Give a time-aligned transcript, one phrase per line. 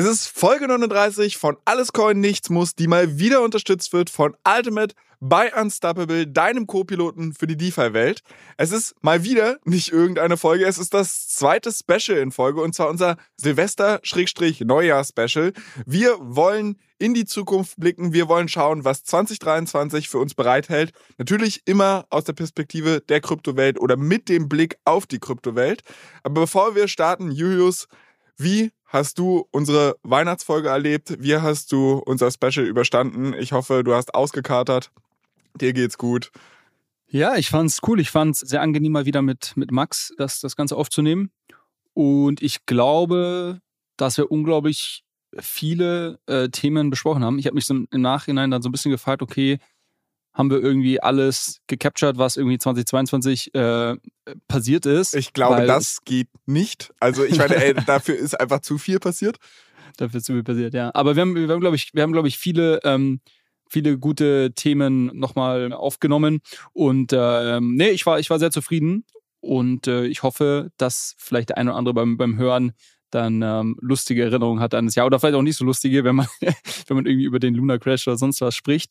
[0.00, 4.34] Es ist Folge 39 von Alles Coin Nichts Muss, die mal wieder unterstützt wird von
[4.48, 8.22] Ultimate bei Unstoppable, deinem Co-Piloten für die DeFi-Welt.
[8.56, 12.74] Es ist mal wieder nicht irgendeine Folge, es ist das zweite Special in Folge und
[12.74, 15.52] zwar unser Silvester-Neujahr-Special.
[15.84, 20.92] Wir wollen in die Zukunft blicken, wir wollen schauen, was 2023 für uns bereithält.
[21.18, 25.82] Natürlich immer aus der Perspektive der Kryptowelt oder mit dem Blick auf die Kryptowelt.
[26.22, 27.86] Aber bevor wir starten, Julius,
[28.38, 31.16] wie hast du unsere Weihnachtsfolge erlebt?
[31.20, 33.34] Wie hast du unser Special überstanden?
[33.34, 34.90] Ich hoffe, du hast ausgekatert.
[35.60, 36.32] Dir geht's gut.
[37.06, 38.00] Ja, ich fand's cool.
[38.00, 41.30] Ich fand's sehr angenehm, mal wieder mit, mit Max das, das Ganze aufzunehmen.
[41.94, 43.60] Und ich glaube,
[43.96, 45.04] dass wir unglaublich
[45.38, 47.38] viele äh, Themen besprochen haben.
[47.38, 49.58] Ich habe mich so im Nachhinein dann so ein bisschen gefragt, okay,
[50.32, 53.96] haben wir irgendwie alles gecaptured, was irgendwie 2022 äh,
[54.48, 55.14] passiert ist.
[55.14, 56.92] Ich glaube, das geht nicht.
[57.00, 59.36] Also ich meine, ey, dafür ist einfach zu viel passiert.
[59.96, 60.90] Dafür ist zu viel passiert, ja.
[60.94, 63.20] Aber wir haben, wir haben glaube ich, wir haben, glaube ich, viele, ähm,
[63.68, 66.40] viele gute Themen nochmal aufgenommen.
[66.72, 69.04] Und ähm, nee, ich war, ich war sehr zufrieden.
[69.40, 72.72] Und äh, ich hoffe, dass vielleicht der eine oder andere beim, beim Hören
[73.10, 75.06] dann ähm, lustige Erinnerungen hat an das Jahr.
[75.06, 78.06] Oder vielleicht auch nicht so lustige, wenn man, wenn man irgendwie über den Lunar Crash
[78.06, 78.90] oder sonst was spricht.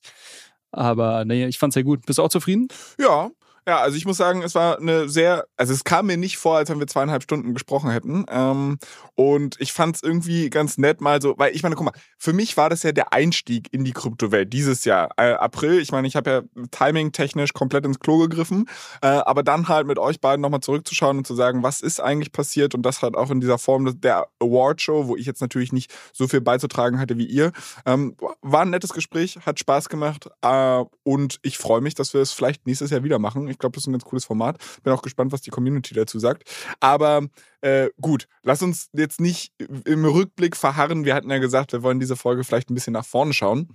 [0.72, 2.06] Aber nee, ich fand's sehr gut.
[2.06, 2.67] Bist du auch zufrieden?
[3.00, 3.31] Ja,
[3.68, 6.58] ja, also ich muss sagen, es war eine sehr, also es kam mir nicht vor,
[6.58, 8.26] als wenn wir zweieinhalb Stunden gesprochen hätten.
[8.30, 8.78] Ähm,
[9.16, 12.34] und ich fand es irgendwie ganz nett mal so, weil ich meine, guck mal, für
[12.34, 15.80] mich war das ja der Einstieg in die Kryptowelt dieses Jahr, äh, April.
[15.80, 18.69] Ich meine, ich habe ja timing-technisch komplett ins Klo gegriffen,
[19.02, 22.31] äh, aber dann halt mit euch beiden nochmal zurückzuschauen und zu sagen, was ist eigentlich
[22.31, 25.94] passiert und das halt auch in dieser Form der Award-Show, wo ich jetzt natürlich nicht
[26.14, 27.52] so viel beizutragen hatte wie ihr.
[27.86, 32.22] Ähm, war ein nettes Gespräch, hat Spaß gemacht äh, und ich freue mich, dass wir
[32.22, 33.49] es vielleicht nächstes Jahr wieder machen.
[33.50, 34.58] Ich glaube, das ist ein ganz cooles Format.
[34.84, 36.44] Bin auch gespannt, was die Community dazu sagt.
[36.80, 37.28] Aber
[37.62, 39.54] äh, gut, lass uns jetzt nicht
[39.86, 41.06] im Rückblick verharren.
[41.06, 43.70] Wir hatten ja gesagt, wir wollen diese Folge vielleicht ein bisschen nach vorne schauen.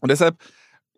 [0.00, 0.36] Und deshalb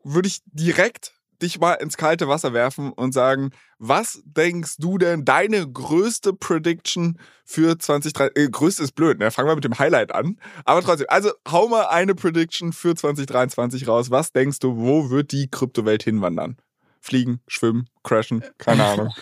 [0.05, 5.25] würde ich direkt dich mal ins kalte Wasser werfen und sagen, was denkst du denn
[5.25, 8.37] deine größte Prediction für 2023?
[8.37, 9.31] Äh, größte ist blöd, ne?
[9.31, 10.39] Fangen wir mit dem Highlight an.
[10.65, 14.11] Aber trotzdem, also hau mal eine Prediction für 2023 raus.
[14.11, 16.57] Was denkst du, wo wird die Kryptowelt hinwandern?
[17.01, 19.15] Fliegen, schwimmen, crashen, keine Ahnung.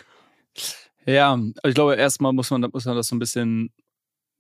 [1.07, 3.73] ja, ich glaube, erstmal muss man, muss man das so ein bisschen,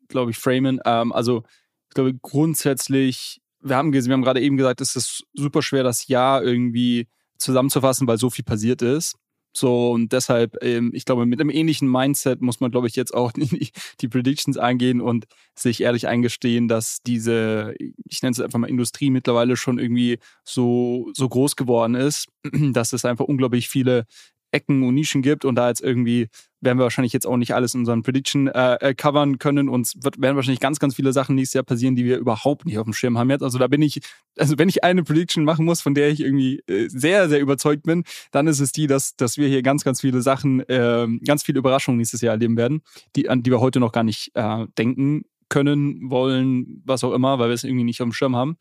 [0.08, 0.80] glaube ich, framen.
[0.84, 1.44] Ähm, also,
[1.88, 6.08] ich glaube, grundsätzlich, wir haben, wir haben gerade eben gesagt, es ist super schwer, das
[6.08, 9.16] Jahr irgendwie zusammenzufassen, weil so viel passiert ist.
[9.58, 13.12] So, und deshalb, ähm, ich glaube, mit einem ähnlichen Mindset muss man, glaube ich, jetzt
[13.12, 15.26] auch die, die Predictions eingehen und
[15.56, 21.10] sich ehrlich eingestehen, dass diese, ich nenne es einfach mal Industrie mittlerweile schon irgendwie so,
[21.12, 22.28] so groß geworden ist,
[22.72, 24.04] dass es einfach unglaublich viele
[24.50, 26.28] Ecken und Nischen gibt und da jetzt irgendwie
[26.60, 29.92] werden wir wahrscheinlich jetzt auch nicht alles in unseren Prediction äh, äh, covern können und
[30.02, 32.84] wird, werden wahrscheinlich ganz, ganz viele Sachen nächstes Jahr passieren, die wir überhaupt nicht auf
[32.84, 33.42] dem Schirm haben jetzt.
[33.42, 34.00] Also da bin ich,
[34.36, 37.84] also wenn ich eine Prediction machen muss, von der ich irgendwie äh, sehr, sehr überzeugt
[37.84, 41.44] bin, dann ist es die, dass, dass wir hier ganz, ganz viele Sachen, äh, ganz
[41.44, 42.82] viele Überraschungen nächstes Jahr erleben werden,
[43.14, 47.38] die, an die wir heute noch gar nicht äh, denken können, wollen, was auch immer,
[47.38, 48.58] weil wir es irgendwie nicht auf dem Schirm haben.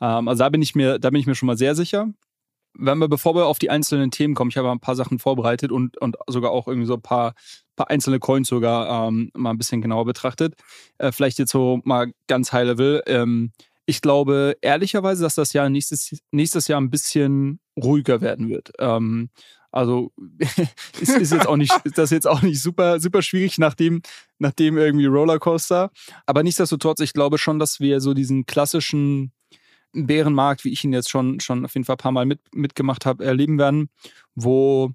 [0.00, 2.12] Ähm, also da bin ich mir, da bin ich mir schon mal sehr sicher
[2.76, 5.72] wenn wir, bevor wir auf die einzelnen Themen kommen, ich habe ein paar Sachen vorbereitet
[5.72, 7.34] und, und sogar auch irgendwie so ein paar,
[7.76, 10.54] paar einzelne Coins sogar ähm, mal ein bisschen genauer betrachtet.
[10.98, 13.02] Äh, vielleicht jetzt so mal ganz high level.
[13.06, 13.52] Ähm,
[13.86, 18.72] ich glaube ehrlicherweise, dass das Jahr nächstes, nächstes Jahr ein bisschen ruhiger werden wird.
[18.78, 19.30] Ähm,
[19.70, 20.12] also
[21.00, 24.02] ist, ist jetzt auch nicht, ist das jetzt auch nicht super, super schwierig nach dem,
[24.38, 25.90] nach dem irgendwie Rollercoaster.
[26.26, 29.32] Aber nichtsdestotrotz, ich glaube schon, dass wir so diesen klassischen
[29.94, 33.06] Bärenmarkt, wie ich ihn jetzt schon, schon auf jeden Fall ein paar Mal mit, mitgemacht
[33.06, 33.88] habe, erleben werden,
[34.34, 34.92] wo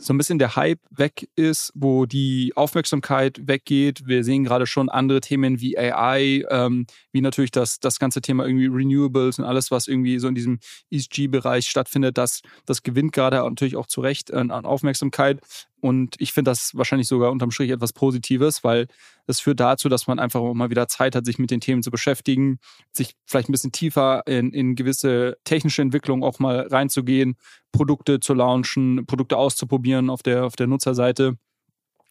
[0.00, 4.06] so ein bisschen der Hype weg ist, wo die Aufmerksamkeit weggeht.
[4.06, 8.46] Wir sehen gerade schon andere Themen wie AI, ähm, wie natürlich das, das ganze Thema
[8.46, 10.58] irgendwie Renewables und alles, was irgendwie so in diesem
[10.90, 15.40] ESG-Bereich stattfindet, das, das gewinnt gerade natürlich auch zu Recht an Aufmerksamkeit.
[15.80, 18.86] Und ich finde das wahrscheinlich sogar unterm Strich etwas Positives, weil
[19.26, 21.82] es führt dazu, dass man einfach auch mal wieder Zeit hat, sich mit den Themen
[21.82, 22.58] zu beschäftigen,
[22.92, 27.36] sich vielleicht ein bisschen tiefer in, in gewisse technische Entwicklungen auch mal reinzugehen,
[27.72, 31.36] Produkte zu launchen, Produkte auszuprobieren auf der, auf der Nutzerseite.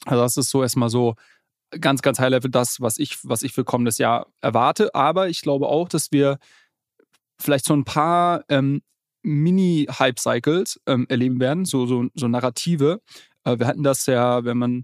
[0.06, 1.15] Also das ist so erstmal so
[1.80, 4.95] ganz, ganz high level das, was ich, was ich für kommendes Jahr erwarte.
[4.95, 6.39] Aber ich glaube auch, dass wir
[7.39, 8.81] vielleicht so ein paar ähm,
[9.22, 13.01] Mini-Hype-Cycles ähm, erleben werden, so, so, so Narrative.
[13.54, 14.84] Äh, wir hatten das ja, wenn man,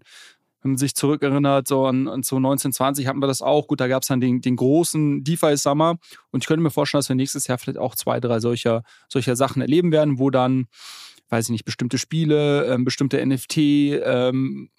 [0.62, 3.68] wenn man sich zurückerinnert, so an, an so 1920 hatten wir das auch.
[3.68, 5.98] Gut, da gab es dann den, den großen DeFi-Summer.
[6.32, 9.36] Und ich könnte mir vorstellen, dass wir nächstes Jahr vielleicht auch zwei, drei solcher, solcher
[9.36, 10.68] Sachen erleben werden, wo dann,
[11.30, 14.70] weiß ich nicht, bestimmte Spiele, ähm, bestimmte NFT, ähm,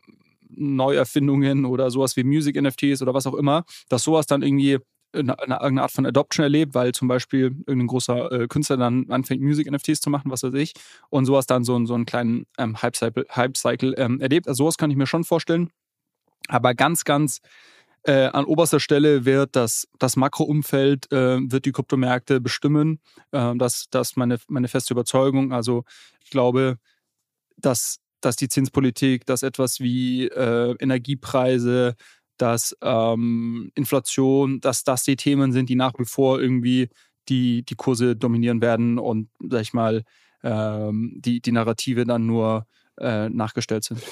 [0.48, 4.78] Neuerfindungen oder sowas wie Music-NFTs oder was auch immer, dass sowas dann irgendwie
[5.16, 9.42] eine, eine Art von Adoption erlebt, weil zum Beispiel irgendein großer äh, Künstler dann anfängt,
[9.42, 10.74] Music-NFTs zu machen, was weiß ich,
[11.10, 14.48] und sowas dann so, so einen kleinen ähm, Hype-Cycle Hype ähm, erlebt.
[14.48, 15.70] Also sowas kann ich mir schon vorstellen.
[16.48, 17.40] Aber ganz, ganz
[18.06, 23.00] äh, an oberster Stelle wird das, das Makroumfeld, äh, wird die Kryptomärkte bestimmen.
[23.32, 25.52] Äh, das, ist meine, meine feste Überzeugung.
[25.52, 25.84] Also
[26.22, 26.78] ich glaube,
[27.56, 31.96] dass, dass die Zinspolitik, dass etwas wie äh, Energiepreise,
[32.36, 36.88] dass ähm, Inflation, dass das die Themen sind, die nach wie vor irgendwie
[37.28, 40.04] die, die Kurse dominieren werden und, sag ich mal,
[40.42, 42.66] ähm, die, die Narrative dann nur
[42.98, 44.02] äh, nachgestellt sind.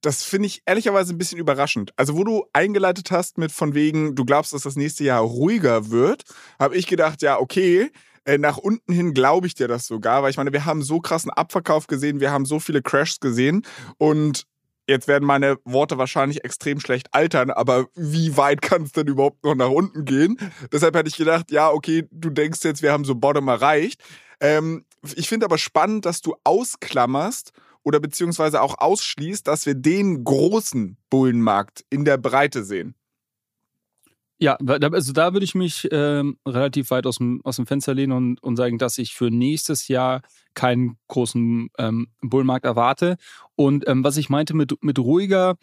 [0.00, 1.92] Das finde ich ehrlicherweise ein bisschen überraschend.
[1.96, 5.90] Also, wo du eingeleitet hast mit von wegen, du glaubst, dass das nächste Jahr ruhiger
[5.90, 6.24] wird,
[6.58, 7.90] habe ich gedacht, ja, okay,
[8.26, 11.00] äh, nach unten hin glaube ich dir das sogar, weil ich meine, wir haben so
[11.00, 13.62] krassen Abverkauf gesehen, wir haben so viele Crashs gesehen
[13.98, 14.46] und
[14.86, 19.42] Jetzt werden meine Worte wahrscheinlich extrem schlecht altern, aber wie weit kann es denn überhaupt
[19.42, 20.38] noch nach unten gehen?
[20.72, 24.02] Deshalb hätte ich gedacht, ja, okay, du denkst jetzt, wir haben so Bottom erreicht.
[24.40, 24.84] Ähm,
[25.16, 27.52] ich finde aber spannend, dass du ausklammerst
[27.82, 32.94] oder beziehungsweise auch ausschließt, dass wir den großen Bullenmarkt in der Breite sehen.
[34.38, 38.12] Ja, also da würde ich mich ähm, relativ weit aus dem, aus dem Fenster lehnen
[38.12, 40.22] und, und sagen, dass ich für nächstes Jahr
[40.54, 43.16] keinen großen ähm, Bullmarkt erwarte.
[43.54, 45.56] Und ähm, was ich meinte mit, mit ruhiger,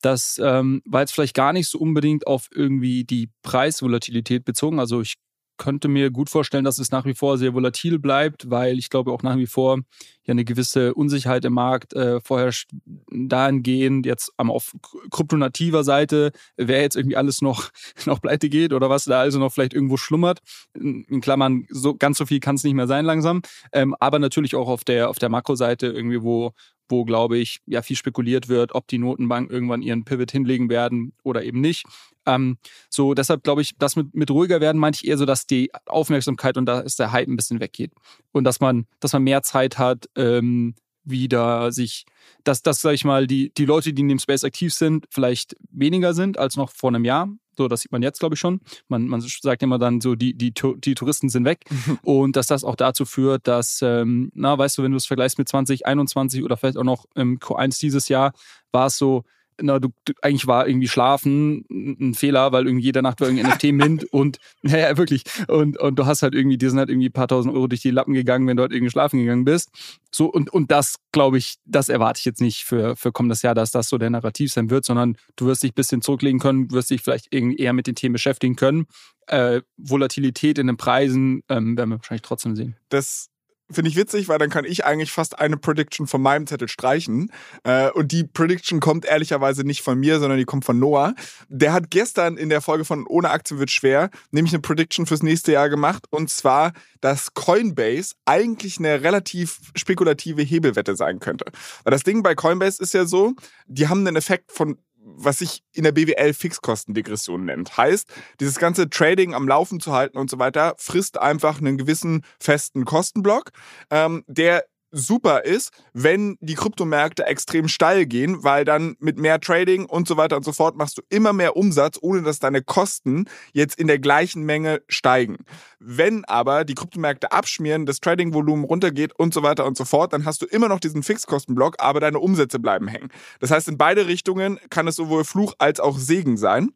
[0.00, 4.80] das ähm, war jetzt vielleicht gar nicht so unbedingt auf irgendwie die Preisvolatilität bezogen.
[4.80, 5.14] Also ich
[5.62, 9.12] könnte mir gut vorstellen, dass es nach wie vor sehr volatil bleibt, weil ich glaube
[9.12, 9.78] auch nach wie vor
[10.24, 12.70] ja eine gewisse Unsicherheit im Markt äh, vorherrscht.
[13.12, 14.72] Dahingehend jetzt am auf
[15.12, 17.70] kryptonativer Seite, wer jetzt irgendwie alles noch,
[18.06, 20.40] noch pleite geht oder was da also noch vielleicht irgendwo schlummert.
[20.74, 23.42] In Klammern, so ganz so viel kann es nicht mehr sein langsam.
[23.72, 26.54] Ähm, aber natürlich auch auf der, auf der Makroseite irgendwie, wo,
[26.92, 31.12] wo, glaube ich, ja viel spekuliert wird, ob die Notenbank irgendwann ihren Pivot hinlegen werden
[31.24, 31.84] oder eben nicht.
[32.26, 32.58] Ähm,
[32.88, 35.72] so, deshalb glaube ich, das mit, mit ruhiger werden meinte ich eher so, dass die
[35.86, 37.90] Aufmerksamkeit und da ist der Hype ein bisschen weggeht.
[38.30, 40.74] Und dass man, dass man mehr Zeit hat, ähm,
[41.04, 42.04] wieder sich,
[42.44, 45.56] dass, dass, sag ich mal, die, die Leute, die in dem Space aktiv sind, vielleicht
[45.70, 47.28] weniger sind als noch vor einem Jahr.
[47.56, 48.60] So, das sieht man jetzt, glaube ich, schon.
[48.88, 51.64] Man, man sagt immer dann so, die, die, die Touristen sind weg.
[52.02, 55.38] Und dass das auch dazu führt, dass, ähm, na, weißt du, wenn du es vergleichst
[55.38, 58.32] mit 2021 oder vielleicht auch noch im Q1 dieses Jahr,
[58.72, 59.24] war es so,
[59.60, 63.46] na, du, du, eigentlich war irgendwie Schlafen ein Fehler, weil irgendwie jede Nacht war irgendwie
[63.46, 65.24] NFT mint und naja, wirklich.
[65.48, 67.82] Und, und du hast halt irgendwie, dir sind halt irgendwie ein paar tausend Euro durch
[67.82, 69.70] die Lappen gegangen, wenn du halt irgendwie schlafen gegangen bist.
[70.14, 73.54] So, und, und das, glaube ich, das erwarte ich jetzt nicht für, für kommendes Jahr,
[73.54, 76.70] dass das so der Narrativ sein wird, sondern du wirst dich ein bisschen zurücklegen können,
[76.70, 78.86] wirst dich vielleicht irgendwie eher mit den Themen beschäftigen können.
[79.26, 82.76] Äh, Volatilität in den Preisen ähm, werden wir wahrscheinlich trotzdem sehen.
[82.88, 83.31] Das
[83.72, 87.32] finde ich witzig, weil dann kann ich eigentlich fast eine Prediction von meinem Zettel streichen.
[87.64, 91.14] Äh, und die Prediction kommt ehrlicherweise nicht von mir, sondern die kommt von Noah.
[91.48, 95.22] Der hat gestern in der Folge von Ohne Aktien wird schwer nämlich eine Prediction fürs
[95.22, 96.04] nächste Jahr gemacht.
[96.10, 101.46] Und zwar, dass Coinbase eigentlich eine relativ spekulative Hebelwette sein könnte.
[101.84, 103.34] Weil das Ding bei Coinbase ist ja so,
[103.66, 107.76] die haben einen Effekt von was sich in der BWL Fixkostendegression nennt.
[107.76, 108.08] Heißt,
[108.40, 112.84] dieses ganze Trading am Laufen zu halten und so weiter, frisst einfach einen gewissen festen
[112.84, 113.50] Kostenblock,
[113.90, 119.86] ähm, der super ist, wenn die Kryptomärkte extrem steil gehen, weil dann mit mehr Trading
[119.86, 123.24] und so weiter und so fort machst du immer mehr Umsatz, ohne dass deine Kosten
[123.52, 125.38] jetzt in der gleichen Menge steigen.
[125.80, 130.24] Wenn aber die Kryptomärkte abschmieren, das Tradingvolumen runtergeht und so weiter und so fort, dann
[130.24, 133.08] hast du immer noch diesen Fixkostenblock, aber deine Umsätze bleiben hängen.
[133.40, 136.72] Das heißt, in beide Richtungen kann es sowohl Fluch als auch Segen sein.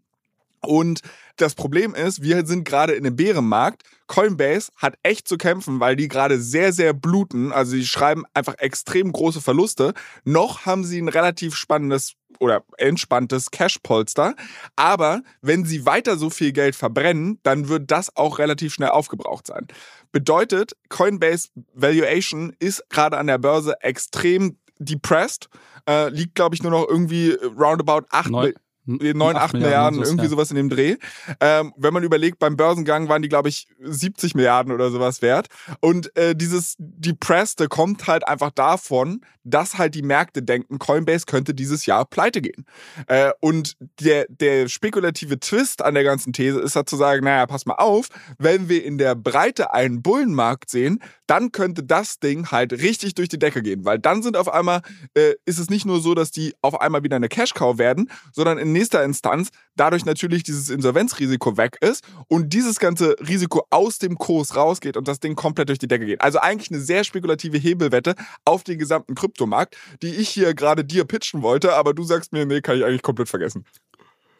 [0.66, 1.00] Und
[1.36, 3.82] das Problem ist, wir sind gerade in einem Bärenmarkt.
[4.06, 7.52] Coinbase hat echt zu kämpfen, weil die gerade sehr, sehr bluten.
[7.52, 9.94] Also sie schreiben einfach extrem große Verluste.
[10.24, 14.34] Noch haben sie ein relativ spannendes oder entspanntes Cash-Polster.
[14.76, 19.46] Aber wenn sie weiter so viel Geld verbrennen, dann wird das auch relativ schnell aufgebraucht
[19.46, 19.66] sein.
[20.12, 25.48] Bedeutet, Coinbase Valuation ist gerade an der Börse extrem depressed.
[25.88, 28.54] Äh, liegt, glaube ich, nur noch irgendwie roundabout 8 Neun,
[28.86, 30.30] 9, 8 Milliarden, irgendwie ja.
[30.30, 30.96] sowas in dem Dreh.
[31.40, 35.48] Ähm, wenn man überlegt, beim Börsengang waren die, glaube ich, 70 Milliarden oder sowas wert.
[35.80, 41.54] Und äh, dieses Depresste kommt halt einfach davon, dass halt die Märkte denken, Coinbase könnte
[41.54, 42.66] dieses Jahr pleite gehen.
[43.06, 47.46] Äh, und der, der spekulative Twist an der ganzen These ist halt zu sagen, naja,
[47.46, 52.50] pass mal auf, wenn wir in der Breite einen Bullenmarkt sehen, dann könnte das Ding
[52.50, 54.82] halt richtig durch die Decke gehen, weil dann sind auf einmal,
[55.14, 58.58] äh, ist es nicht nur so, dass die auf einmal wieder eine Cash-Cow werden, sondern
[58.58, 64.16] in nächster Instanz dadurch natürlich dieses Insolvenzrisiko weg ist und dieses ganze Risiko aus dem
[64.18, 66.20] Kurs rausgeht und das Ding komplett durch die Decke geht.
[66.20, 68.14] Also eigentlich eine sehr spekulative Hebelwette
[68.44, 72.46] auf den gesamten Kryptomarkt, die ich hier gerade dir pitchen wollte, aber du sagst mir,
[72.46, 73.64] nee, kann ich eigentlich komplett vergessen.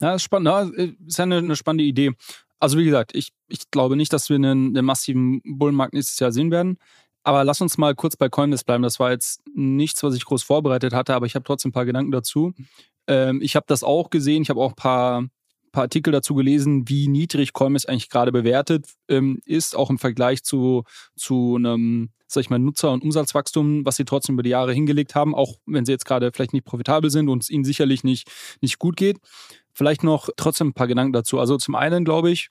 [0.00, 0.48] Ja, ist spannend.
[0.48, 2.12] Ja, ist ja eine, eine spannende Idee.
[2.58, 6.32] Also wie gesagt, ich, ich glaube nicht, dass wir einen, einen massiven Bullenmarkt nächstes Jahr
[6.32, 6.78] sehen werden.
[7.22, 8.82] Aber lass uns mal kurz bei Coinbase bleiben.
[8.82, 11.84] Das war jetzt nichts, was ich groß vorbereitet hatte, aber ich habe trotzdem ein paar
[11.84, 12.52] Gedanken dazu.
[13.08, 14.42] Ähm, ich habe das auch gesehen.
[14.42, 15.24] Ich habe auch ein paar,
[15.72, 20.44] paar Artikel dazu gelesen, wie niedrig Coinbase eigentlich gerade bewertet ähm, ist, auch im Vergleich
[20.44, 20.84] zu,
[21.16, 25.14] zu einem sag ich mal, Nutzer- und Umsatzwachstum, was sie trotzdem über die Jahre hingelegt
[25.14, 28.30] haben, auch wenn sie jetzt gerade vielleicht nicht profitabel sind und es ihnen sicherlich nicht,
[28.60, 29.18] nicht gut geht.
[29.76, 31.38] Vielleicht noch trotzdem ein paar Gedanken dazu.
[31.38, 32.48] Also zum einen glaube ich,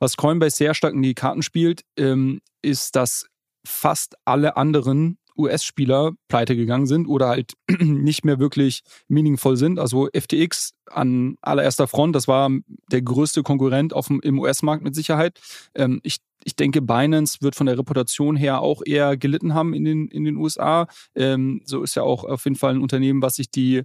[0.00, 3.26] was Coinbase sehr stark in die Karten spielt, ähm, ist, dass
[3.64, 9.78] fast alle anderen US-Spieler pleite gegangen sind oder halt nicht mehr wirklich meaningful sind.
[9.78, 12.50] Also FTX an allererster Front, das war
[12.90, 15.40] der größte Konkurrent auf dem, im US-Markt mit Sicherheit.
[15.76, 19.84] Ähm, ich ich denke, Binance wird von der Reputation her auch eher gelitten haben in
[19.84, 20.86] den, in den USA.
[21.14, 23.82] Ähm, so ist ja auch auf jeden Fall ein Unternehmen, was sich die,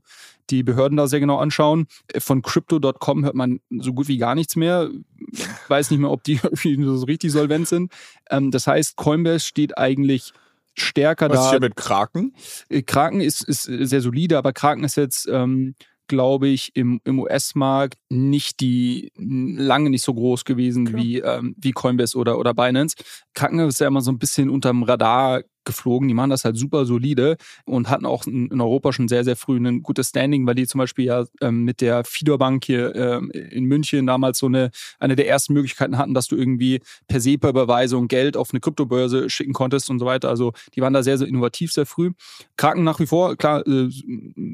[0.50, 1.88] die Behörden da sehr genau anschauen.
[2.18, 4.90] Von Crypto.com hört man so gut wie gar nichts mehr.
[5.32, 7.92] Ich weiß nicht mehr, ob die so richtig solvent sind.
[8.30, 10.34] Ähm, das heißt, Coinbase steht eigentlich
[10.76, 11.40] stärker Was da.
[11.40, 12.34] Was ist hier mit Kraken?
[12.70, 15.76] Äh, Kraken ist, ist sehr solide, aber Kraken ist jetzt ähm,
[16.10, 21.02] glaube ich, im, im US-Markt nicht die, lange nicht so groß gewesen Klar.
[21.02, 22.98] wie, ähm, wie Coinbase oder, oder Binance.
[23.34, 26.08] Krankenhaus ist ja immer so ein bisschen unterm Radar geflogen.
[26.08, 29.58] Die machen das halt super solide und hatten auch in Europa schon sehr, sehr früh
[29.58, 33.32] ein gutes Standing, weil die zum Beispiel ja ähm, mit der Fidor Bank hier ähm,
[33.32, 38.08] in München damals so eine, eine der ersten Möglichkeiten hatten, dass du irgendwie per SEPA-Überweisung
[38.08, 40.30] Geld auf eine Kryptobörse schicken konntest und so weiter.
[40.30, 42.12] Also die waren da sehr, sehr innovativ, sehr früh.
[42.58, 43.90] Kraken nach wie vor, klar, äh,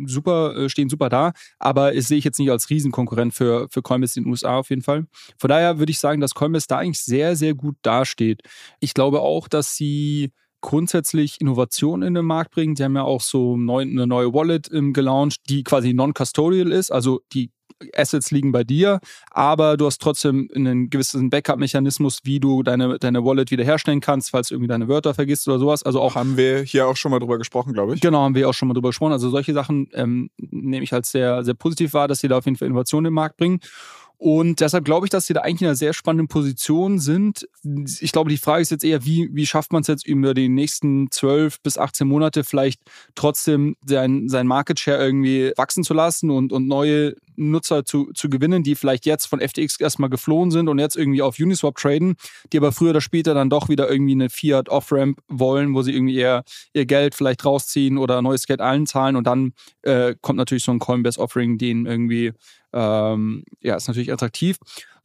[0.06, 3.82] super, äh, stehen super da, aber es sehe ich jetzt nicht als Riesenkonkurrent für, für
[3.82, 5.06] Coinbase in den USA auf jeden Fall.
[5.38, 8.42] Von daher würde ich sagen, dass Coinbase da eigentlich sehr, sehr gut dasteht.
[8.80, 10.32] Ich glaube auch, dass sie
[10.66, 12.76] grundsätzlich Innovation in den Markt bringen.
[12.76, 16.92] Sie haben ja auch so neu, eine neue Wallet ähm, gelauncht, die quasi non-custodial ist,
[16.92, 17.52] also die
[17.94, 19.00] Assets liegen bei dir,
[19.32, 24.48] aber du hast trotzdem einen gewissen Backup-Mechanismus, wie du deine, deine Wallet wiederherstellen kannst, falls
[24.48, 25.84] du irgendwie deine Wörter vergisst oder sowas.
[25.84, 28.02] Also auch haben wir hier auch schon mal drüber gesprochen, glaube ich.
[28.02, 29.12] Genau, haben wir auch schon mal drüber gesprochen.
[29.12, 32.46] Also solche Sachen ähm, nehme ich als sehr, sehr positiv wahr, dass sie da auf
[32.46, 33.60] jeden Fall Innovation im Markt bringen.
[34.18, 37.48] Und deshalb glaube ich, dass sie da eigentlich in einer sehr spannenden Position sind.
[38.00, 40.50] Ich glaube, die Frage ist jetzt eher, wie, wie schafft man es jetzt über die
[40.50, 42.82] nächsten 12 bis 18 Monate vielleicht
[43.16, 48.30] trotzdem sein, sein Market Share irgendwie wachsen zu lassen und, und neue Nutzer zu, zu
[48.30, 52.16] gewinnen, die vielleicht jetzt von FTX erstmal geflohen sind und jetzt irgendwie auf Uniswap traden,
[52.52, 55.94] die aber früher oder später dann doch wieder irgendwie eine Fiat Off-Ramp wollen, wo sie
[55.94, 60.38] irgendwie ihr, ihr Geld vielleicht rausziehen oder neues Geld allen zahlen und dann äh, kommt
[60.38, 62.34] natürlich so ein Coinbase Offering, den irgendwie
[62.76, 64.58] ähm, ja, ist natürlich attraktiv.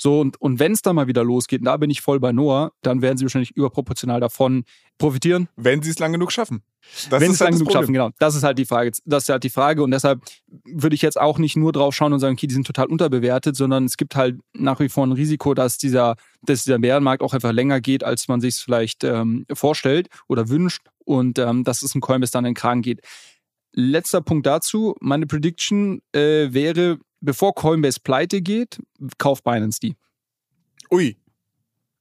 [0.03, 2.33] So, und, und wenn es dann mal wieder losgeht, und da bin ich voll bei
[2.33, 4.65] Noah, dann werden sie wahrscheinlich überproportional davon
[4.97, 5.51] profitieren.
[5.57, 6.63] Wenn sie es lang genug schaffen.
[7.11, 7.83] Das wenn sie es halt lang genug Problem.
[7.83, 8.11] schaffen, genau.
[8.19, 8.93] Das ist halt die Frage.
[9.05, 9.83] Das ist halt die Frage.
[9.83, 10.23] Und deshalb
[10.65, 13.57] würde ich jetzt auch nicht nur drauf schauen und sagen, okay, die sind total unterbewertet,
[13.57, 17.35] sondern es gibt halt nach wie vor ein Risiko, dass dieser, dass dieser Bärenmarkt auch
[17.35, 20.81] einfach länger geht, als man sich es vielleicht ähm, vorstellt oder wünscht.
[21.05, 23.03] Und ähm, dass es ein Coinbase dann in den Kragen geht.
[23.75, 24.97] Letzter Punkt dazu.
[25.01, 28.81] Meine Prediction äh, wäre, bevor Coinbase pleite geht,
[29.19, 29.97] kauft Binance die.
[30.91, 31.17] Ui.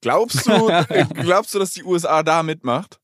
[0.02, 0.52] Glaubst du,
[1.22, 3.00] glaubst du, dass die USA da mitmacht?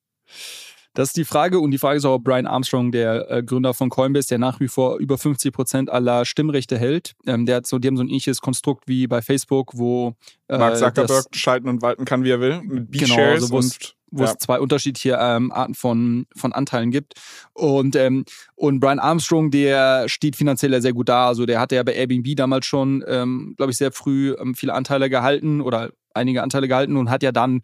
[0.96, 3.74] Das ist die Frage und die Frage ist auch, ob Brian Armstrong, der äh, Gründer
[3.74, 7.68] von Coinbase, der nach wie vor über 50 Prozent aller Stimmrechte hält, ähm, der hat
[7.68, 10.16] so, die haben so ein ähnliches Konstrukt wie bei Facebook, wo
[10.48, 13.58] äh, Mark Zuckerberg das, schalten und walten kann, wie er will, mit B-Shares genau, also
[13.58, 14.32] und wo ja.
[14.32, 17.16] es zwei unterschiedliche ähm, Arten von, von Anteilen gibt.
[17.54, 18.24] Und, ähm,
[18.56, 21.28] und Brian Armstrong, der steht finanziell sehr gut da.
[21.28, 24.74] Also der hatte ja bei Airbnb damals schon, ähm, glaube ich, sehr früh ähm, viele
[24.74, 27.62] Anteile gehalten oder einige Anteile gehalten und hat ja dann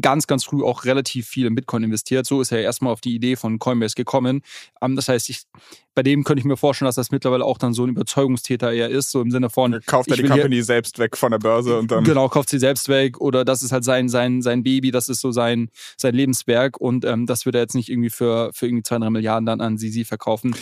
[0.00, 2.26] ganz, ganz früh auch relativ viel in Bitcoin investiert.
[2.26, 4.42] So ist er erstmal auf die Idee von Coinbase gekommen.
[4.82, 5.42] Ähm, das heißt, ich,
[5.94, 8.88] bei dem könnte ich mir vorstellen, dass das mittlerweile auch dann so ein Überzeugungstäter eher
[8.88, 9.80] ist, so im Sinne von.
[9.86, 12.04] Kauft er die Company hier, selbst weg von der Börse und dann.
[12.04, 15.20] Genau, kauft sie selbst weg oder das ist halt sein, sein, sein Baby, das ist
[15.20, 18.82] so sein, sein Lebenswerk und ähm, das wird er jetzt nicht irgendwie für, für irgendwie
[18.82, 20.54] zwei, drei Milliarden dann an Sisi verkaufen.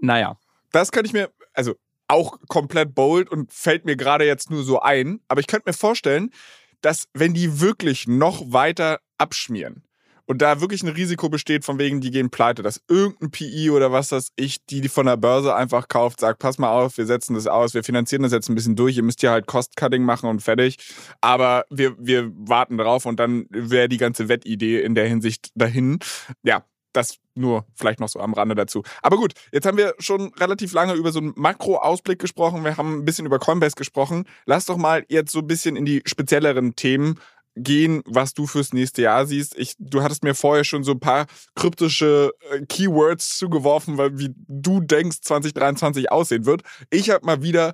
[0.00, 0.38] Naja.
[0.72, 1.74] Das kann ich mir, also
[2.08, 5.20] auch komplett bold und fällt mir gerade jetzt nur so ein.
[5.28, 6.30] Aber ich könnte mir vorstellen,
[6.80, 9.82] dass wenn die wirklich noch weiter abschmieren
[10.26, 13.92] und da wirklich ein Risiko besteht, von wegen, die gehen pleite, dass irgendein PI oder
[13.92, 17.06] was das ich, die, die von der Börse einfach kauft, sagt, pass mal auf, wir
[17.06, 20.02] setzen das aus, wir finanzieren das jetzt ein bisschen durch, ihr müsst ja halt Cost-Cutting
[20.02, 20.76] machen und fertig.
[21.20, 26.00] Aber wir, wir warten drauf und dann wäre die ganze Wettidee in der Hinsicht dahin.
[26.42, 26.64] Ja,
[26.96, 28.82] das nur vielleicht noch so am Rande dazu.
[29.02, 32.64] Aber gut, jetzt haben wir schon relativ lange über so einen Makro-Ausblick gesprochen.
[32.64, 34.24] Wir haben ein bisschen über Coinbase gesprochen.
[34.46, 37.20] Lass doch mal jetzt so ein bisschen in die spezielleren Themen
[37.56, 39.56] gehen, was du fürs nächste Jahr siehst.
[39.56, 44.34] Ich, du hattest mir vorher schon so ein paar kryptische äh, Keywords zugeworfen, weil wie
[44.36, 46.62] du denkst, 2023 aussehen wird.
[46.90, 47.72] Ich habe mal wieder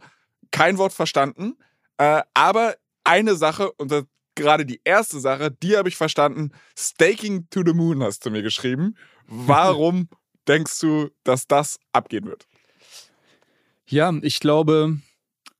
[0.52, 1.57] kein Wort verstanden,
[1.99, 6.53] äh, aber eine Sache, und das, gerade die erste Sache, die habe ich verstanden.
[6.79, 8.97] Staking to the Moon hast du mir geschrieben.
[9.27, 10.09] Warum
[10.49, 12.47] denkst du, dass das abgehen wird?
[13.87, 14.99] Ja, ich glaube,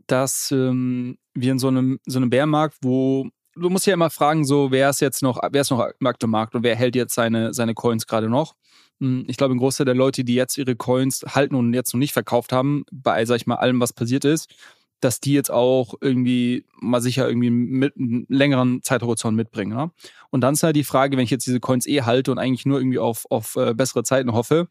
[0.07, 4.45] dass ähm, wir in so einem, so einem Bärmarkt, wo du musst ja immer fragen,
[4.45, 7.53] so wer ist jetzt noch, wer ist noch am Markt und wer hält jetzt seine,
[7.53, 8.55] seine Coins gerade noch?
[9.01, 11.99] Hm, ich glaube, ein Großteil der Leute, die jetzt ihre Coins halten und jetzt noch
[11.99, 14.55] nicht verkauft haben, bei, sag ich mal, allem, was passiert ist,
[15.03, 19.77] dass die jetzt auch irgendwie mal sicher irgendwie mit einem längeren Zeithorizont mitbringen.
[19.77, 19.91] Ne?
[20.31, 22.67] Und dann ist halt die Frage, wenn ich jetzt diese Coins eh halte und eigentlich
[22.67, 24.69] nur irgendwie auf, auf äh, bessere Zeiten hoffe,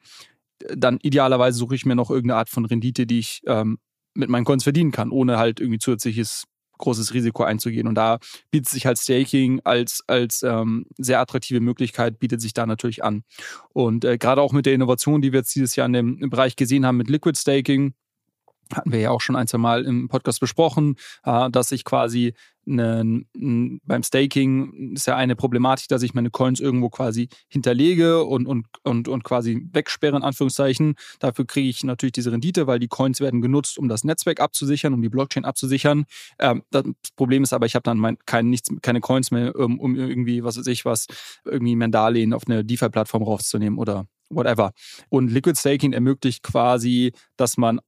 [0.74, 3.80] dann idealerweise suche ich mir noch irgendeine Art von Rendite, die ich ähm,
[4.14, 6.46] mit meinen Coins verdienen kann, ohne halt irgendwie zusätzliches
[6.78, 7.88] großes Risiko einzugehen.
[7.88, 8.20] Und da
[8.52, 13.24] bietet sich halt Staking als, als ähm, sehr attraktive Möglichkeit, bietet sich da natürlich an.
[13.74, 16.56] Und äh, gerade auch mit der Innovation, die wir jetzt dieses Jahr in dem, Bereich
[16.56, 17.94] gesehen haben mit Liquid Staking,
[18.76, 22.34] hatten wir ja auch schon ein, zwei Mal im Podcast besprochen, äh, dass ich quasi
[22.68, 28.46] eine, beim Staking ist ja eine Problematik, dass ich meine Coins irgendwo quasi hinterlege und,
[28.46, 30.96] und, und, und quasi wegsperre, in Anführungszeichen.
[31.20, 34.94] Dafür kriege ich natürlich diese Rendite, weil die Coins werden genutzt, um das Netzwerk abzusichern,
[34.94, 36.06] um die Blockchain abzusichern.
[36.40, 36.84] Ähm, das
[37.16, 40.44] Problem ist aber, ich habe dann mein, kein, nichts, keine Coins mehr, um, um irgendwie,
[40.44, 41.08] was weiß ich, was,
[41.46, 44.72] irgendwie mein Darlehen auf eine DeFi-Plattform rauszunehmen oder whatever.
[45.10, 47.80] Und Liquid Staking ermöglicht quasi, dass man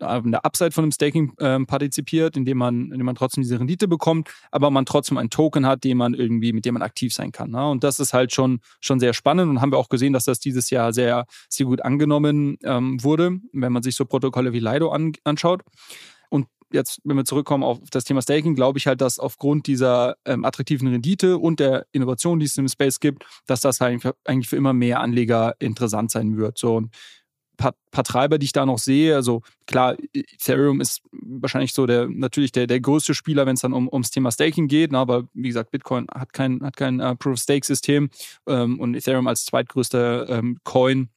[0.00, 4.30] eine Upside von dem Staking ähm, partizipiert, indem man, indem man trotzdem diese Rendite bekommt,
[4.50, 7.50] aber man trotzdem einen Token hat, den man irgendwie, mit dem man aktiv sein kann.
[7.50, 7.68] Ne?
[7.68, 10.40] Und das ist halt schon, schon sehr spannend und haben wir auch gesehen, dass das
[10.40, 14.90] dieses Jahr sehr, sehr gut angenommen ähm, wurde, wenn man sich so Protokolle wie Lido
[14.90, 15.62] an, anschaut.
[16.28, 20.16] Und jetzt, wenn wir zurückkommen auf das Thema Staking, glaube ich halt, dass aufgrund dieser
[20.24, 24.48] ähm, attraktiven Rendite und der Innovation, die es im Space gibt, dass das halt eigentlich
[24.48, 26.58] für immer mehr Anleger interessant sein wird.
[26.58, 26.94] So, und
[27.60, 29.14] paar, paar Treiber, die ich da noch sehe.
[29.14, 33.74] Also klar, Ethereum ist wahrscheinlich so der natürlich der, der größte Spieler, wenn es dann
[33.74, 34.92] um, ums Thema Staking geht.
[34.92, 34.98] Ne?
[34.98, 38.08] Aber wie gesagt, Bitcoin hat kein, hat kein uh, Proof-of-Stake-System
[38.46, 41.10] ähm, und Ethereum als zweitgrößter ähm, Coin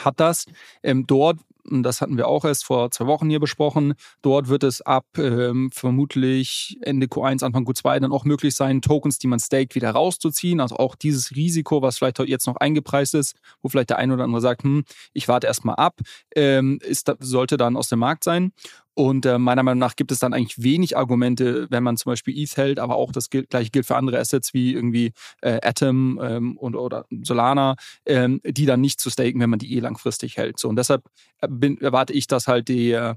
[0.00, 0.46] hat das.
[0.82, 1.38] Ähm, dort
[1.70, 3.94] das hatten wir auch erst vor zwei Wochen hier besprochen.
[4.22, 9.18] Dort wird es ab ähm, vermutlich Ende Q1, Anfang Q2 dann auch möglich sein, Tokens,
[9.18, 10.60] die man staked, wieder rauszuziehen.
[10.60, 14.24] Also auch dieses Risiko, was vielleicht jetzt noch eingepreist ist, wo vielleicht der eine oder
[14.24, 16.00] andere sagt, hm, ich warte erstmal ab,
[16.34, 18.52] ähm, ist, sollte dann aus dem Markt sein.
[18.94, 22.38] Und äh, meiner Meinung nach gibt es dann eigentlich wenig Argumente, wenn man zum Beispiel
[22.38, 26.20] ETH hält, aber auch das gilt, gleiche gilt für andere Assets wie irgendwie äh, Atom
[26.22, 27.74] ähm, und, oder Solana,
[28.06, 30.60] ähm, die dann nicht zu staken, wenn man die eh langfristig hält.
[30.60, 31.02] So, und deshalb
[31.40, 33.16] äh, bin, erwarte ich, dass halt die, äh,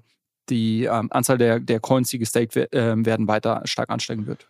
[0.50, 4.48] die ähm, Anzahl der, der Coins, die gestaked äh, werden, weiter stark ansteigen wird.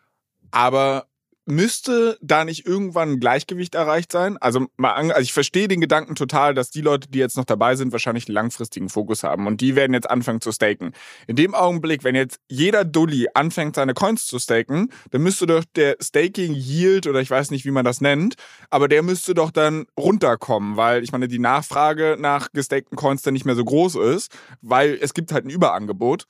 [0.51, 1.07] Aber
[1.47, 4.37] müsste da nicht irgendwann ein Gleichgewicht erreicht sein?
[4.37, 7.45] Also, mal an, also ich verstehe den Gedanken total, dass die Leute, die jetzt noch
[7.45, 10.91] dabei sind, wahrscheinlich einen langfristigen Fokus haben und die werden jetzt anfangen zu staken.
[11.25, 15.63] In dem Augenblick, wenn jetzt jeder Dulli anfängt, seine Coins zu staken, dann müsste doch
[15.75, 18.35] der Staking Yield oder ich weiß nicht, wie man das nennt,
[18.69, 23.33] aber der müsste doch dann runterkommen, weil ich meine, die Nachfrage nach gestakten Coins dann
[23.33, 24.31] nicht mehr so groß ist,
[24.61, 26.27] weil es gibt halt ein Überangebot.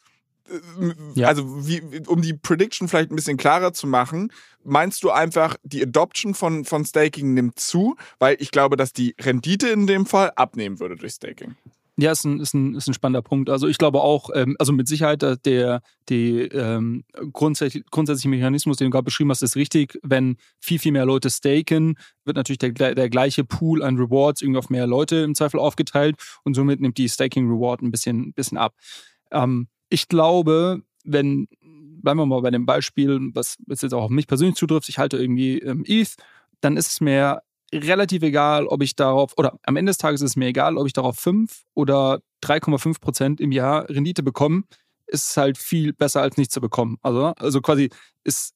[1.16, 1.28] Ja.
[1.28, 4.32] Also, wie, um die Prediction vielleicht ein bisschen klarer zu machen,
[4.64, 7.96] meinst du einfach, die Adoption von, von Staking nimmt zu?
[8.20, 11.56] Weil ich glaube, dass die Rendite in dem Fall abnehmen würde durch Staking.
[12.00, 13.50] Ja, ist ein, ist ein, ist ein spannender Punkt.
[13.50, 15.36] Also ich glaube auch, ähm, also mit Sicherheit der,
[16.10, 19.98] der ähm, grundsätzlich, grundsätzliche Mechanismus, den du gerade beschrieben hast, ist richtig.
[20.04, 24.60] Wenn viel, viel mehr Leute staken, wird natürlich der, der gleiche Pool an Rewards irgendwie
[24.60, 28.60] auf mehr Leute im Zweifel aufgeteilt und somit nimmt die Staking Reward ein bisschen, bisschen
[28.60, 28.76] ab.
[29.32, 34.28] Ähm, ich glaube, wenn, bleiben wir mal bei dem Beispiel, was jetzt auch auf mich
[34.28, 36.16] persönlich zutrifft, ich halte irgendwie ähm, ETH,
[36.62, 37.42] dann ist es mir
[37.74, 40.88] relativ egal, ob ich darauf, oder am Ende des Tages ist es mir egal, ob
[40.88, 44.64] ich darauf 5 oder 3,5 Prozent im Jahr Rendite bekomme,
[45.08, 46.98] ist halt viel besser als nichts zu bekommen.
[47.02, 47.90] Also, also quasi
[48.24, 48.54] ist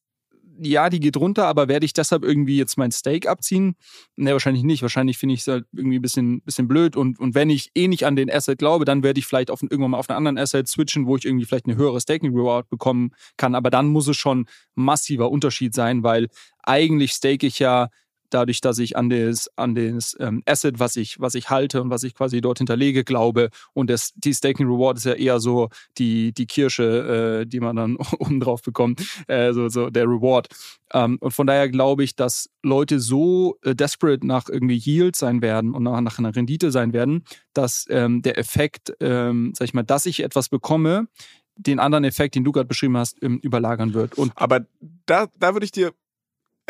[0.63, 3.76] ja, die geht runter, aber werde ich deshalb irgendwie jetzt mein Stake abziehen?
[4.15, 4.82] Ne, wahrscheinlich nicht.
[4.82, 6.95] Wahrscheinlich finde ich es halt irgendwie ein bisschen, bisschen blöd.
[6.95, 9.62] Und, und wenn ich eh nicht an den Asset glaube, dann werde ich vielleicht auf,
[9.63, 12.69] irgendwann mal auf einen anderen Asset switchen, wo ich irgendwie vielleicht eine höhere Staking Reward
[12.69, 13.56] bekommen kann.
[13.56, 14.45] Aber dann muss es schon
[14.76, 16.28] massiver Unterschied sein, weil
[16.63, 17.89] eigentlich stake ich ja
[18.34, 21.89] dadurch, dass ich an das, an das ähm, Asset, was ich, was ich halte und
[21.89, 23.50] was ich quasi dort hinterlege, glaube.
[23.74, 27.76] Und das, die Staking Reward ist ja eher so die, die Kirsche, äh, die man
[27.76, 30.48] dann oben drauf bekommt, äh, so, so der Reward.
[30.94, 35.41] Ähm, und von daher glaube ich, dass Leute so äh, desperate nach irgendwie Yield sein
[35.41, 39.74] werden und nach, nach einer Rendite sein werden, dass ähm, der Effekt, ähm, sag ich
[39.74, 41.08] mal, dass ich etwas bekomme,
[41.56, 44.17] den anderen Effekt, den du gerade beschrieben hast, ähm, überlagern wird.
[44.17, 44.65] Und Aber
[45.06, 45.94] da, da würde ich dir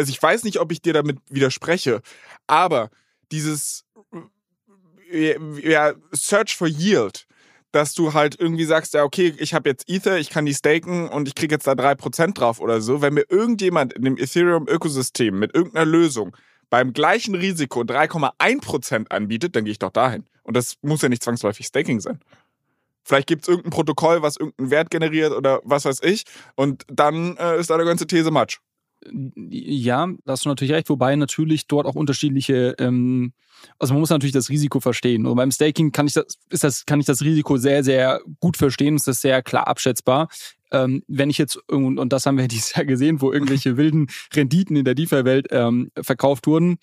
[0.01, 2.01] also ich weiß nicht, ob ich dir damit widerspreche,
[2.47, 2.89] aber
[3.31, 3.85] dieses
[5.11, 7.27] äh, ja, Search for Yield,
[7.71, 11.07] dass du halt irgendwie sagst, ja, okay, ich habe jetzt Ether, ich kann die staken
[11.07, 13.01] und ich kriege jetzt da 3% drauf oder so.
[13.01, 16.35] Wenn mir irgendjemand in dem Ethereum-Ökosystem mit irgendeiner Lösung
[16.71, 20.25] beim gleichen Risiko 3,1% anbietet, dann gehe ich doch dahin.
[20.41, 22.19] Und das muss ja nicht zwangsläufig Staking sein.
[23.03, 26.23] Vielleicht gibt es irgendein Protokoll, was irgendeinen Wert generiert oder was weiß ich.
[26.55, 28.59] Und dann äh, ist da eine ganze These Matsch.
[29.49, 33.33] Ja, da hast du natürlich recht, wobei natürlich dort auch unterschiedliche, ähm,
[33.79, 35.25] also man muss natürlich das Risiko verstehen.
[35.25, 38.57] Und beim Staking kann ich das, ist das, kann ich das Risiko sehr, sehr gut
[38.57, 40.29] verstehen, ist das sehr klar abschätzbar.
[40.71, 44.07] Ähm, wenn ich jetzt, und, und das haben wir dieses Jahr gesehen, wo irgendwelche wilden
[44.33, 46.77] Renditen in der DeFi-Welt ähm, verkauft wurden,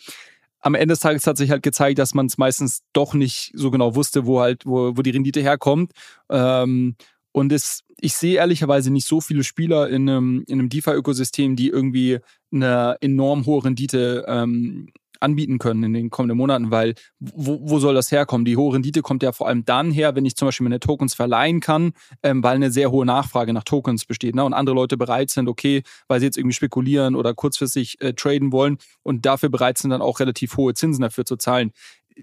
[0.61, 3.70] am Ende des Tages hat sich halt gezeigt, dass man es meistens doch nicht so
[3.70, 5.92] genau wusste, wo halt, wo, wo die Rendite herkommt.
[6.28, 6.96] Ähm,
[7.33, 11.69] und es, ich sehe ehrlicherweise nicht so viele Spieler in einem, in einem DeFi-Ökosystem, die
[11.69, 12.19] irgendwie
[12.53, 14.88] eine enorm hohe Rendite ähm,
[15.21, 18.45] anbieten können in den kommenden Monaten, weil wo, wo soll das herkommen?
[18.45, 21.14] Die hohe Rendite kommt ja vor allem dann her, wenn ich zum Beispiel meine Tokens
[21.14, 24.45] verleihen kann, ähm, weil eine sehr hohe Nachfrage nach Tokens besteht ne?
[24.45, 28.53] und andere Leute bereit sind, okay, weil sie jetzt irgendwie spekulieren oder kurzfristig äh, traden
[28.53, 31.73] wollen und dafür bereit sind, dann auch relativ hohe Zinsen dafür zu zahlen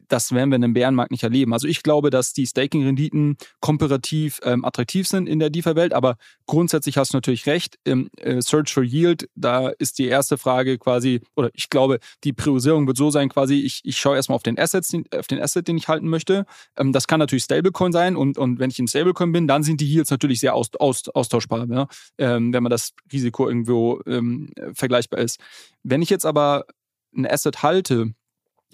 [0.08, 1.53] das werden wir in einem Bärenmarkt nicht erleben.
[1.53, 6.97] Also ich glaube, dass die Staking-Renditen komparativ ähm, attraktiv sind in der DeFi-Welt, aber grundsätzlich
[6.97, 7.77] hast du natürlich recht.
[7.84, 12.34] Im äh, Search for Yield, da ist die erste Frage quasi, oder ich glaube, die
[12.34, 15.67] Priorisierung wird so sein, quasi, ich, ich schaue erstmal auf den Assets, auf den Asset,
[15.67, 16.45] den ich halten möchte.
[16.77, 19.81] Ähm, das kann natürlich Stablecoin sein und, und wenn ich in Stablecoin bin, dann sind
[19.81, 21.88] die Yields natürlich sehr aus, aus, austauschbar, ne?
[22.17, 25.39] ähm, wenn man das Risiko irgendwo ähm, vergleichbar ist.
[25.84, 26.65] Wenn ich jetzt aber
[27.15, 28.13] ein Asset halte,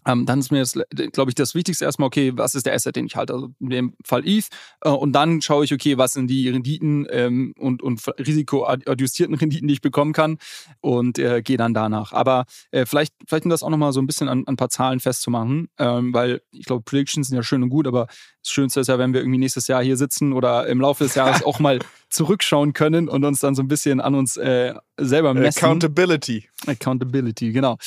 [0.06, 0.78] ähm, dann ist mir das,
[1.12, 3.34] glaube ich, das Wichtigste erstmal, okay, was ist der Asset, den ich halte?
[3.34, 4.48] Also in dem Fall ETH.
[4.82, 9.68] Äh, und dann schaue ich, okay, was sind die Renditen ähm, und, und risikoadjustierten Renditen,
[9.68, 10.38] die ich bekommen kann
[10.80, 12.14] und äh, gehe dann danach.
[12.14, 14.70] Aber äh, vielleicht, vielleicht um das auch nochmal so ein bisschen an, an, ein paar
[14.70, 18.80] Zahlen festzumachen, ähm, weil ich glaube, Predictions sind ja schön und gut, aber das Schönste
[18.80, 21.60] ist ja, wenn wir irgendwie nächstes Jahr hier sitzen oder im Laufe des Jahres auch
[21.60, 25.64] mal zurückschauen können und uns dann so ein bisschen an uns äh, selber messen.
[25.64, 26.50] Accountability.
[26.66, 27.78] Accountability, genau.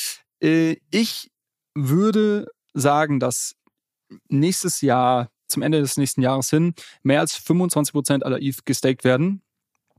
[0.41, 1.31] Äh, ich
[1.75, 3.55] würde sagen, dass
[4.29, 9.05] nächstes Jahr, zum Ende des nächsten Jahres hin, mehr als 25 Prozent aller ETH gestaked
[9.05, 9.43] werden.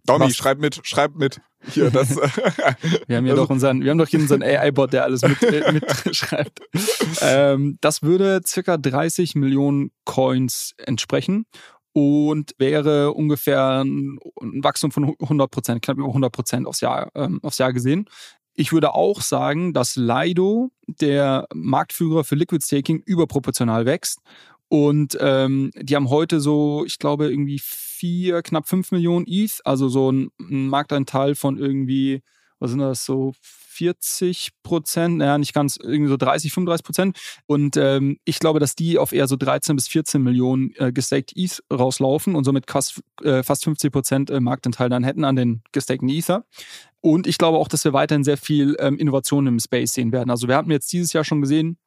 [0.05, 1.41] Domi, schreib mit, schreib mit.
[1.71, 2.15] Hier, das.
[3.07, 5.71] wir haben hier doch unseren, wir haben doch hier unseren AI-Bot, der alles mit, äh,
[5.71, 6.61] mitschreibt.
[7.21, 11.45] ähm, das würde circa 30 Millionen Coins entsprechen
[11.93, 14.19] und wäre ungefähr ein
[14.63, 18.07] Wachstum von 100 Prozent, knapp über 100 Prozent aufs Jahr, ähm, aufs Jahr gesehen.
[18.55, 24.19] Ich würde auch sagen, dass Lido, der Marktführer für Liquid Staking, überproportional wächst.
[24.69, 29.89] Und ähm, die haben heute so, ich glaube, irgendwie vier, knapp fünf Millionen ETH, also
[29.89, 32.21] so ein, ein Marktanteil von irgendwie,
[32.59, 33.33] was sind das, so
[33.75, 37.17] 40 Prozent, naja, nicht ganz, irgendwie so 30, 35 Prozent.
[37.45, 41.33] Und ähm, ich glaube, dass die auf eher so 13 bis 14 Millionen äh, gestaked
[41.35, 45.61] ETH rauslaufen und somit fast, äh, fast 50 Prozent äh, Marktanteil dann hätten an den
[45.71, 46.45] gestakten Ether.
[47.01, 50.31] Und ich glaube auch, dass wir weiterhin sehr viel ähm, Innovation im Space sehen werden.
[50.31, 51.77] Also wir hatten jetzt dieses Jahr schon gesehen,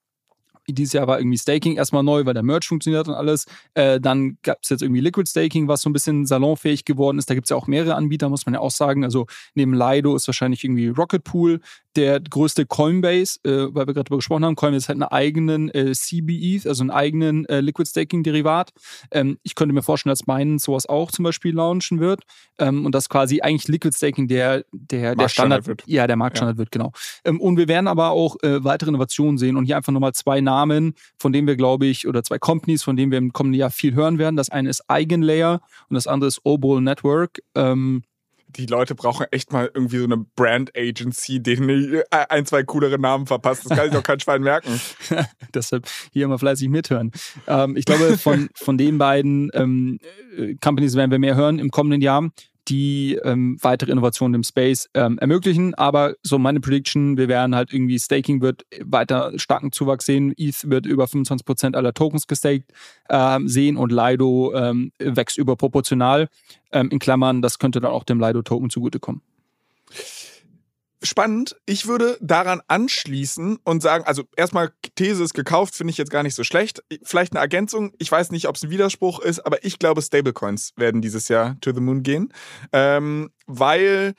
[0.69, 3.47] dieses Jahr war irgendwie Staking erstmal neu, weil der Merch funktioniert und alles.
[3.75, 7.31] Äh, dann gab es jetzt irgendwie Liquid Staking, was so ein bisschen salonfähig geworden ist.
[7.31, 9.05] Da gibt es ja auch mehrere Anbieter, muss man ja auch sagen.
[9.05, 11.61] Also neben Lido ist wahrscheinlich irgendwie Rocket Pool
[11.97, 14.55] der größte Coinbase, äh, weil wir gerade darüber gesprochen haben.
[14.55, 18.71] Coinbase hat einen eigenen äh, CBE, also einen eigenen äh, Liquid Staking Derivat.
[19.11, 22.23] Ähm, ich könnte mir vorstellen, dass Binance sowas auch zum Beispiel launchen wird
[22.59, 25.83] ähm, und dass quasi eigentlich Liquid Staking der, der, der Standard wird.
[25.87, 26.59] Ja, der Marktstandard ja.
[26.59, 26.93] wird, genau.
[27.25, 30.41] Ähm, und wir werden aber auch äh, weitere Innovationen sehen und hier einfach nochmal zwei
[30.41, 30.58] Namen,
[31.19, 33.95] von denen wir, glaube ich, oder zwei Companies, von denen wir im kommenden Jahr viel
[33.95, 34.37] hören werden.
[34.37, 37.41] Das eine ist Eigenlayer und das andere ist Obol Network.
[37.55, 38.03] Ähm,
[38.57, 43.27] die Leute brauchen echt mal irgendwie so eine Brand Agency, denen ein, zwei coolere Namen
[43.27, 43.69] verpasst.
[43.69, 44.81] Das kann ich doch kein Schwein merken.
[45.55, 47.13] Deshalb hier immer fleißig mithören.
[47.47, 49.99] Ähm, ich glaube, von, von den beiden ähm,
[50.37, 52.31] äh, Companies werden wir mehr hören im kommenden Jahr.
[52.69, 55.75] Die ähm, weitere Innovationen im Space ähm, ermöglichen.
[55.75, 60.35] Aber so meine Prediction, wir werden halt irgendwie Staking wird weiter starken Zuwachs sehen.
[60.37, 62.73] ETH wird über 25% aller Tokens gestaked
[63.09, 66.29] ähm, sehen und Lido ähm, wächst überproportional.
[66.73, 69.23] Ähm, in Klammern, das könnte dann auch dem Lido-Token zugutekommen
[71.03, 71.57] spannend.
[71.67, 76.23] Ich würde daran anschließen und sagen, also erstmal These ist gekauft, finde ich jetzt gar
[76.23, 76.83] nicht so schlecht.
[77.03, 77.93] Vielleicht eine Ergänzung.
[77.99, 81.57] Ich weiß nicht, ob es ein Widerspruch ist, aber ich glaube, Stablecoins werden dieses Jahr
[81.61, 82.33] to the moon gehen,
[82.73, 84.15] ähm, weil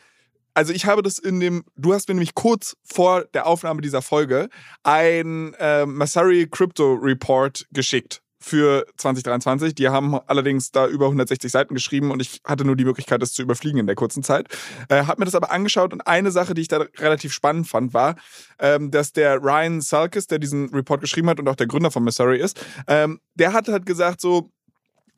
[0.53, 4.01] also ich habe das in dem, du hast mir nämlich kurz vor der Aufnahme dieser
[4.01, 4.49] Folge
[4.83, 9.75] ein äh, Masari Crypto Report geschickt für 2023.
[9.75, 13.33] Die haben allerdings da über 160 Seiten geschrieben und ich hatte nur die Möglichkeit, das
[13.33, 14.47] zu überfliegen in der kurzen Zeit.
[14.87, 17.93] Äh, hab mir das aber angeschaut und eine Sache, die ich da relativ spannend fand,
[17.93, 18.15] war,
[18.59, 22.03] ähm, dass der Ryan Salkis, der diesen Report geschrieben hat und auch der Gründer von
[22.03, 24.51] Missouri ist, ähm, der hat halt gesagt so,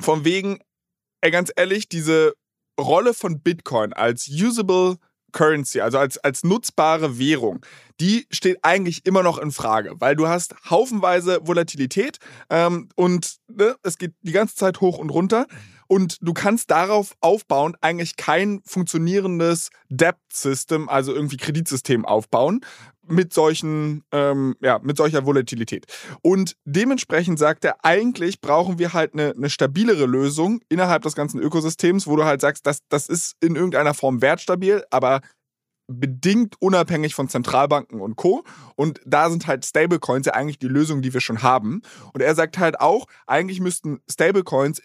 [0.01, 0.59] von wegen,
[1.21, 2.33] ey, ganz ehrlich, diese
[2.79, 4.97] Rolle von Bitcoin als usable
[5.31, 7.65] Currency, also als, als nutzbare Währung,
[7.99, 12.17] die steht eigentlich immer noch in Frage, weil du hast haufenweise Volatilität
[12.49, 15.47] ähm, und ne, es geht die ganze Zeit hoch und runter
[15.87, 22.61] und du kannst darauf aufbauen eigentlich kein funktionierendes Debt-System, also irgendwie Kreditsystem aufbauen
[23.07, 25.85] mit solchen, ähm, ja, mit solcher Volatilität.
[26.21, 31.39] Und dementsprechend sagt er, eigentlich brauchen wir halt eine, eine stabilere Lösung innerhalb des ganzen
[31.39, 35.21] Ökosystems, wo du halt sagst, das, das ist in irgendeiner Form wertstabil, aber
[35.87, 38.43] bedingt unabhängig von Zentralbanken und Co.
[38.75, 41.81] Und da sind halt Stablecoins ja eigentlich die Lösung, die wir schon haben.
[42.13, 44.81] Und er sagt halt auch, eigentlich müssten Stablecoins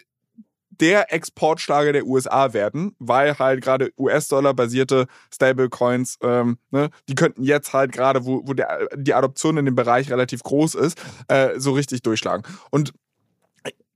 [0.80, 7.72] der Exportschlager der USA werden, weil halt gerade US-Dollar-basierte Stablecoins, ähm, ne, die könnten jetzt
[7.72, 11.72] halt gerade, wo, wo der, die Adoption in dem Bereich relativ groß ist, äh, so
[11.72, 12.44] richtig durchschlagen.
[12.70, 12.92] Und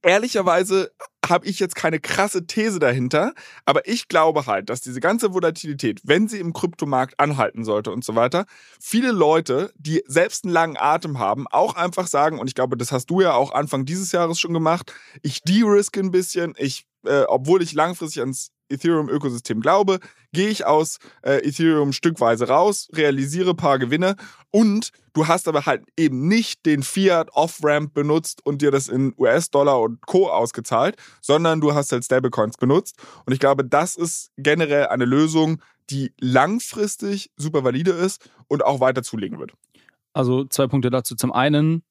[0.02, 0.92] ehrlicherweise
[1.28, 3.34] habe ich jetzt keine krasse These dahinter,
[3.64, 8.04] aber ich glaube halt, dass diese ganze Volatilität, wenn sie im Kryptomarkt anhalten sollte und
[8.04, 8.46] so weiter,
[8.80, 12.90] viele Leute, die selbst einen langen Atem haben, auch einfach sagen, und ich glaube, das
[12.90, 17.22] hast du ja auch Anfang dieses Jahres schon gemacht, ich de-risk ein bisschen, ich, äh,
[17.28, 19.98] obwohl ich langfristig ans Ethereum-Ökosystem glaube,
[20.33, 24.16] gehe ich aus äh, Ethereum stückweise raus, realisiere ein paar Gewinne
[24.50, 29.14] und du hast aber halt eben nicht den Fiat Off-Ramp benutzt und dir das in
[29.18, 30.28] US-Dollar und Co.
[30.28, 32.96] ausgezahlt, sondern du hast halt Stablecoins benutzt.
[33.26, 38.80] Und ich glaube, das ist generell eine Lösung, die langfristig super valide ist und auch
[38.80, 39.52] weiter zulegen wird.
[40.12, 41.14] Also zwei Punkte dazu.
[41.14, 41.83] Zum einen,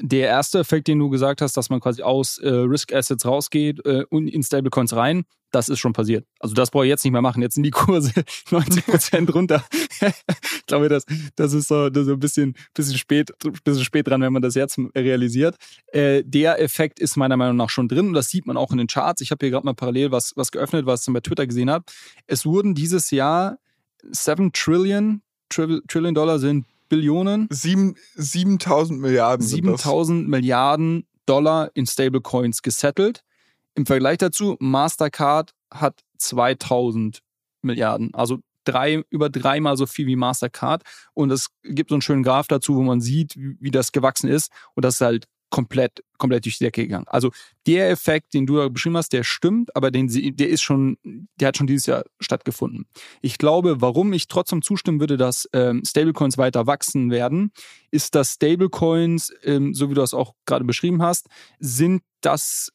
[0.00, 3.84] der erste Effekt, den du gesagt hast, dass man quasi aus äh, Risk Assets rausgeht
[3.86, 6.26] äh, und in Stablecoins rein, das ist schon passiert.
[6.40, 7.40] Also das brauche ich jetzt nicht mehr machen.
[7.40, 8.12] Jetzt sind die Kurse
[8.50, 9.64] 90 Prozent runter.
[10.00, 11.04] ich glaube, das,
[11.36, 13.30] das ist so, das ist ein bisschen, bisschen, spät,
[13.62, 15.56] bisschen spät dran, wenn man das jetzt realisiert.
[15.92, 18.78] Äh, der Effekt ist meiner Meinung nach schon drin und das sieht man auch in
[18.78, 19.20] den Charts.
[19.20, 21.84] Ich habe hier gerade mal parallel was, was geöffnet, was ich bei Twitter gesehen habe.
[22.26, 23.58] Es wurden dieses Jahr
[24.02, 27.48] 7 Trillion, Trillion Dollar sind Billionen.
[27.50, 29.46] 7000 Milliarden.
[29.46, 33.22] 7000 Milliarden Dollar in Stablecoins gesettelt.
[33.74, 37.20] Im Vergleich dazu, Mastercard hat 2000
[37.62, 40.82] Milliarden, also drei, über dreimal so viel wie Mastercard.
[41.12, 44.28] Und es gibt so einen schönen Graph dazu, wo man sieht, wie, wie das gewachsen
[44.28, 44.50] ist.
[44.74, 47.06] Und das ist halt komplett, komplett durch die Decke gegangen.
[47.06, 47.30] Also
[47.68, 50.98] der Effekt, den du da beschrieben hast, der stimmt, aber den, der ist schon,
[51.36, 52.86] der hat schon dieses Jahr stattgefunden.
[53.22, 57.52] Ich glaube, warum ich trotzdem zustimmen würde, dass ähm, Stablecoins weiter wachsen werden,
[57.92, 61.28] ist, dass Stablecoins, ähm, so wie du das auch gerade beschrieben hast,
[61.60, 62.72] sind das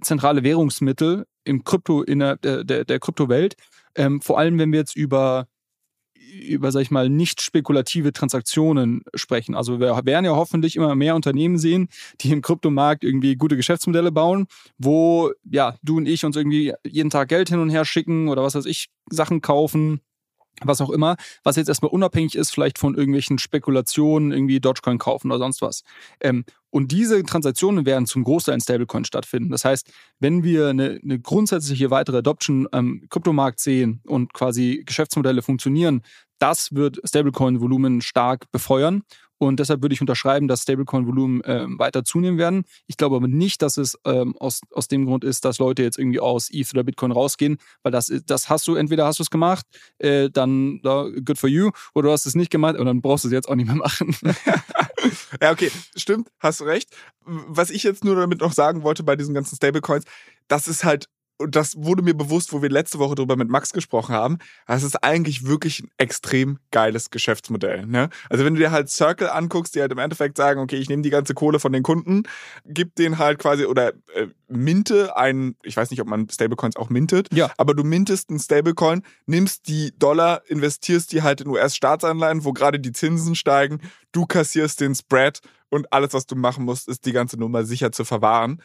[0.00, 3.54] zentrale Währungsmittel im Krypto, in der, der, der Kryptowelt.
[3.94, 5.46] Ähm, vor allem, wenn wir jetzt über
[6.26, 9.54] über, sag ich mal, nicht spekulative Transaktionen sprechen.
[9.54, 11.88] Also wir werden ja hoffentlich immer mehr Unternehmen sehen,
[12.20, 14.46] die im Kryptomarkt irgendwie gute Geschäftsmodelle bauen,
[14.78, 18.42] wo ja du und ich uns irgendwie jeden Tag Geld hin und her schicken oder
[18.42, 20.00] was weiß ich, Sachen kaufen
[20.62, 25.30] was auch immer, was jetzt erstmal unabhängig ist, vielleicht von irgendwelchen Spekulationen, irgendwie Dogecoin kaufen
[25.30, 25.82] oder sonst was.
[26.20, 29.50] Ähm, und diese Transaktionen werden zum Großteil in Stablecoin stattfinden.
[29.50, 35.42] Das heißt, wenn wir eine, eine grundsätzliche weitere Adoption am Kryptomarkt sehen und quasi Geschäftsmodelle
[35.42, 36.02] funktionieren,
[36.38, 39.04] das wird Stablecoin-Volumen stark befeuern.
[39.38, 42.64] Und deshalb würde ich unterschreiben, dass Stablecoin-Volumen äh, weiter zunehmen werden.
[42.86, 45.98] Ich glaube aber nicht, dass es ähm, aus, aus dem Grund ist, dass Leute jetzt
[45.98, 49.30] irgendwie aus ETH oder Bitcoin rausgehen, weil das, das hast du, entweder hast du es
[49.30, 49.66] gemacht,
[49.98, 53.24] äh, dann uh, good for you, oder du hast es nicht gemacht und dann brauchst
[53.24, 54.16] du es jetzt auch nicht mehr machen.
[55.42, 56.90] ja, okay, stimmt, hast recht.
[57.24, 60.04] Was ich jetzt nur damit noch sagen wollte bei diesen ganzen Stablecoins,
[60.48, 63.72] das ist halt und das wurde mir bewusst, wo wir letzte Woche drüber mit Max
[63.72, 67.86] gesprochen haben, das ist eigentlich wirklich ein extrem geiles Geschäftsmodell.
[67.86, 68.08] Ne?
[68.30, 71.02] Also wenn du dir halt Circle anguckst, die halt im Endeffekt sagen, okay, ich nehme
[71.02, 72.22] die ganze Kohle von den Kunden,
[72.64, 76.88] gib den halt quasi oder äh, minte ein, ich weiß nicht, ob man Stablecoins auch
[76.88, 77.50] mintet, Ja.
[77.58, 82.80] aber du mintest einen Stablecoin, nimmst die Dollar, investierst die halt in US-Staatsanleihen, wo gerade
[82.80, 83.80] die Zinsen steigen,
[84.12, 87.92] du kassierst den Spread und alles, was du machen musst, ist die ganze Nummer sicher
[87.92, 88.62] zu verwahren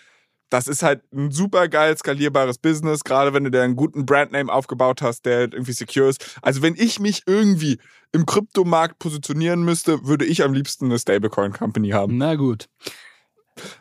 [0.51, 4.51] das ist halt ein super geil skalierbares Business, gerade wenn du dir einen guten Brandname
[4.51, 6.37] aufgebaut hast, der halt irgendwie secure ist.
[6.41, 7.79] Also wenn ich mich irgendwie
[8.11, 12.17] im Kryptomarkt positionieren müsste, würde ich am liebsten eine Stablecoin Company haben.
[12.17, 12.67] Na gut.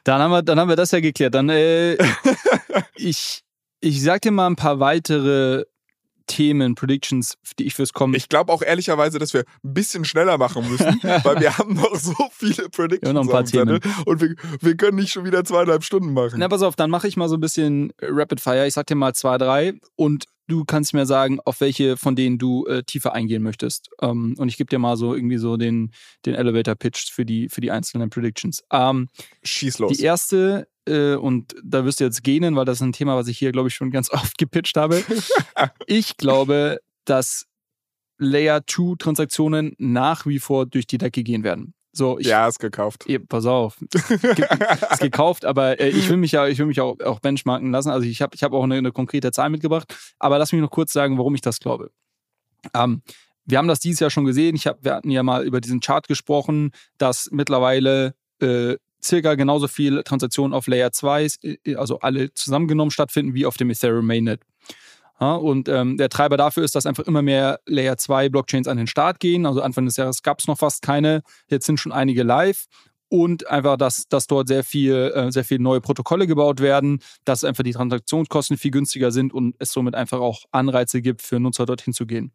[0.04, 1.34] Dann haben wir, dann haben wir das ja geklärt.
[1.34, 1.98] Dann, äh,
[2.94, 3.42] ich,
[3.80, 5.64] ich sag dir mal ein paar weitere
[6.30, 8.14] Themen, Predictions, die ich fürs kommen.
[8.14, 11.96] Ich glaube auch ehrlicherweise, dass wir ein bisschen schneller machen müssen, weil wir haben noch
[11.96, 15.44] so viele Predictions Ja, noch ein paar Zettel und wir, wir können nicht schon wieder
[15.44, 16.38] zweieinhalb Stunden machen.
[16.38, 18.66] Na, pass auf, dann mache ich mal so ein bisschen Rapid Fire.
[18.66, 22.38] Ich sag dir mal zwei, drei und du kannst mir sagen, auf welche von denen
[22.38, 23.88] du äh, tiefer eingehen möchtest.
[24.02, 25.92] Ähm, und ich gebe dir mal so irgendwie so den,
[26.26, 28.62] den Elevator Pitch für die, für die einzelnen Predictions.
[28.72, 29.08] Ähm,
[29.42, 29.96] Schieß los.
[29.96, 33.28] Die erste, äh, und da wirst du jetzt gähnen, weil das ist ein Thema, was
[33.28, 35.02] ich hier, glaube ich, schon ganz oft gepitcht habe.
[35.86, 37.46] ich glaube, dass
[38.18, 41.74] Layer 2 Transaktionen nach wie vor durch die Decke gehen werden.
[41.92, 43.08] So, ich, ja, ist gekauft.
[43.08, 47.00] Eh, pass auf, ist gekauft, aber äh, ich will mich ja, ich will mich auch,
[47.00, 47.90] auch benchmarken lassen.
[47.90, 50.70] Also ich habe ich hab auch eine, eine konkrete Zahl mitgebracht, aber lass mich noch
[50.70, 51.90] kurz sagen, warum ich das glaube.
[52.74, 53.02] Ähm,
[53.44, 54.54] wir haben das dieses Jahr schon gesehen.
[54.54, 59.68] Ich hab, wir hatten ja mal über diesen Chart gesprochen, dass mittlerweile äh, circa genauso
[59.68, 64.40] viele Transaktionen auf Layer 2, äh, also alle zusammengenommen stattfinden, wie auf dem Ethereum Mainnet.
[65.20, 68.78] Ja, und ähm, der Treiber dafür ist, dass einfach immer mehr Layer 2 Blockchains an
[68.78, 69.44] den Start gehen.
[69.44, 72.64] Also Anfang des Jahres gab es noch fast keine, jetzt sind schon einige live.
[73.12, 77.42] Und einfach, dass, dass dort sehr viel, äh, sehr viele neue Protokolle gebaut werden, dass
[77.42, 81.66] einfach die Transaktionskosten viel günstiger sind und es somit einfach auch Anreize gibt, für Nutzer
[81.66, 82.32] dorthin zu gehen.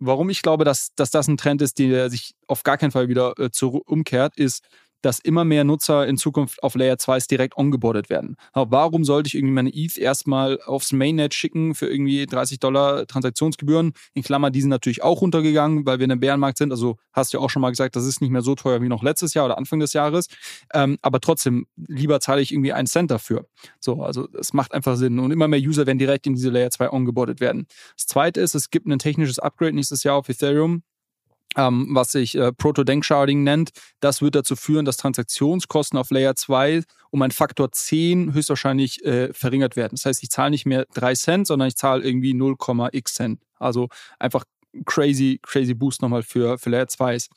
[0.00, 3.08] Warum ich glaube, dass, dass das ein Trend ist, der sich auf gar keinen Fall
[3.08, 4.66] wieder äh, umkehrt, ist,
[5.02, 8.36] dass immer mehr Nutzer in Zukunft auf Layer 2 direkt ongeboardet werden.
[8.54, 13.92] Warum sollte ich irgendwie meine ETH erstmal aufs Mainnet schicken für irgendwie 30 Dollar Transaktionsgebühren?
[14.14, 16.70] In Klammer, die sind natürlich auch runtergegangen, weil wir in einem Bärenmarkt sind.
[16.70, 18.88] Also hast du ja auch schon mal gesagt, das ist nicht mehr so teuer wie
[18.88, 20.28] noch letztes Jahr oder Anfang des Jahres.
[20.72, 23.46] Ähm, aber trotzdem, lieber zahle ich irgendwie einen Cent dafür.
[23.80, 25.18] So, also es macht einfach Sinn.
[25.18, 27.66] Und immer mehr User werden direkt in diese Layer 2 ongeboardet werden.
[27.96, 30.82] Das zweite ist, es gibt ein technisches Upgrade nächstes Jahr auf Ethereum
[31.56, 33.70] ähm, was sich äh, Proto-Denksharding nennt.
[34.00, 39.32] Das wird dazu führen, dass Transaktionskosten auf Layer 2 um einen Faktor 10 höchstwahrscheinlich äh,
[39.32, 39.92] verringert werden.
[39.92, 43.40] Das heißt, ich zahle nicht mehr 3 Cent, sondern ich zahle irgendwie 0,x Cent.
[43.58, 43.88] Also
[44.18, 44.44] einfach
[44.86, 47.28] crazy, crazy Boost nochmal für, für Layer 2s.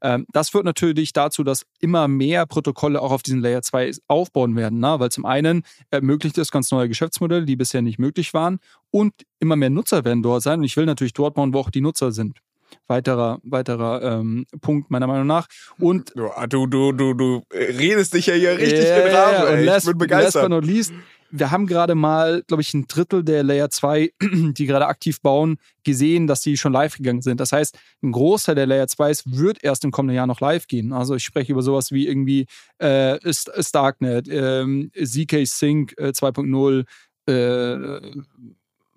[0.00, 4.56] Ähm, das führt natürlich dazu, dass immer mehr Protokolle auch auf diesen Layer 2 aufbauen
[4.56, 5.00] werden, ne?
[5.00, 8.58] weil zum einen ermöglicht es ganz neue Geschäftsmodelle, die bisher nicht möglich waren
[8.90, 11.70] und immer mehr Nutzer werden dort sein und ich will natürlich dort bauen, wo auch
[11.70, 12.38] die Nutzer sind
[12.86, 15.46] weiterer, weiterer ähm, Punkt meiner Meinung nach.
[15.78, 16.12] Und
[16.48, 19.48] du, du, du, du redest dich ja hier richtig Ja, in Rahmen.
[19.48, 19.64] und ey.
[19.64, 20.42] last, ich bin Last begeistert.
[20.42, 20.92] but not least,
[21.36, 25.56] wir haben gerade mal, glaube ich, ein Drittel der Layer 2, die gerade aktiv bauen,
[25.82, 27.40] gesehen, dass die schon live gegangen sind.
[27.40, 30.92] Das heißt, ein Großteil der Layer 2s wird erst im kommenden Jahr noch live gehen.
[30.92, 32.46] Also ich spreche über sowas wie irgendwie
[32.78, 36.84] äh, St- Starknet, ähm, ZK Sync äh, 2.0,
[37.26, 38.10] äh,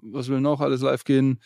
[0.02, 1.40] was will noch alles live gehen?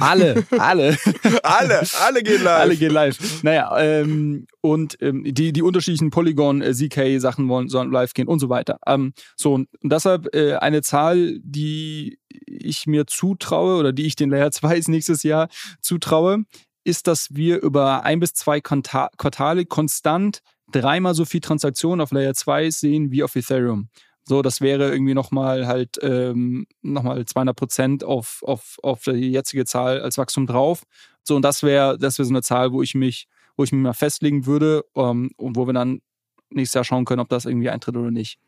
[0.00, 0.96] Alle, alle.
[1.42, 2.60] alle, alle gehen live.
[2.60, 3.42] Alle gehen live.
[3.42, 8.78] Naja, ähm, und ähm, die, die unterschiedlichen Polygon-ZK-Sachen wollen sollen live gehen und so weiter.
[8.86, 14.30] Ähm, so, und deshalb äh, eine Zahl, die ich mir zutraue oder die ich den
[14.30, 15.48] Layer 2 nächstes Jahr
[15.80, 16.44] zutraue,
[16.84, 20.40] ist, dass wir über ein bis zwei Quartale konstant
[20.72, 23.88] dreimal so viel Transaktionen auf Layer 2 sehen wie auf Ethereum.
[24.24, 29.64] So, das wäre irgendwie nochmal halt ähm, nochmal 200 Prozent auf, auf, auf die jetzige
[29.64, 30.84] Zahl als Wachstum drauf.
[31.24, 33.82] So, und das wäre das wäre so eine Zahl, wo ich mich, wo ich mich
[33.82, 36.00] mal festlegen würde ähm, und wo wir dann
[36.50, 38.38] nächstes Jahr schauen können, ob das irgendwie eintritt oder nicht.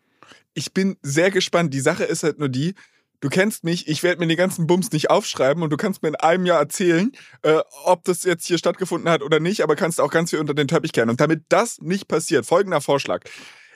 [0.54, 1.74] Ich bin sehr gespannt.
[1.74, 2.74] Die Sache ist halt nur die,
[3.20, 6.10] du kennst mich, ich werde mir die ganzen Bums nicht aufschreiben und du kannst mir
[6.10, 7.10] in einem Jahr erzählen,
[7.42, 10.54] äh, ob das jetzt hier stattgefunden hat oder nicht, aber kannst auch ganz viel unter
[10.54, 11.10] den Teppich kehren.
[11.10, 13.24] Und damit das nicht passiert, folgender Vorschlag.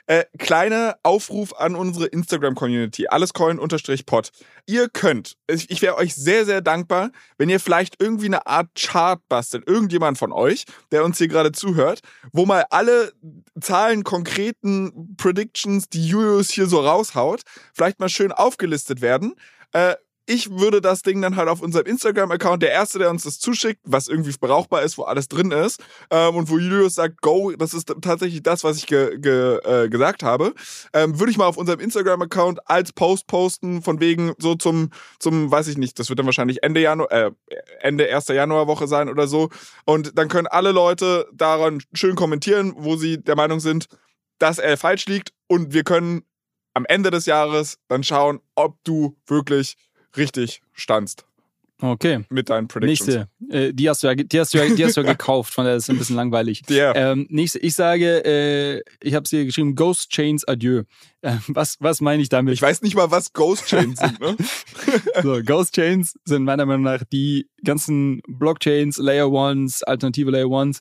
[0.09, 4.31] Äh, kleiner Aufruf an unsere Instagram-Community, allescoin-pod.
[4.64, 8.68] Ihr könnt, ich, ich wäre euch sehr, sehr dankbar, wenn ihr vielleicht irgendwie eine Art
[8.75, 12.01] Chart bastelt, irgendjemand von euch, der uns hier gerade zuhört,
[12.33, 13.12] wo mal alle
[13.61, 17.42] Zahlen, konkreten Predictions, die Julius hier so raushaut,
[17.75, 19.35] vielleicht mal schön aufgelistet werden.
[19.73, 19.97] Äh,
[20.29, 23.81] ich würde das Ding dann halt auf unserem Instagram-Account, der Erste, der uns das zuschickt,
[23.85, 27.73] was irgendwie brauchbar ist, wo alles drin ist, ähm, und wo Julius sagt, go, das
[27.73, 30.52] ist tatsächlich das, was ich ge ge äh, gesagt habe,
[30.92, 35.50] ähm, würde ich mal auf unserem Instagram-Account als Post posten, von wegen so zum, zum,
[35.50, 37.31] weiß ich nicht, das wird dann wahrscheinlich Ende Januar, äh,
[37.81, 38.29] Ende 1.
[38.29, 39.48] Januarwoche sein oder so.
[39.87, 43.87] Und dann können alle Leute daran schön kommentieren, wo sie der Meinung sind,
[44.38, 46.23] dass er falsch liegt und wir können
[46.75, 49.77] am Ende des Jahres dann schauen, ob du wirklich
[50.17, 51.25] richtig standst.
[51.81, 52.25] Okay.
[52.29, 53.27] Mit deinen Predictions.
[53.40, 53.69] Nächste.
[53.69, 55.65] Äh, die, hast du ja, die, hast du ja, die hast du ja gekauft, von
[55.65, 56.63] der ist ein bisschen langweilig.
[56.69, 57.13] Yeah.
[57.13, 60.83] Ähm, nächste, ich sage, äh, ich habe sie geschrieben, Ghost Chains Adieu.
[61.23, 62.54] Äh, was, was meine ich damit?
[62.54, 64.37] Ich weiß nicht mal, was Ghost Chains sind, ne?
[65.23, 70.81] so, Ghost Chains sind meiner Meinung nach die ganzen Blockchains, Layer Ones, alternative Layer Ones,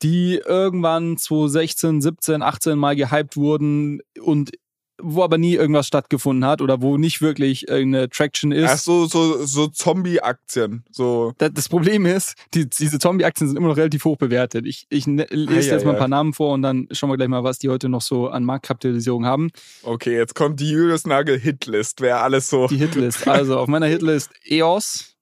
[0.00, 4.52] die irgendwann 2016, 17, 18 mal gehypt wurden und
[5.00, 8.70] wo aber nie irgendwas stattgefunden hat oder wo nicht wirklich irgendeine Traction ist.
[8.70, 10.84] Ach so, so, so Zombie-Aktien.
[10.90, 11.32] So.
[11.38, 14.66] Das Problem ist, die, diese Zombie-Aktien sind immer noch relativ hoch bewertet.
[14.66, 15.98] Ich, ich ne, lese Ah, jetzt ja, mal ein ja.
[16.00, 18.44] paar Namen vor und dann schauen wir gleich mal, was die heute noch so an
[18.44, 19.50] Marktkapitalisierung haben.
[19.82, 22.00] Okay, jetzt kommt die Julius Nagel Hitlist.
[22.00, 22.66] Wer alles so.
[22.66, 23.26] Die Hitlist.
[23.38, 25.14] Also auf meiner Hitlist EOS,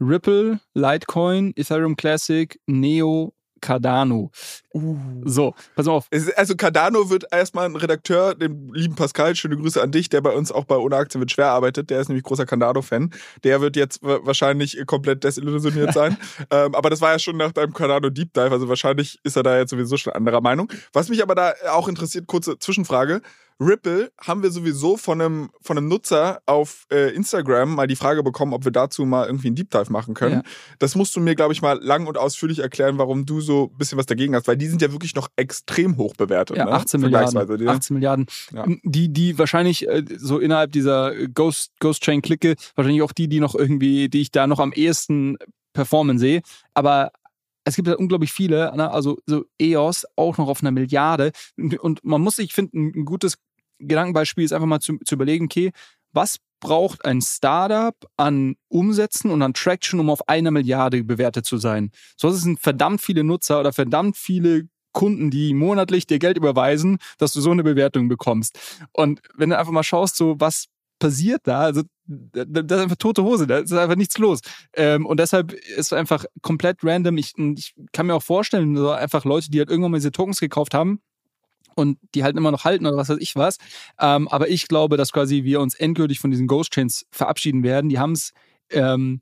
[0.00, 4.30] Ripple, Litecoin, Ethereum Classic, Neo, Cardano.
[5.24, 6.08] So, pass mal auf.
[6.36, 10.30] Also Cardano wird erstmal ein Redakteur, dem lieben Pascal, schöne Grüße an dich, der bei
[10.34, 13.10] uns auch bei Ohne Aktien wird schwer arbeitet, der ist nämlich großer Cardano-Fan.
[13.44, 16.16] Der wird jetzt wa- wahrscheinlich komplett desillusioniert sein.
[16.50, 19.42] ähm, aber das war ja schon nach deinem Cardano Deep Dive, also wahrscheinlich ist er
[19.42, 20.70] da jetzt sowieso schon anderer Meinung.
[20.92, 23.22] Was mich aber da auch interessiert, kurze Zwischenfrage.
[23.60, 28.22] Ripple haben wir sowieso von einem, von einem Nutzer auf äh, Instagram mal die Frage
[28.22, 30.36] bekommen, ob wir dazu mal irgendwie einen Deep Dive machen können.
[30.36, 30.42] Ja.
[30.78, 33.78] Das musst du mir, glaube ich, mal lang und ausführlich erklären, warum du so ein
[33.78, 36.56] bisschen was dagegen hast, weil die sind ja wirklich noch extrem hoch bewertet.
[36.56, 36.72] Ja, ne?
[36.72, 37.30] 18 Milliarden.
[37.32, 37.58] Vergleichsweise.
[37.58, 38.26] Die- 18 Milliarden.
[38.52, 38.66] Ja.
[38.82, 43.40] Die, die wahrscheinlich äh, so innerhalb dieser Ghost, Ghost Chain Clique, wahrscheinlich auch die, die
[43.40, 45.36] noch irgendwie, die ich da noch am ehesten
[45.72, 46.42] performen sehe.
[46.74, 47.12] Aber
[47.64, 48.90] es gibt ja unglaublich viele, ne?
[48.90, 51.32] also so EOS auch noch auf einer Milliarde.
[51.80, 53.36] Und- man muss sich, ich finde, ein gutes
[53.78, 55.72] Gedankenbeispiel ist einfach mal zu, zu überlegen, okay,
[56.12, 61.58] was braucht ein Startup an Umsätzen und an Traction, um auf einer Milliarde bewertet zu
[61.58, 61.90] sein?
[62.16, 66.98] So es sind verdammt viele Nutzer oder verdammt viele Kunden, die monatlich dir Geld überweisen,
[67.18, 68.58] dass du so eine Bewertung bekommst.
[68.92, 70.66] Und wenn du einfach mal schaust, so was
[71.00, 74.40] passiert da, also das ist einfach tote Hose, da ist einfach nichts los.
[74.74, 77.16] Ähm, und deshalb ist es einfach komplett random.
[77.16, 80.40] Ich, ich kann mir auch vorstellen, so einfach Leute, die halt irgendwann mal diese Tokens
[80.40, 81.00] gekauft haben,
[81.76, 83.58] und die halt immer noch halten oder was weiß ich was.
[83.98, 87.88] Ähm, aber ich glaube, dass quasi wir uns endgültig von diesen Ghost Chains verabschieden werden.
[87.88, 88.32] Die haben es
[88.70, 89.20] ähm,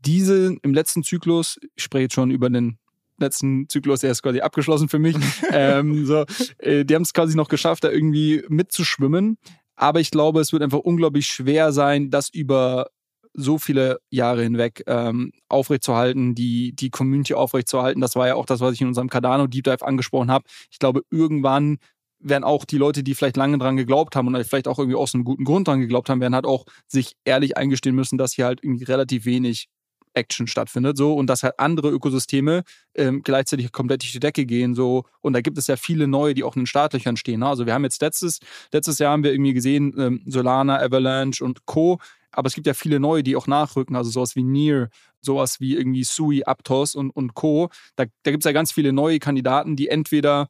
[0.00, 2.78] diese im letzten Zyklus, ich spreche jetzt schon über den
[3.18, 5.16] letzten Zyklus, der ist quasi abgeschlossen für mich.
[5.52, 6.24] ähm, so,
[6.58, 9.38] äh, die haben es quasi noch geschafft, da irgendwie mitzuschwimmen.
[9.76, 12.88] Aber ich glaube, es wird einfach unglaublich schwer sein, das über
[13.34, 18.00] so viele Jahre hinweg ähm, aufrechtzuerhalten, die, die Community aufrechtzuerhalten.
[18.00, 20.44] Das war ja auch das, was ich in unserem Cardano Deep Dive angesprochen habe.
[20.70, 21.78] Ich glaube, irgendwann
[22.20, 25.14] werden auch die Leute, die vielleicht lange dran geglaubt haben und vielleicht auch irgendwie aus
[25.14, 28.46] einem guten Grund dran geglaubt haben, werden halt auch sich ehrlich eingestehen müssen, dass hier
[28.46, 29.66] halt irgendwie relativ wenig
[30.14, 32.62] Action stattfindet, so und dass halt andere Ökosysteme
[32.94, 36.34] ähm, gleichzeitig komplett durch die Decke gehen, so und da gibt es ja viele neue,
[36.34, 37.40] die auch in den Startlöchern stehen.
[37.40, 37.46] Ne?
[37.46, 38.40] Also wir haben jetzt letztes
[38.72, 41.98] letztes Jahr haben wir irgendwie gesehen ähm, Solana, Avalanche und Co.
[42.36, 44.88] Aber es gibt ja viele neue, die auch nachrücken, also sowas wie Near,
[45.20, 47.70] sowas wie irgendwie Sui, Aptos und, und Co.
[47.96, 50.48] Da, da gibt es ja ganz viele neue Kandidaten, die entweder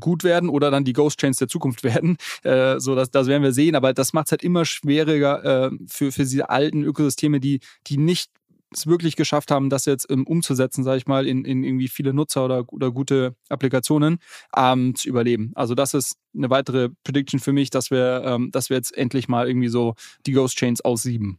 [0.00, 2.16] gut werden oder dann die Ghost Chains der Zukunft werden.
[2.42, 3.74] Äh, so, das, das werden wir sehen.
[3.74, 7.98] Aber das macht es halt immer schwieriger äh, für, für diese alten Ökosysteme, die, die
[7.98, 8.30] nicht
[8.74, 12.12] es wirklich geschafft haben, das jetzt ähm, umzusetzen, sage ich mal, in, in irgendwie viele
[12.12, 14.18] Nutzer oder, oder gute Applikationen
[14.56, 15.52] ähm, zu überleben.
[15.54, 19.28] Also das ist eine weitere Prediction für mich, dass wir, ähm, dass wir jetzt endlich
[19.28, 19.94] mal irgendwie so
[20.26, 21.38] die Ghost Chains aussieben.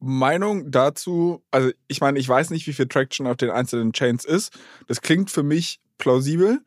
[0.00, 4.24] Meinung dazu, also ich meine, ich weiß nicht, wie viel Traction auf den einzelnen Chains
[4.24, 4.52] ist.
[4.86, 6.60] Das klingt für mich plausibel.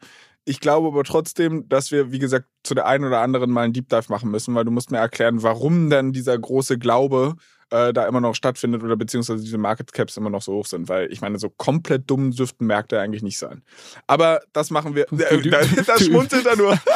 [0.43, 3.73] Ich glaube aber trotzdem, dass wir, wie gesagt, zu der einen oder anderen mal einen
[3.73, 7.35] Deep Dive machen müssen, weil du musst mir erklären, warum denn dieser große Glaube
[7.71, 10.89] äh, da immer noch stattfindet oder beziehungsweise diese Market Caps immer noch so hoch sind,
[10.89, 13.63] weil ich meine, so komplett dumm dürften Märkte eigentlich nicht sein.
[14.07, 15.11] Aber das machen wir.
[15.11, 16.77] Äh, da, das schmunzelt er nur.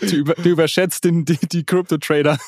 [0.00, 2.38] Du, über, du überschätzt den, die, die Crypto-Trader.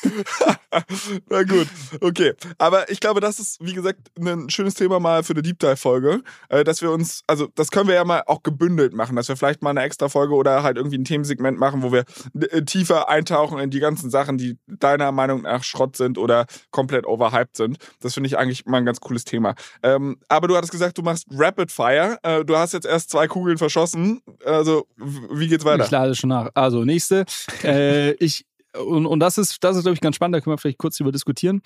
[1.29, 1.67] Na gut,
[2.01, 2.33] okay.
[2.57, 6.21] Aber ich glaube, das ist, wie gesagt, ein schönes Thema mal für eine Deep Dive-Folge,
[6.49, 9.37] äh, dass wir uns, also das können wir ja mal auch gebündelt machen, dass wir
[9.37, 12.03] vielleicht mal eine extra Folge oder halt irgendwie ein Themensegment machen, wo wir
[12.51, 17.05] äh, tiefer eintauchen in die ganzen Sachen, die deiner Meinung nach Schrott sind oder komplett
[17.05, 17.74] overhyped sind.
[17.99, 19.55] Das finde ich eigentlich mal ein ganz cooles Thema.
[19.83, 22.17] Ähm, aber du hattest gesagt, du machst Rapid Fire.
[22.23, 24.21] Äh, du hast jetzt erst zwei Kugeln verschossen.
[24.45, 25.85] Also, wie geht's weiter?
[25.85, 26.49] Ich lade schon nach.
[26.53, 27.25] Also, nächste.
[27.63, 28.45] äh, ich,
[28.77, 30.97] und, und das ist, das ist, glaube ich, ganz spannend, da können wir vielleicht kurz
[30.97, 31.61] drüber diskutieren.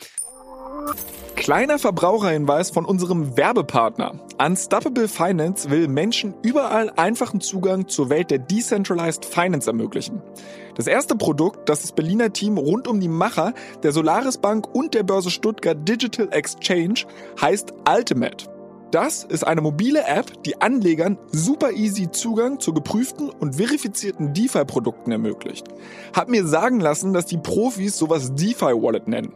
[1.40, 4.20] Kleiner Verbraucherhinweis von unserem Werbepartner.
[4.46, 10.22] Unstoppable Finance will Menschen überall einfachen Zugang zur Welt der Decentralized Finance ermöglichen.
[10.76, 14.94] Das erste Produkt, das das Berliner Team rund um die Macher der Solaris Bank und
[14.94, 17.06] der Börse Stuttgart Digital Exchange
[17.42, 18.50] heißt Ultimate.
[18.92, 25.12] Das ist eine mobile App, die Anlegern super easy Zugang zu geprüften und verifizierten DeFi-Produkten
[25.12, 25.68] ermöglicht.
[26.14, 29.32] Hab mir sagen lassen, dass die Profis sowas DeFi-Wallet nennen.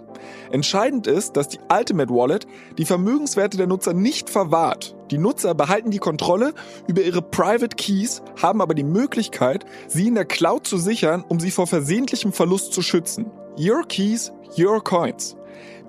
[0.52, 2.48] Entscheidend ist, dass die Ultimate Wallet
[2.78, 4.96] die Vermögenswerte der Nutzer nicht verwahrt.
[5.12, 6.54] Die Nutzer behalten die Kontrolle
[6.88, 11.40] über ihre Private Keys, haben aber die Möglichkeit, sie in der Cloud zu sichern, um
[11.40, 13.30] sie vor versehentlichem Verlust zu schützen.
[13.60, 15.36] Your Keys, Your Coins.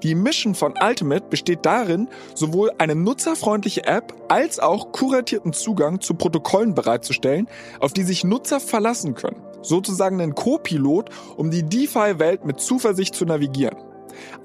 [0.03, 6.12] Die Mission von Ultimate besteht darin, sowohl eine nutzerfreundliche App als auch kuratierten Zugang zu
[6.12, 7.49] Protokollen bereitzustellen,
[7.80, 9.43] auf die sich Nutzer verlassen können.
[9.62, 11.09] Sozusagen ein Co-Pilot,
[11.39, 13.78] um die DeFi-Welt mit Zuversicht zu navigieren.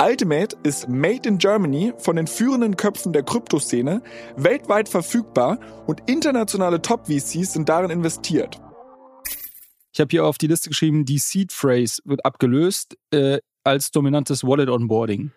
[0.01, 4.01] Ultimate ist made in Germany von den führenden Köpfen der Kryptoszene,
[4.36, 8.59] weltweit verfügbar und internationale Top-VCs sind darin investiert.
[9.91, 14.43] Ich habe hier auf die Liste geschrieben, die Seed Phrase wird abgelöst äh, als dominantes
[14.43, 15.32] Wallet Onboarding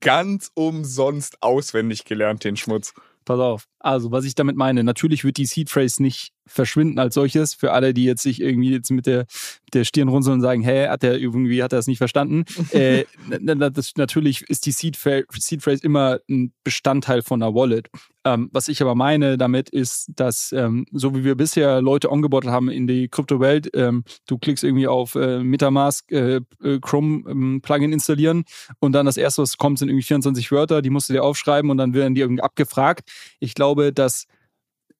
[0.00, 2.94] ganz umsonst auswendig gelernt, den Schmutz.
[3.24, 3.68] Pass auf.
[3.80, 7.54] Also, was ich damit meine, natürlich wird die Seed Phrase nicht verschwinden als solches.
[7.54, 9.26] Für alle, die jetzt sich irgendwie jetzt mit der,
[9.72, 12.44] der Stirn runzeln und sagen, hä, hat der irgendwie hat er das nicht verstanden.
[12.72, 17.88] äh, das, natürlich ist die Seed, Seed Phrase immer ein Bestandteil von einer Wallet.
[18.24, 22.50] Ähm, was ich aber meine damit ist, dass ähm, so wie wir bisher Leute ongeboardet
[22.50, 27.60] haben in die Kryptowelt, ähm, du klickst irgendwie auf äh, Metamask äh, äh Chrome ähm,
[27.62, 28.44] Plugin installieren
[28.80, 31.70] und dann das erste, was kommt, sind irgendwie 24 Wörter, die musst du dir aufschreiben
[31.70, 33.08] und dann werden die irgendwie abgefragt.
[33.38, 34.26] Ich glaube, dass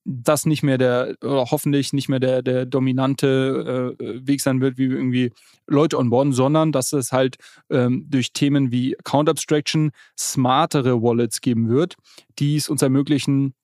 [0.04, 4.78] das nicht mehr der, oder hoffentlich nicht mehr der, der dominante äh, Weg sein wird,
[4.78, 5.32] wie wir irgendwie
[5.66, 7.36] Leute onboarden, sondern dass es halt
[7.70, 11.96] ähm, durch Themen wie Account Abstraction smartere Wallets geben wird,
[12.38, 13.54] die es uns ermöglichen,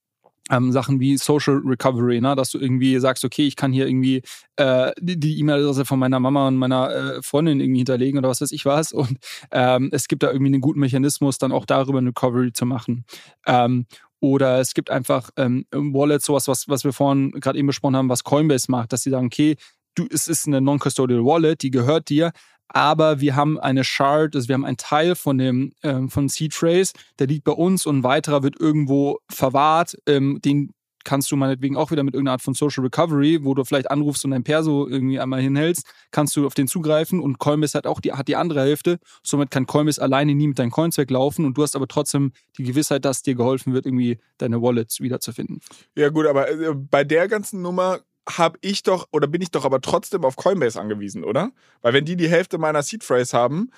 [0.50, 2.36] ähm, Sachen wie Social Recovery, ne?
[2.36, 4.22] dass du irgendwie sagst, okay, ich kann hier irgendwie
[4.56, 8.52] äh, die E-Mail-Adresse von meiner Mama und meiner äh, Freundin irgendwie hinterlegen oder was weiß
[8.52, 8.92] ich was.
[8.92, 9.16] Und
[9.50, 13.04] ähm, es gibt da irgendwie einen guten Mechanismus, dann auch darüber eine Recovery zu machen.
[13.46, 13.86] Ähm,
[14.24, 18.08] oder es gibt einfach ähm, Wallets, sowas, was, was wir vorhin gerade eben besprochen haben,
[18.08, 19.56] was Coinbase macht, dass sie sagen, okay,
[19.94, 22.32] du, es ist eine Non-Custodial Wallet, die gehört dir,
[22.68, 26.54] aber wir haben eine Shard, also wir haben einen Teil von dem ähm, von Seed
[26.54, 30.72] Phrase, der liegt bei uns und ein weiterer wird irgendwo verwahrt, ähm, den
[31.04, 34.24] kannst du meinetwegen auch wieder mit irgendeiner Art von Social Recovery, wo du vielleicht anrufst
[34.24, 38.00] und dein Perso irgendwie einmal hinhältst, kannst du auf den zugreifen und Coinbase hat auch
[38.00, 38.98] die, hat die andere Hälfte.
[39.22, 42.64] Somit kann Coinbase alleine nie mit deinen Coins weglaufen und du hast aber trotzdem die
[42.64, 45.60] Gewissheit, dass dir geholfen wird, irgendwie deine Wallets wiederzufinden.
[45.94, 49.64] Ja gut, aber äh, bei der ganzen Nummer habe ich doch oder bin ich doch
[49.64, 51.50] aber trotzdem auf Coinbase angewiesen, oder?
[51.82, 53.70] Weil wenn die die Hälfte meiner Seed Phrase haben,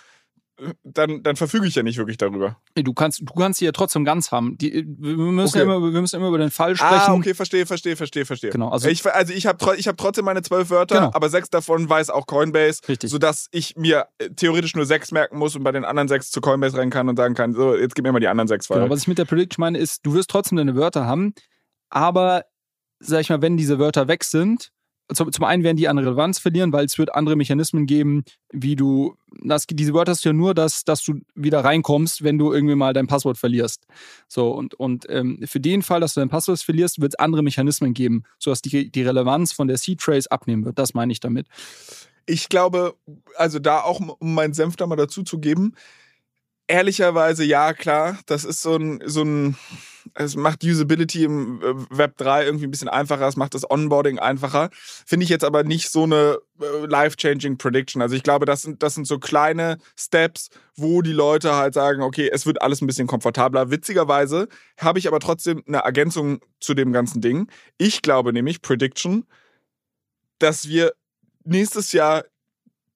[0.85, 2.57] dann, dann verfüge ich ja nicht wirklich darüber.
[2.75, 4.57] Du kannst, du kannst sie ja trotzdem ganz haben.
[4.57, 5.59] Die, wir, müssen okay.
[5.59, 7.13] ja immer, wir müssen immer über den Fall ah, sprechen.
[7.13, 8.51] Ah, okay, verstehe, verstehe, verstehe, verstehe.
[8.51, 11.11] Genau, also ich, also ich habe ich hab trotzdem meine zwölf Wörter, genau.
[11.13, 13.11] aber sechs davon weiß auch Coinbase, Richtig.
[13.11, 16.41] sodass ich mir äh, theoretisch nur sechs merken muss und bei den anderen sechs zu
[16.41, 18.69] Coinbase rennen kann und sagen kann, so, jetzt gib mir mal die anderen sechs.
[18.69, 21.35] Genau, was ich mit der Prediction meine, ist, du wirst trotzdem deine Wörter haben,
[21.91, 22.45] aber
[22.99, 24.73] sag ich mal, wenn diese Wörter weg sind,
[25.13, 28.75] zum, zum einen werden die an Relevanz verlieren, weil es wird andere Mechanismen geben, wie
[28.75, 32.75] du, das, diese Wörter hast ja nur, dass, dass du wieder reinkommst, wenn du irgendwie
[32.75, 33.87] mal dein Passwort verlierst.
[34.29, 37.43] So, und, und ähm, für den Fall, dass du dein Passwort verlierst, wird es andere
[37.43, 40.79] Mechanismen geben, sodass die, die Relevanz von der Seed Trace abnehmen wird.
[40.79, 41.47] Das meine ich damit.
[42.27, 42.95] Ich glaube,
[43.37, 45.75] also da auch, um meinen Senf da mal dazu zu geben,
[46.67, 49.57] ehrlicherweise, ja, klar, das ist so ein, so ein
[50.15, 54.19] es macht Usability im äh, Web 3 irgendwie ein bisschen einfacher, es macht das Onboarding
[54.19, 54.71] einfacher.
[54.73, 58.03] Finde ich jetzt aber nicht so eine äh, life-changing Prediction.
[58.03, 62.03] Also ich glaube, das sind, das sind so kleine Steps, wo die Leute halt sagen,
[62.03, 63.71] okay, es wird alles ein bisschen komfortabler.
[63.71, 64.49] Witzigerweise
[64.79, 67.49] habe ich aber trotzdem eine Ergänzung zu dem ganzen Ding.
[67.79, 69.25] Ich glaube nämlich, Prediction,
[70.39, 70.93] dass wir
[71.45, 72.25] nächstes Jahr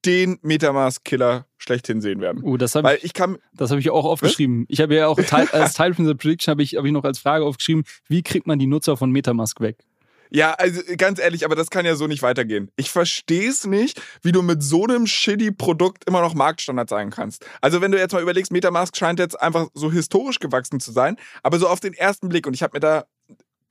[0.04, 2.42] den Metamask-Killer schlechthin sehen werden.
[2.42, 4.62] Oh, das habe ich, ich kann, das habe ich auch aufgeschrieben.
[4.62, 4.66] Was?
[4.70, 7.04] Ich habe ja auch Teil, als Teil von dieser Prediction habe ich, hab ich noch
[7.04, 9.78] als Frage aufgeschrieben, wie kriegt man die Nutzer von Metamask weg?
[10.32, 12.70] Ja, also ganz ehrlich, aber das kann ja so nicht weitergehen.
[12.76, 17.10] Ich verstehe es nicht, wie du mit so einem shitty Produkt immer noch Marktstandard sein
[17.10, 17.44] kannst.
[17.60, 21.16] Also wenn du jetzt mal überlegst, Metamask scheint jetzt einfach so historisch gewachsen zu sein,
[21.42, 23.06] aber so auf den ersten Blick, und ich habe mir da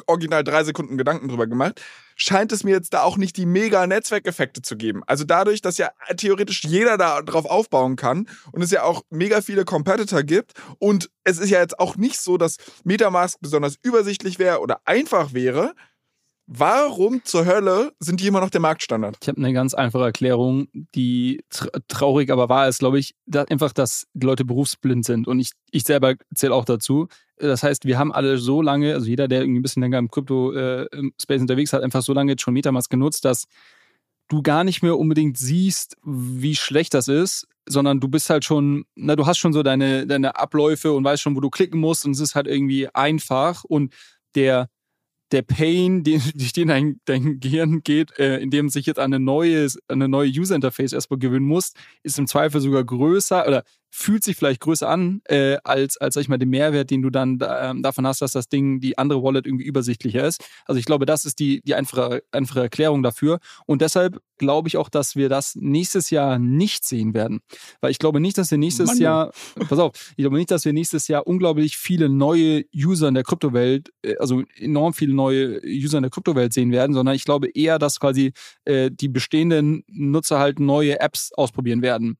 [0.06, 1.82] original drei Sekunden Gedanken drüber gemacht,
[2.20, 5.02] scheint es mir jetzt da auch nicht die mega Netzwerkeffekte zu geben.
[5.08, 9.42] Also dadurch, dass ja theoretisch jeder da drauf aufbauen kann und es ja auch mega
[9.42, 14.38] viele Competitor gibt und es ist ja jetzt auch nicht so, dass Metamask besonders übersichtlich
[14.38, 15.74] wäre oder einfach wäre,
[16.52, 19.18] Warum zur Hölle sind die immer noch der Marktstandard?
[19.22, 23.14] Ich habe eine ganz einfache Erklärung, die tra traurig aber wahr ist, glaube ich.
[23.28, 25.28] Da einfach, dass die Leute berufsblind sind.
[25.28, 27.08] Und ich, ich selber zähle auch dazu.
[27.38, 30.10] Das heißt, wir haben alle so lange, also jeder, der irgendwie ein bisschen länger im
[30.10, 33.46] Krypto-Space äh, unterwegs hat, einfach so lange jetzt schon Metamask genutzt, dass
[34.28, 38.86] du gar nicht mehr unbedingt siehst, wie schlecht das ist, sondern du bist halt schon,
[38.96, 42.08] na, du hast schon so deine, deine Abläufe und weißt schon, wo du klicken musst
[42.08, 43.94] und es ist halt irgendwie einfach und
[44.34, 44.68] der
[45.32, 49.68] der Pain, den, durch den dein, dein Gehirn geht, äh, indem sich jetzt eine neue,
[49.88, 51.74] eine neue User Interface erstmal gewöhnen muss,
[52.04, 56.22] ist im Zweifel sogar größer oder fühlt sich vielleicht größer an, äh, als, als sag
[56.22, 59.24] ich mal, den Mehrwert, den du dann äh, davon hast, dass das Ding, die andere
[59.24, 60.44] Wallet irgendwie übersichtlicher ist.
[60.66, 63.40] Also ich glaube, das ist die, die einfache, einfache Erklärung dafür.
[63.66, 67.42] Und deshalb glaube ich auch, dass wir das nächstes Jahr nicht sehen werden.
[67.82, 69.32] Weil ich glaube nicht, dass wir nächstes Mann, Jahr,
[69.68, 73.24] pass auf, ich glaube nicht, dass wir nächstes Jahr unglaublich viele neue User in der
[73.24, 77.50] Kryptowelt, äh, also enorm viele neue User in der Kryptowelt sehen werden, sondern ich glaube
[77.50, 78.34] eher, dass quasi
[78.66, 82.18] äh, die bestehenden Nutzer halt neue Apps ausprobieren werden.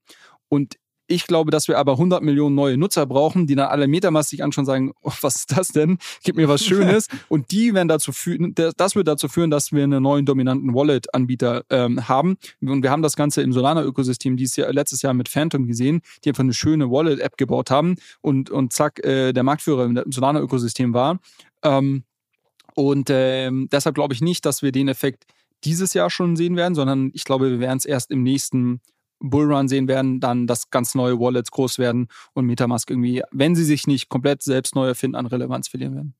[0.48, 0.79] Und
[1.10, 4.44] ich glaube, dass wir aber 100 Millionen neue Nutzer brauchen, die dann alle Metamask sich
[4.44, 5.98] anschauen und sagen, oh, was ist das denn?
[6.22, 7.08] Gib mir was Schönes.
[7.28, 11.64] und die werden dazu führen, das wird dazu führen, dass wir einen neuen dominanten Wallet-Anbieter
[11.68, 12.36] ähm, haben.
[12.60, 16.28] Und wir haben das Ganze im Solana-Ökosystem dieses Jahr, letztes Jahr mit Phantom gesehen, die
[16.28, 21.18] einfach eine schöne Wallet-App gebaut haben und, und zack, äh, der Marktführer im Solana-Ökosystem war.
[21.62, 22.04] Ähm,
[22.74, 25.24] und äh, deshalb glaube ich nicht, dass wir den Effekt
[25.64, 28.80] dieses Jahr schon sehen werden, sondern ich glaube, wir werden es erst im nächsten
[29.20, 33.64] Bullrun sehen werden, dann dass ganz neue Wallets groß werden und Metamask irgendwie, wenn sie
[33.64, 36.14] sich nicht komplett selbst neu erfinden, an Relevanz verlieren werden.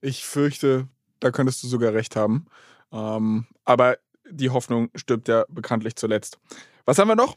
[0.00, 0.88] Ich fürchte,
[1.20, 2.46] da könntest du sogar recht haben.
[2.92, 3.98] Ähm, aber
[4.30, 6.38] die Hoffnung stirbt ja bekanntlich zuletzt.
[6.84, 7.36] Was haben wir noch?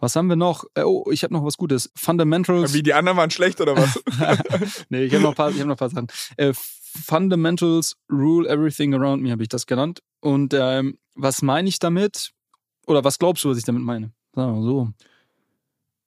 [0.00, 0.64] Was haben wir noch?
[0.74, 1.90] Äh, oh, ich habe noch was Gutes.
[1.96, 2.72] Fundamentals.
[2.72, 4.00] Wie die anderen waren schlecht oder was?
[4.88, 6.06] nee, ich habe noch, hab noch ein paar Sachen.
[6.36, 10.02] Äh, Fundamentals Rule Everything Around Me habe ich das genannt.
[10.20, 12.32] Und ähm, was meine ich damit?
[12.88, 14.12] Oder was glaubst du, was ich damit meine?
[14.34, 14.88] Sagen wir so.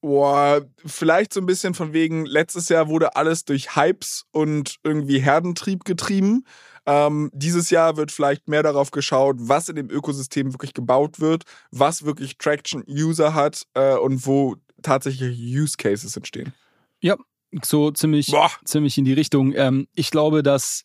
[0.02, 5.20] Boah, vielleicht so ein bisschen von wegen, letztes Jahr wurde alles durch Hypes und irgendwie
[5.20, 6.44] Herdentrieb getrieben.
[6.88, 11.44] Ähm, dieses Jahr wird vielleicht mehr darauf geschaut, was in dem Ökosystem wirklich gebaut wird,
[11.70, 16.52] was wirklich Traction User hat äh, und wo tatsächlich Use Cases entstehen.
[17.00, 17.16] Ja,
[17.62, 18.34] so ziemlich,
[18.66, 19.54] ziemlich in die Richtung.
[19.56, 20.84] Ähm, ich glaube, dass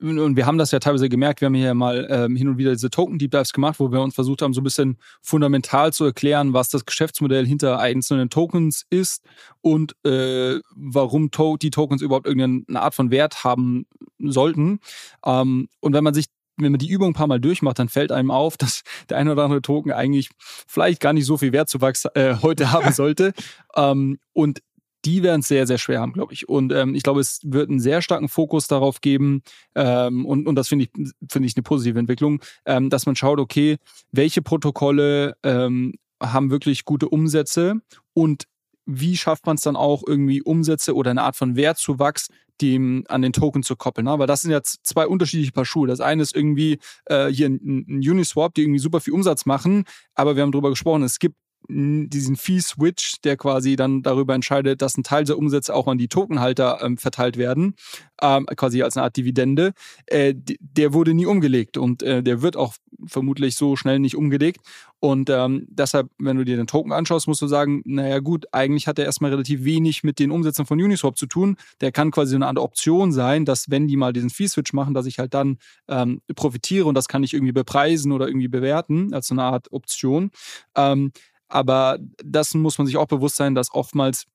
[0.00, 2.72] und wir haben das ja teilweise gemerkt, wir haben hier mal ähm, hin und wieder
[2.72, 6.52] diese Token-Deep Dives gemacht, wo wir uns versucht haben, so ein bisschen fundamental zu erklären,
[6.52, 9.24] was das Geschäftsmodell hinter einzelnen Tokens ist
[9.62, 13.86] und äh, warum to die Tokens überhaupt irgendeine Art von Wert haben
[14.18, 14.80] sollten.
[15.24, 16.26] Ähm, und wenn man sich
[16.58, 19.28] wenn man die Übung ein paar Mal durchmacht, dann fällt einem auf, dass der ein
[19.28, 23.32] oder andere Token eigentlich vielleicht gar nicht so viel Wertzuwachs äh, heute haben sollte.
[23.76, 24.60] ähm, und
[25.06, 26.48] die werden es sehr, sehr schwer haben, glaube ich.
[26.48, 29.42] Und ähm, ich glaube, es wird einen sehr starken Fokus darauf geben,
[29.74, 30.90] ähm, und, und das finde ich,
[31.30, 33.76] finde ich eine positive Entwicklung, ähm, dass man schaut, okay,
[34.10, 37.76] welche Protokolle ähm, haben wirklich gute Umsätze
[38.14, 38.44] und
[38.84, 42.28] wie schafft man es dann auch irgendwie Umsätze oder eine Art von Wertzuwachs
[42.60, 44.06] dem an den Token zu koppeln.
[44.06, 44.18] Ne?
[44.18, 45.86] Weil das sind jetzt zwei unterschiedliche Paar Schuhe.
[45.86, 49.84] Das eine ist irgendwie äh, hier ein, ein Uniswap, die irgendwie super viel Umsatz machen,
[50.14, 51.36] aber wir haben darüber gesprochen, es gibt
[51.68, 56.08] diesen Fee-Switch, der quasi dann darüber entscheidet, dass ein Teil der Umsätze auch an die
[56.08, 57.74] Tokenhalter ähm, verteilt werden,
[58.22, 59.72] ähm, quasi als eine Art Dividende,
[60.06, 62.74] äh, der wurde nie umgelegt und äh, der wird auch
[63.06, 64.60] vermutlich so schnell nicht umgelegt.
[64.98, 68.86] Und ähm, deshalb, wenn du dir den Token anschaust, musst du sagen, naja gut, eigentlich
[68.88, 71.56] hat er erstmal relativ wenig mit den Umsätzen von Uniswap zu tun.
[71.80, 75.06] Der kann quasi eine andere Option sein, dass wenn die mal diesen Fee-Switch machen, dass
[75.06, 75.58] ich halt dann
[75.88, 79.70] ähm, profitiere und das kann ich irgendwie bepreisen oder irgendwie bewerten als so eine Art
[79.70, 80.30] Option.
[80.74, 81.12] Ähm,
[81.48, 84.26] aber das muss man sich auch bewusst sein, dass oftmals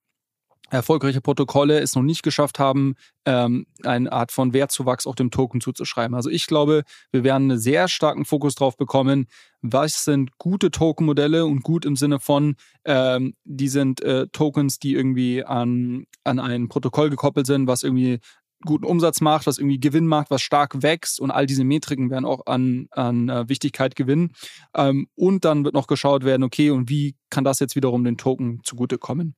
[0.72, 2.96] erfolgreiche Protokolle es noch nicht geschafft haben,
[3.26, 6.16] ähm, eine Art von Wertzuwachs auch dem Token zuzuschreiben.
[6.16, 9.28] Also ich glaube, wir werden einen sehr starken Fokus drauf bekommen,
[9.62, 12.56] was sind gute Tokenmodelle und gut im Sinne von,
[12.86, 18.20] ähm, die sind äh, Tokens, die irgendwie an, an ein Protokoll gekoppelt sind, was irgendwie
[18.66, 22.26] guten Umsatz macht, was irgendwie Gewinn macht, was stark wächst und all diese Metriken werden
[22.26, 24.34] auch an, an äh, Wichtigkeit gewinnen.
[24.76, 28.18] Ähm, und dann wird noch geschaut werden, okay, und wie kann das jetzt wiederum den
[28.18, 29.36] Token zugutekommen?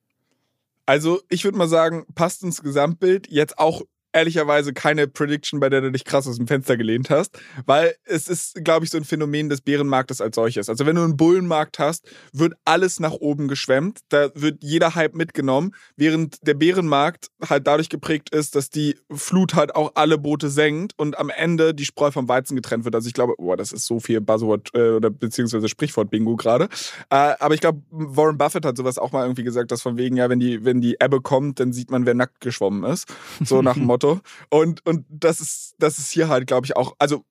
[0.86, 3.28] Also ich würde mal sagen, passt ins Gesamtbild.
[3.30, 3.82] Jetzt auch
[4.14, 8.28] ehrlicherweise keine Prediction, bei der du dich krass aus dem Fenster gelehnt hast, weil es
[8.28, 10.68] ist, glaube ich, so ein Phänomen des Bärenmarktes als solches.
[10.68, 15.14] Also wenn du einen Bullenmarkt hast, wird alles nach oben geschwemmt, da wird jeder Hype
[15.14, 20.48] mitgenommen, während der Bärenmarkt halt dadurch geprägt ist, dass die Flut halt auch alle Boote
[20.48, 22.94] senkt und am Ende die Spreu vom Weizen getrennt wird.
[22.94, 26.68] Also ich glaube, boah, das ist so viel Buzzword äh, oder beziehungsweise Sprichwort-Bingo gerade.
[27.10, 30.16] Äh, aber ich glaube, Warren Buffett hat sowas auch mal irgendwie gesagt, dass von wegen,
[30.16, 33.12] ja, wenn die, wenn die Ebbe kommt, dann sieht man, wer nackt geschwommen ist.
[33.44, 34.03] So nach dem Motto.
[34.50, 37.24] Und, und das ist, das ist hier halt, glaube ich, auch, also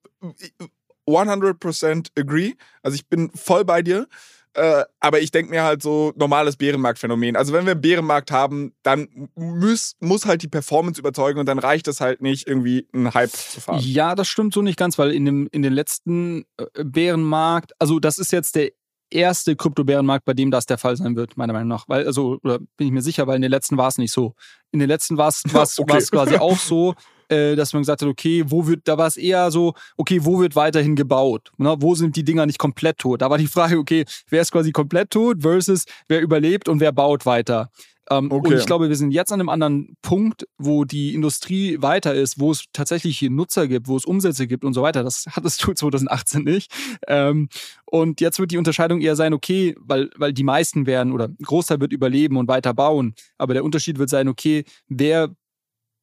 [1.08, 2.54] 100% agree.
[2.82, 4.08] Also ich bin voll bei dir.
[4.56, 7.36] Äh, aber ich denke mir halt so normales Bärenmarktphänomen.
[7.36, 11.58] Also wenn wir einen Bärenmarkt haben, dann muss, muss halt die Performance überzeugen und dann
[11.58, 13.82] reicht es halt nicht, irgendwie einen Hype zu fahren.
[13.84, 18.00] Ja, das stimmt so nicht ganz, weil in, dem, in den letzten äh, Bärenmarkt, also
[18.00, 18.72] das ist jetzt der
[19.14, 21.86] erste Kryptobärenmarkt, bei dem das der Fall sein wird, meiner Meinung nach.
[21.88, 24.36] Weil, also, oder bin ich mir sicher, weil in den letzten war es nicht so.
[24.72, 25.44] In den letzten war es
[25.80, 26.04] okay.
[26.12, 26.96] quasi auch so,
[27.30, 30.40] äh, dass man gesagt hat, okay, wo wird, da war es eher so, okay, wo
[30.40, 31.52] wird weiterhin gebaut?
[31.58, 31.76] Ne?
[31.80, 33.22] Wo sind die Dinger nicht komplett tot?
[33.22, 36.92] Da war die Frage, okay, wer ist quasi komplett tot versus wer überlebt und wer
[36.92, 37.70] baut weiter?
[38.10, 38.54] Ähm, okay.
[38.54, 42.40] Und ich glaube, wir sind jetzt an einem anderen Punkt, wo die Industrie weiter ist,
[42.40, 45.04] wo es tatsächlich Nutzer gibt, wo es Umsätze gibt und so weiter.
[45.04, 46.72] Das hattest du 2018 nicht.
[47.08, 47.50] Ähm,
[47.86, 51.38] und jetzt wird die Unterscheidung eher sein, okay, weil, weil die meisten werden oder ein
[51.42, 53.14] Großteil wird überleben und weiter bauen.
[53.38, 55.30] Aber der Unterschied wird sein, okay, wer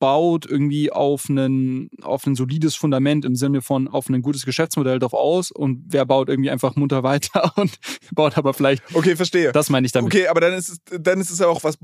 [0.00, 4.98] baut irgendwie auf ein auf ein solides Fundament im Sinne von auf ein gutes Geschäftsmodell
[4.98, 7.78] drauf aus und wer baut irgendwie einfach munter weiter und
[8.12, 8.82] baut aber vielleicht.
[8.94, 9.52] Okay, verstehe.
[9.52, 10.12] Das meine ich damit.
[10.12, 11.78] Okay, aber dann ist es, dann ist es ja auch was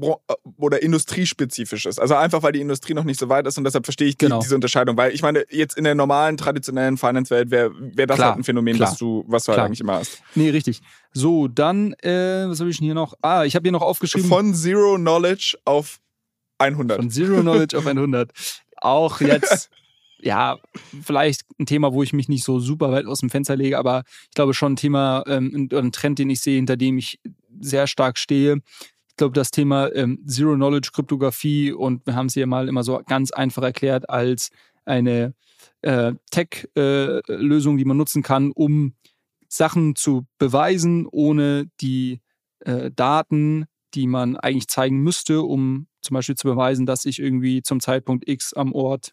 [0.56, 1.98] oder industriespezifisches.
[1.98, 4.24] Also einfach, weil die Industrie noch nicht so weit ist und deshalb verstehe ich die,
[4.26, 4.40] genau.
[4.40, 4.96] diese Unterscheidung.
[4.96, 8.44] Weil ich meine, jetzt in der normalen, traditionellen Finance-Welt wäre wär das klar, halt ein
[8.44, 10.22] Phänomen, klar, was du, was du halt eigentlich immer hast.
[10.34, 10.80] Nee, richtig.
[11.12, 13.14] So, dann, äh, was habe ich denn hier noch?
[13.20, 14.28] Ah, ich habe hier noch aufgeschrieben.
[14.28, 15.98] Von Zero Knowledge auf
[16.58, 16.98] 100.
[16.98, 18.30] Von Zero Knowledge auf 100.
[18.76, 19.70] Auch jetzt,
[20.20, 20.58] ja,
[21.02, 24.04] vielleicht ein Thema, wo ich mich nicht so super weit aus dem Fenster lege, aber
[24.24, 27.20] ich glaube schon ein Thema, ähm, ein Trend, den ich sehe, hinter dem ich
[27.60, 28.58] sehr stark stehe.
[29.08, 32.82] Ich glaube, das Thema ähm, Zero Knowledge Kryptographie und wir haben es hier mal immer
[32.82, 34.50] so ganz einfach erklärt als
[34.84, 35.34] eine
[35.82, 38.94] äh, Tech-Lösung, äh, die man nutzen kann, um
[39.48, 42.20] Sachen zu beweisen, ohne die
[42.60, 47.62] äh, Daten, die man eigentlich zeigen müsste, um zum Beispiel zu beweisen, dass ich irgendwie
[47.62, 49.12] zum Zeitpunkt X am Ort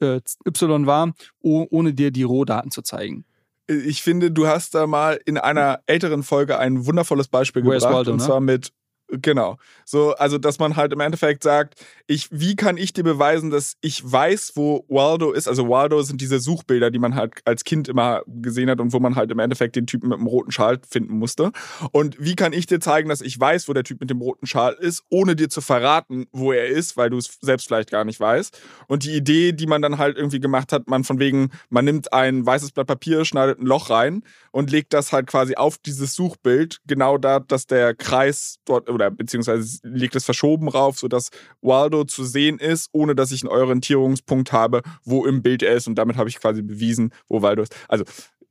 [0.00, 3.24] äh, Y war, oh, ohne dir die Rohdaten zu zeigen.
[3.66, 7.96] Ich finde, du hast da mal in einer älteren Folge ein wundervolles Beispiel Where's gebracht,
[7.96, 8.24] Waldo, und ne?
[8.24, 8.72] zwar mit
[9.08, 9.58] Genau.
[9.84, 11.74] So, also dass man halt im Endeffekt sagt,
[12.06, 15.46] ich, wie kann ich dir beweisen, dass ich weiß, wo Waldo ist?
[15.46, 19.00] Also Waldo sind diese Suchbilder, die man halt als Kind immer gesehen hat und wo
[19.00, 21.52] man halt im Endeffekt den Typen mit dem roten Schal finden musste.
[21.92, 24.46] Und wie kann ich dir zeigen, dass ich weiß, wo der Typ mit dem roten
[24.46, 28.04] Schal ist, ohne dir zu verraten, wo er ist, weil du es selbst vielleicht gar
[28.04, 28.58] nicht weißt.
[28.88, 32.12] Und die Idee, die man dann halt irgendwie gemacht hat, man von wegen, man nimmt
[32.12, 36.14] ein weißes Blatt Papier, schneidet ein Loch rein und legt das halt quasi auf dieses
[36.14, 41.30] Suchbild, genau da, dass der Kreis dort oder beziehungsweise legt es verschoben rauf, sodass
[41.60, 45.86] Waldo zu sehen ist, ohne dass ich einen Orientierungspunkt habe, wo im Bild er ist.
[45.86, 47.74] Und damit habe ich quasi bewiesen, wo Waldo ist.
[47.88, 48.04] Also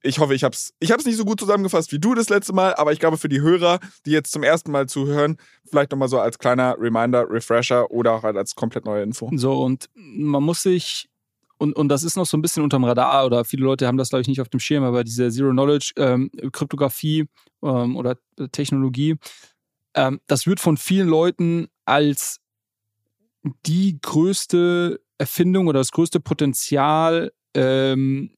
[0.04, 2.76] ich hoffe, ich habe es ich nicht so gut zusammengefasst wie du das letzte Mal,
[2.76, 6.20] aber ich glaube für die Hörer, die jetzt zum ersten Mal zuhören, vielleicht nochmal so
[6.20, 9.32] als kleiner Reminder, Refresher oder halt als komplett neue Info.
[9.36, 11.10] So, und man muss sich
[11.58, 14.10] und, und das ist noch so ein bisschen unterm Radar oder viele Leute haben das,
[14.10, 17.28] glaube ich, nicht auf dem Schirm, aber diese Zero-Knowledge-Kryptographie ähm,
[17.64, 18.18] ähm, oder
[18.52, 19.16] Technologie,
[19.96, 22.40] ähm, das wird von vielen Leuten als
[23.66, 28.36] die größte Erfindung oder das größte Potenzial ähm,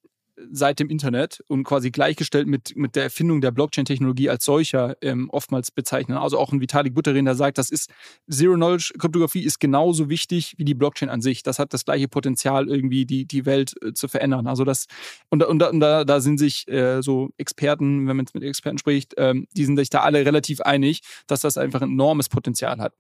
[0.52, 5.30] seit dem Internet und quasi gleichgestellt mit, mit der Erfindung der Blockchain-Technologie als solcher ähm,
[5.30, 6.18] oftmals bezeichnen.
[6.18, 7.90] Also auch ein Vitalik Buterin, der sagt, das ist
[8.30, 11.44] Zero-Knowledge-Kryptographie ist genauso wichtig wie die Blockchain an sich.
[11.44, 14.48] Das hat das gleiche Potenzial, irgendwie die, die Welt äh, zu verändern.
[14.48, 14.88] Also das,
[15.30, 18.78] und, und, und da, da sind sich äh, so Experten, wenn man jetzt mit Experten
[18.78, 22.80] spricht, ähm, die sind sich da alle relativ einig, dass das einfach ein enormes Potenzial
[22.80, 22.94] hat.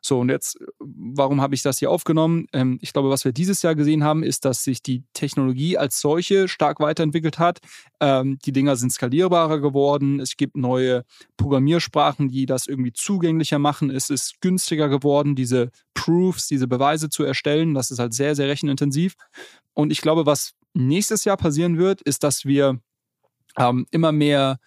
[0.00, 2.46] So, und jetzt, warum habe ich das hier aufgenommen?
[2.52, 6.00] Ähm, ich glaube, was wir dieses Jahr gesehen haben, ist, dass sich die Technologie als
[6.00, 7.60] solche stark weiterentwickelt hat.
[8.00, 10.20] Ähm, die Dinger sind skalierbarer geworden.
[10.20, 11.04] Es gibt neue
[11.38, 13.90] Programmiersprachen, die das irgendwie zugänglicher machen.
[13.90, 17.72] Es ist günstiger geworden, diese Proofs, diese Beweise zu erstellen.
[17.72, 19.14] Das ist halt sehr, sehr rechenintensiv.
[19.72, 22.78] Und ich glaube, was nächstes Jahr passieren wird, ist, dass wir
[23.58, 24.58] ähm, immer mehr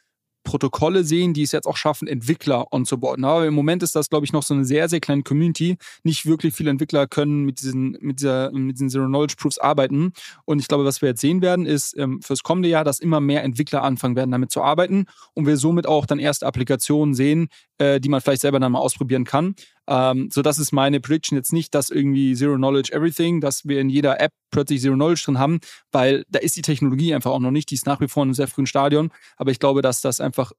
[0.45, 3.25] Protokolle sehen, die es jetzt auch schaffen, Entwickler onzuboarden.
[3.25, 5.75] Aber im Moment ist das, glaube ich, noch so eine sehr, sehr kleine Community.
[6.03, 10.13] Nicht wirklich viele Entwickler können mit diesen, mit dieser, mit diesen Zero Knowledge Proofs arbeiten.
[10.45, 13.19] Und ich glaube, was wir jetzt sehen werden, ist ähm, fürs kommende Jahr, dass immer
[13.19, 17.49] mehr Entwickler anfangen werden, damit zu arbeiten und wir somit auch dann erste Applikationen sehen,
[17.77, 19.55] äh, die man vielleicht selber dann mal ausprobieren kann.
[19.87, 23.79] Ähm, so das ist meine Prediction jetzt nicht, dass irgendwie Zero Knowledge Everything, dass wir
[23.79, 25.59] in jeder App plötzlich Zero Knowledge drin haben,
[25.91, 28.29] weil da ist die Technologie einfach auch noch nicht, die ist nach wie vor in
[28.29, 29.11] einem sehr frühen Stadion.
[29.37, 30.51] Aber ich glaube, dass das einfach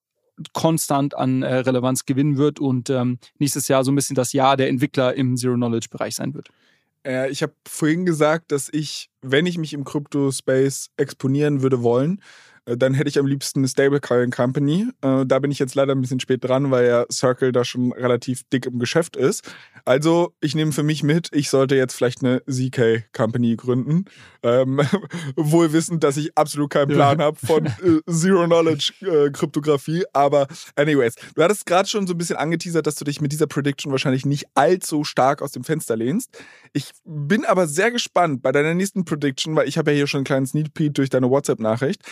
[0.53, 4.57] konstant an äh, Relevanz gewinnen wird und ähm, nächstes Jahr so ein bisschen das Jahr
[4.57, 6.51] der Entwickler im Zero Knowledge Bereich sein wird.
[7.07, 12.21] Äh, ich habe vorhin gesagt, dass ich, wenn ich mich im Crypto-Space exponieren würde wollen,
[12.67, 14.89] dann hätte ich am liebsten eine Stablecoin Company.
[15.01, 17.93] Äh, da bin ich jetzt leider ein bisschen spät dran, weil ja Circle da schon
[17.93, 19.49] relativ dick im Geschäft ist.
[19.85, 24.07] Also ich nehme für mich mit, ich sollte jetzt vielleicht eine ZK Company gründen.
[24.43, 24.81] Ähm,
[25.37, 27.27] wohl wissend, dass ich absolut keinen Plan ja.
[27.27, 30.05] habe von äh, Zero Knowledge äh, Kryptographie.
[30.13, 33.47] Aber anyways, du hattest gerade schon so ein bisschen angeteasert, dass du dich mit dieser
[33.47, 36.37] Prediction wahrscheinlich nicht allzu stark aus dem Fenster lehnst.
[36.73, 40.19] Ich bin aber sehr gespannt bei deiner nächsten Prediction, weil ich habe ja hier schon
[40.19, 42.03] einen kleinen Sneak Peek durch deine WhatsApp-Nachricht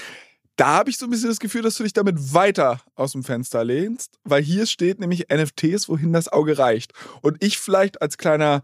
[0.57, 3.25] da habe ich so ein bisschen das Gefühl, dass du dich damit weiter aus dem
[3.25, 6.93] Fenster lehnst, weil hier steht nämlich NFTs, wohin das Auge reicht.
[7.23, 8.63] Und ich vielleicht als kleiner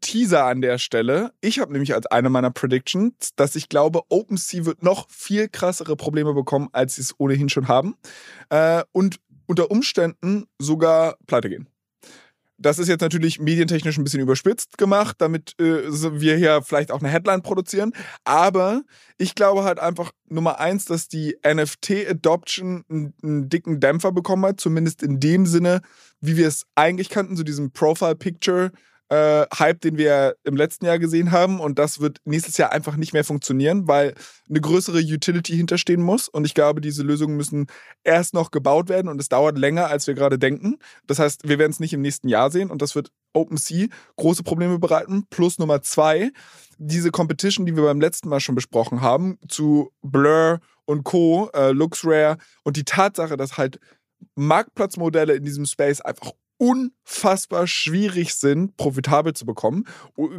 [0.00, 4.64] Teaser an der Stelle, ich habe nämlich als eine meiner Predictions, dass ich glaube, OpenSea
[4.64, 7.94] wird noch viel krassere Probleme bekommen, als sie es ohnehin schon haben.
[8.48, 11.68] Äh, und unter Umständen sogar pleite gehen.
[12.62, 15.82] Das ist jetzt natürlich medientechnisch ein bisschen überspitzt gemacht, damit äh,
[16.20, 17.92] wir hier vielleicht auch eine Headline produzieren.
[18.24, 18.82] Aber
[19.18, 24.60] ich glaube halt einfach Nummer eins, dass die NFT-Adoption einen, einen, dicken Dämpfer bekommen hat,
[24.60, 25.82] zumindest in dem Sinne,
[26.20, 28.70] wie wir es eigentlich kannten, so diesem Profile-Picture
[29.12, 31.60] äh, Hype, den wir im letzten Jahr gesehen haben.
[31.60, 34.14] Und das wird nächstes Jahr einfach nicht mehr funktionieren, weil
[34.48, 36.28] eine größere Utility hinterstehen muss.
[36.28, 37.66] Und ich glaube, diese Lösungen müssen
[38.04, 40.78] erst noch gebaut werden und es dauert länger, als wir gerade denken.
[41.06, 44.44] Das heißt, wir werden es nicht im nächsten Jahr sehen und das wird OpenSea große
[44.44, 45.26] Probleme bereiten.
[45.28, 46.30] Plus Nummer zwei,
[46.78, 51.72] diese Competition, die wir beim letzten Mal schon besprochen haben, zu Blur und Co., äh,
[51.72, 53.78] LuxRare und die Tatsache, dass halt
[54.36, 56.32] Marktplatzmodelle in diesem Space einfach
[56.62, 59.84] unfassbar schwierig sind, profitabel zu bekommen,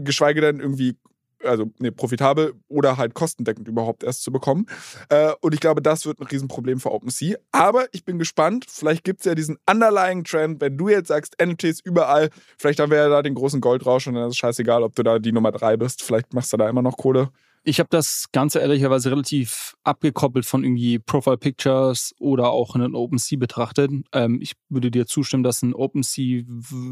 [0.06, 0.96] geschweige denn irgendwie
[1.44, 4.66] also nee, profitabel oder halt kostendeckend überhaupt erst zu bekommen.
[5.10, 7.36] Äh, und ich glaube, das wird ein Riesenproblem für OpenSea.
[7.52, 11.36] Aber ich bin gespannt, vielleicht gibt es ja diesen underlying Trend, wenn du jetzt sagst,
[11.44, 14.84] NFTs überall, vielleicht haben wir ja da den großen Goldrausch und dann ist es scheißegal,
[14.84, 16.02] ob du da die Nummer drei bist.
[16.02, 17.30] Vielleicht machst du da immer noch Kohle.
[17.66, 23.40] Ich habe das Ganze ehrlicherweise relativ abgekoppelt von irgendwie Profile Pictures oder auch einen OpenSea
[23.40, 23.90] betrachtet.
[24.12, 26.44] Ähm, ich würde dir zustimmen, dass ein OpenSea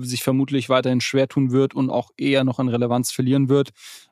[0.01, 3.71] sich vermutlich weiterhin schwer tun wird und auch eher noch an Relevanz verlieren wird.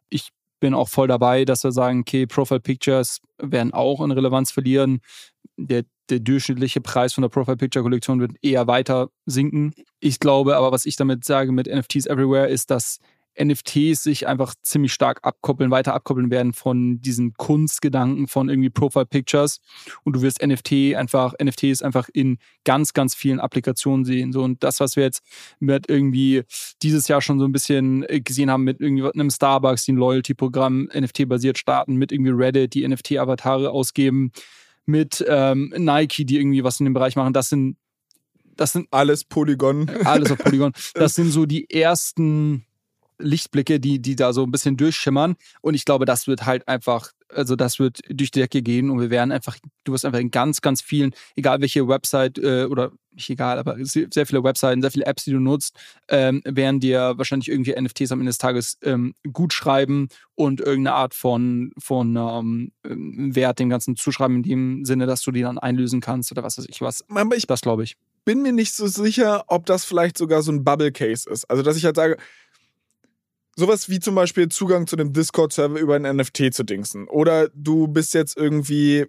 [0.09, 4.51] Ich bin auch voll dabei, dass wir sagen, okay, Profile Pictures werden auch an Relevanz
[4.51, 4.99] verlieren.
[5.55, 9.73] Der, der durchschnittliche Preis von der Profile Picture Kollektion wird eher weiter sinken.
[10.01, 12.99] Ich glaube aber, was ich damit sage mit NFTs Everywhere, ist, dass
[13.41, 19.05] NFTs sich einfach ziemlich stark abkoppeln, weiter abkoppeln werden von diesen Kunstgedanken von irgendwie Profile
[19.05, 19.59] Pictures
[20.03, 24.63] und du wirst NFT einfach NFTs einfach in ganz ganz vielen Applikationen sehen so und
[24.63, 25.23] das was wir jetzt
[25.59, 26.43] mit irgendwie
[26.81, 29.97] dieses Jahr schon so ein bisschen äh, gesehen haben mit irgendwie einem Starbucks, die ein
[29.97, 34.31] Loyalty Programm NFT basiert starten, mit irgendwie Reddit, die NFT Avatare ausgeben,
[34.85, 37.77] mit ähm, Nike, die irgendwie was in dem Bereich machen, das sind
[38.55, 39.89] das sind alles Polygon.
[40.03, 40.73] Alles auf Polygon.
[40.93, 42.65] Das sind so die ersten
[43.19, 45.35] Lichtblicke, die, die da so ein bisschen durchschimmern.
[45.61, 48.99] Und ich glaube, das wird halt einfach, also das wird durch die Decke gehen und
[48.99, 52.91] wir werden einfach, du wirst einfach in ganz, ganz vielen, egal welche Website äh, oder
[53.13, 55.75] nicht egal, aber sehr viele Webseiten, sehr viele Apps, die du nutzt,
[56.07, 60.95] ähm, werden dir wahrscheinlich irgendwie NFTs am Ende des Tages ähm, gut schreiben und irgendeine
[60.95, 65.57] Art von, von ähm, Wert dem Ganzen zuschreiben, in dem Sinne, dass du die dann
[65.57, 67.03] einlösen kannst oder was weiß ich was.
[67.09, 67.97] Aber ich das glaube ich.
[68.25, 71.49] Bin mir nicht so sicher, ob das vielleicht sogar so ein Bubble Case ist.
[71.49, 72.17] Also, dass ich halt sage,
[73.59, 77.07] sowas wie zum Beispiel Zugang zu einem Discord-Server über ein NFT zu dingsen.
[77.07, 79.05] Oder du bist jetzt irgendwie,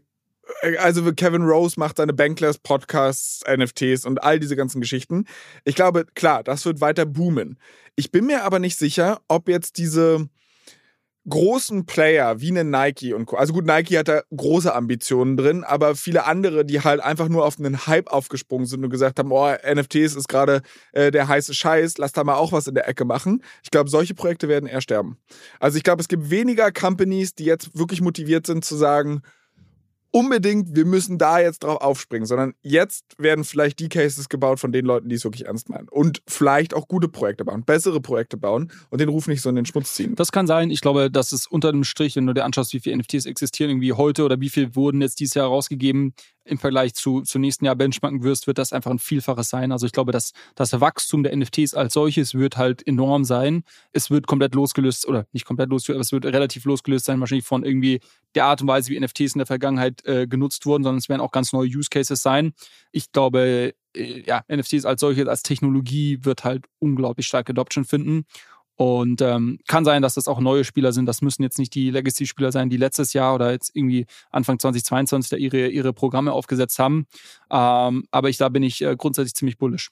[0.62, 5.26] äh, also Kevin Rose macht seine Bankless Podcasts, NFTs und all diese ganzen Geschichten.
[5.64, 7.58] Ich glaube, klar, das wird weiter boomen.
[7.96, 10.28] Ich bin mir aber nicht sicher, ob jetzt diese
[11.30, 13.36] großen Player wie eine Nike und Co.
[13.36, 17.46] Also gut, Nike hat da große Ambitionen drin, aber viele andere, die halt einfach nur
[17.46, 20.62] auf einen Hype aufgesprungen sind und gesagt haben, oh, NFTs ist gerade
[20.92, 23.42] äh, der heiße Scheiß, lass da mal auch was in der Ecke machen.
[23.62, 25.16] Ich glaube, solche Projekte werden eher sterben.
[25.58, 29.22] Also ich glaube, es gibt weniger Companies, die jetzt wirklich motiviert sind zu sagen,
[30.10, 34.72] unbedingt, wir müssen da jetzt drauf aufspringen, sondern jetzt werden vielleicht die Cases gebaut von
[34.72, 35.88] den Leuten, die es wirklich ernst meinen.
[35.88, 39.56] Und vielleicht auch gute Projekte bauen, bessere Projekte bauen und den Ruf nicht so in
[39.56, 40.14] den Schmutz ziehen.
[40.16, 40.70] Das kann sein.
[40.70, 43.70] Ich glaube, dass es unter dem Strich, wenn du dir anschaust, wie viele NFTs existieren
[43.70, 46.14] irgendwie heute oder wie viel wurden jetzt dieses Jahr rausgegeben,
[46.50, 49.72] im Vergleich zu, zu nächsten Jahr benchmarken wirst, wird das einfach ein Vielfaches sein.
[49.72, 53.62] Also ich glaube, dass das Wachstum der NFTs als solches wird halt enorm sein.
[53.92, 57.46] Es wird komplett losgelöst, oder nicht komplett losgelöst, aber es wird relativ losgelöst sein, wahrscheinlich
[57.46, 58.00] von irgendwie
[58.34, 61.20] der Art und Weise, wie NFTs in der Vergangenheit äh, genutzt wurden, sondern es werden
[61.20, 62.52] auch ganz neue Use Cases sein.
[62.92, 68.24] Ich glaube, äh, ja, NFTs als solches, als Technologie wird halt unglaublich starke Adoption finden.
[68.80, 71.04] Und ähm, kann sein, dass das auch neue Spieler sind.
[71.04, 75.28] Das müssen jetzt nicht die Legacy-Spieler sein, die letztes Jahr oder jetzt irgendwie Anfang 2022
[75.28, 77.04] da ihre, ihre Programme aufgesetzt haben.
[77.50, 79.90] Ähm, aber ich, da bin ich äh, grundsätzlich ziemlich bullisch.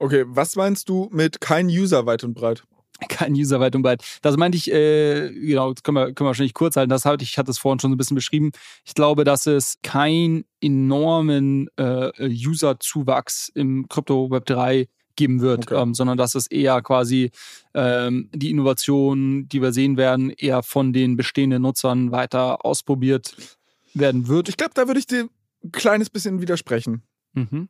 [0.00, 2.64] Okay, was meinst du mit kein User weit und breit?
[3.08, 4.02] kein User weit und breit.
[4.22, 6.90] Das meinte ich, äh, genau, das können wir, können wir wahrscheinlich kurz halten.
[6.90, 8.50] Das hatte ich, hatte es vorhin schon so ein bisschen beschrieben.
[8.84, 14.88] Ich glaube, dass es keinen enormen äh, User-Zuwachs im Krypto Web 3
[15.20, 15.82] geben wird, okay.
[15.82, 17.30] ähm, sondern dass es eher quasi
[17.74, 23.36] ähm, die Innovation, die wir sehen werden, eher von den bestehenden Nutzern weiter ausprobiert
[23.92, 24.48] werden wird.
[24.48, 25.28] Ich glaube, da würde ich dir
[25.62, 27.02] ein kleines bisschen widersprechen.
[27.34, 27.68] Mhm.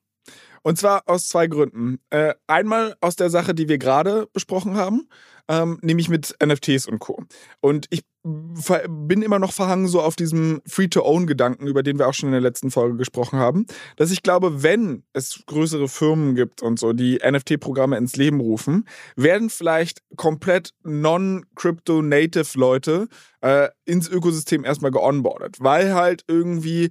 [0.62, 2.00] Und zwar aus zwei Gründen.
[2.10, 5.08] Äh, einmal aus der Sache, die wir gerade besprochen haben,
[5.48, 7.24] ähm, nämlich mit NFTs und Co.
[7.60, 12.28] Und ich bin immer noch verhangen so auf diesem Free-to-Own-Gedanken, über den wir auch schon
[12.28, 13.64] in der letzten Folge gesprochen haben,
[13.96, 18.86] dass ich glaube, wenn es größere Firmen gibt und so, die NFT-Programme ins Leben rufen,
[19.16, 23.08] werden vielleicht komplett non-Crypto-Native Leute
[23.40, 26.90] äh, ins Ökosystem erstmal geonboardet, weil halt irgendwie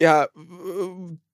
[0.00, 0.26] ja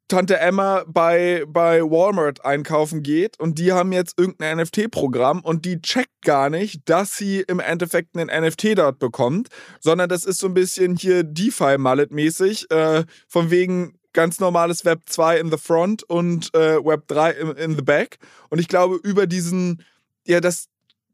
[0.08, 5.80] Tante Emma bei, bei Walmart einkaufen geht und die haben jetzt irgendein NFT-Programm und die
[5.80, 9.48] checkt gar nicht, dass sie im Endeffekt einen NFT dort bekommt,
[9.80, 15.40] sondern das ist so ein bisschen hier DeFi-Mallet-mäßig, äh, von wegen ganz normales Web 2
[15.40, 18.18] in the front und äh, Web 3 in, in the back.
[18.48, 19.82] Und ich glaube, über diesen,
[20.24, 20.68] ja, das,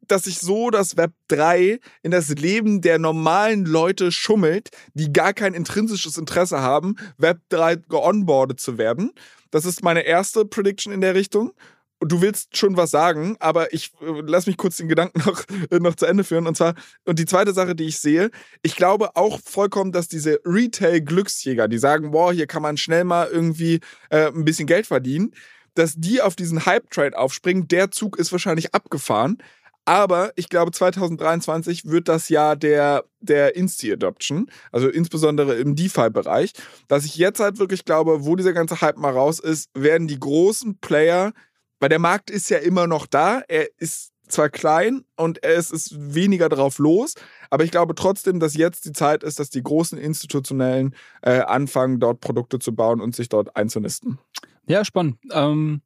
[0.09, 5.33] dass sich so das Web 3 in das Leben der normalen Leute schummelt, die gar
[5.33, 9.13] kein intrinsisches Interesse haben, Web 3 geonboardet zu werden.
[9.51, 11.53] Das ist meine erste Prediction in der Richtung.
[12.01, 15.79] Du willst schon was sagen, aber ich äh, lass mich kurz den Gedanken noch, äh,
[15.79, 16.49] noch zu Ende führen.
[16.49, 16.75] Und zwar,
[17.05, 18.31] und die zweite Sache, die ich sehe,
[18.63, 23.29] ich glaube auch vollkommen, dass diese Retail-Glücksjäger, die sagen, boah, hier kann man schnell mal
[23.31, 23.81] irgendwie
[24.11, 25.33] äh, ein bisschen Geld verdienen,
[25.75, 27.69] dass die auf diesen Hype-Trade aufspringen.
[27.69, 29.39] Der Zug ist wahrscheinlich abgefahren.
[29.85, 36.53] Aber ich glaube, 2023 wird das Jahr der, der Insti-Adoption, also insbesondere im DeFi-Bereich,
[36.87, 40.21] dass ich jetzt halt wirklich glaube, wo dieser ganze Hype mal raus ist, werden die
[40.21, 41.33] großen Player,
[41.81, 46.15] weil der Markt ist ja immer noch da, er ist zwar klein und es ist
[46.15, 47.15] weniger drauf los,
[47.51, 51.99] aber ich glaube trotzdem, dass jetzt die Zeit ist, dass die großen institutionellen äh, anfangen,
[51.99, 54.19] dort Produkte zu bauen und sich dort einzunisten.
[54.67, 55.19] Ja, spannend.
[55.33, 55.83] Ähm,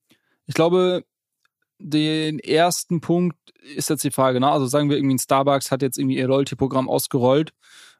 [0.46, 1.04] ich glaube,
[1.78, 3.36] den ersten Punkt
[3.74, 4.50] ist jetzt die Frage, ne?
[4.50, 7.52] also sagen wir irgendwie ein Starbucks hat jetzt irgendwie ihr Loyalty-Programm ausgerollt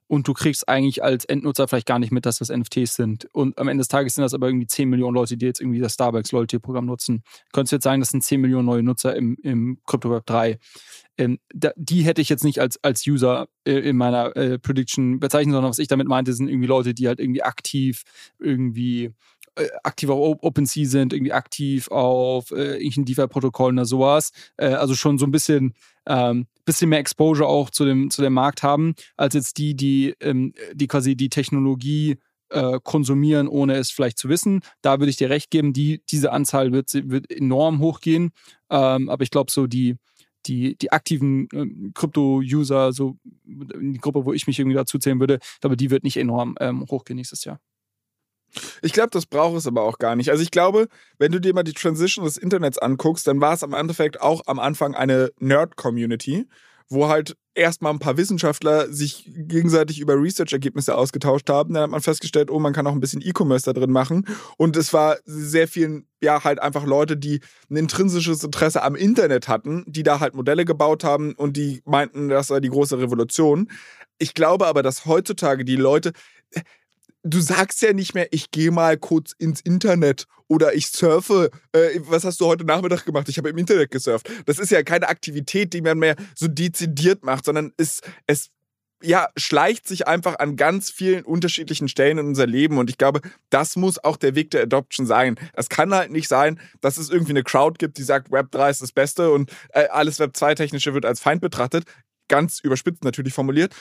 [0.09, 3.29] und du kriegst eigentlich als Endnutzer vielleicht gar nicht mit, dass das NFTs sind.
[3.33, 5.81] Und am Ende des Tages sind das aber irgendwie 10 Millionen Leute, die jetzt irgendwie
[5.81, 7.23] das Starbucks Loyalty-Programm nutzen.
[7.53, 10.59] Könntest du jetzt sagen, das sind 10 Millionen neue Nutzer im, im Crypto Web 3.
[11.19, 15.19] Ähm, da, die hätte ich jetzt nicht als, als User äh, in meiner äh, Prediction
[15.19, 18.03] bezeichnet, sondern was ich damit meinte, sind irgendwie Leute, die halt irgendwie aktiv
[18.39, 19.13] irgendwie
[19.83, 24.33] aktiv auf OpenSea sind, irgendwie aktiv auf äh, irgendwelchen DeFi-Protokollen oder sowas.
[24.57, 25.75] Äh, also schon so ein bisschen,
[26.07, 30.15] ähm, bisschen mehr Exposure auch zu dem, zu dem Markt haben, als jetzt die, die,
[30.21, 32.17] ähm, die quasi die Technologie
[32.51, 34.61] äh, konsumieren, ohne es vielleicht zu wissen.
[34.83, 38.31] Da würde ich dir recht geben, die, diese Anzahl wird, wird enorm hochgehen.
[38.71, 39.97] Ähm, aber ich glaube, so die,
[40.47, 45.39] die, die aktiven ähm, Krypto-User, so die Gruppe, wo ich mich irgendwie dazu zählen würde,
[45.61, 47.59] glaube, die wird nicht enorm ähm, hochgehen nächstes Jahr.
[48.83, 50.31] Ich glaube, das braucht es aber auch gar nicht.
[50.31, 50.89] Also ich glaube,
[51.19, 54.43] wenn du dir mal die Transition des Internets anguckst, dann war es am Endeffekt auch
[54.47, 56.47] am Anfang eine Nerd-Community,
[56.89, 61.75] wo halt erstmal ein paar Wissenschaftler sich gegenseitig über Research-Ergebnisse ausgetauscht haben.
[61.75, 64.27] Dann hat man festgestellt, oh, man kann auch ein bisschen E-Commerce da drin machen.
[64.57, 67.41] Und es war sehr vielen, ja, halt einfach Leute, die
[67.71, 72.29] ein intrinsisches Interesse am Internet hatten, die da halt Modelle gebaut haben und die meinten,
[72.29, 73.71] das sei die große Revolution.
[74.19, 76.13] Ich glaube aber, dass heutzutage die Leute,
[77.27, 81.51] du sagst ja nicht mehr, ich gehe mal kurz ins Internet oder ich surfe.
[81.73, 83.29] Äh, was hast du heute Nachmittag gemacht?
[83.29, 84.31] Ich habe im Internet gesurft.
[84.47, 88.51] Das ist ja keine Aktivität, die man mehr so dezidiert macht, sondern es, es
[89.03, 92.79] ja, schleicht sich einfach an ganz vielen unterschiedlichen Stellen in unser Leben.
[92.79, 93.21] Und ich glaube,
[93.51, 95.37] das muss auch der Weg der Adoption sein.
[95.55, 98.71] Das kann halt nicht sein, dass es irgendwie eine Crowd gibt, die sagt, Web 3
[98.71, 101.85] ist das Beste und äh, alles Web 2 technische wird als Feind betrachtet.
[102.29, 103.75] Ganz überspitzt natürlich formuliert.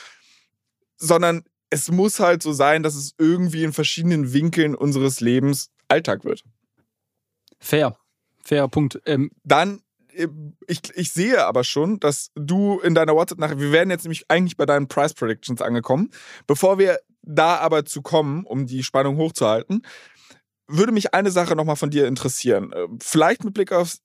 [0.98, 6.24] Sondern es muss halt so sein, dass es irgendwie in verschiedenen Winkeln unseres Lebens Alltag
[6.24, 6.42] wird.
[7.58, 7.96] Fair.
[8.42, 9.00] Fairer Punkt.
[9.06, 10.28] Ähm, Dann, äh,
[10.68, 14.56] ich, ich sehe aber schon, dass du in deiner WhatsApp-Nachricht, wir werden jetzt nämlich eigentlich
[14.56, 16.10] bei deinen Price Predictions angekommen.
[16.46, 19.82] Bevor wir da aber zu kommen, um die Spannung hochzuhalten,
[20.68, 22.72] würde mich eine Sache nochmal von dir interessieren.
[22.72, 24.00] Äh, vielleicht mit Blick aufs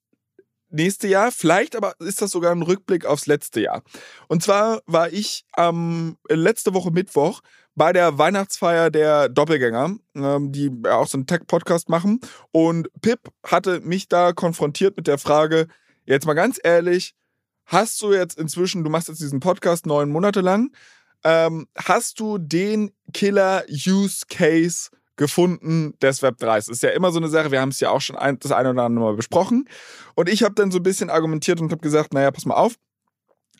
[0.72, 1.32] nächste Jahr.
[1.32, 3.82] Vielleicht aber ist das sogar ein Rückblick aufs letzte Jahr.
[4.28, 7.40] Und zwar war ich ähm, letzte Woche Mittwoch
[7.74, 12.20] bei der Weihnachtsfeier der Doppelgänger, ähm, die ja auch so einen Tech-Podcast machen.
[12.50, 15.68] Und Pip hatte mich da konfrontiert mit der Frage,
[16.04, 17.14] jetzt mal ganz ehrlich,
[17.64, 20.70] hast du jetzt inzwischen, du machst jetzt diesen Podcast neun Monate lang,
[21.24, 26.56] ähm, hast du den Killer-Use-Case gefunden des Web 3.
[26.58, 28.52] Es ist ja immer so eine Sache, wir haben es ja auch schon ein, das
[28.52, 29.68] eine oder andere Mal besprochen.
[30.14, 32.74] Und ich habe dann so ein bisschen argumentiert und habe gesagt, naja, pass mal auf,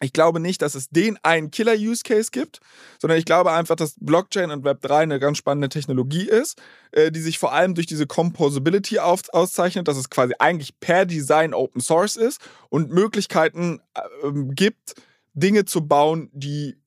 [0.00, 2.58] Ich glaube nicht, dass es den einen Killer-Use-Case gibt,
[3.00, 7.20] sondern ich glaube einfach, dass Blockchain und Web3 eine ganz spannende Technologie ist, äh, die
[7.20, 12.16] sich vor allem durch diese Composability auszeichnet, dass es quasi eigentlich per Design Open Source
[12.16, 14.00] ist und Möglichkeiten äh,
[14.54, 14.94] gibt,
[15.34, 16.81] Dinge zu bauen, die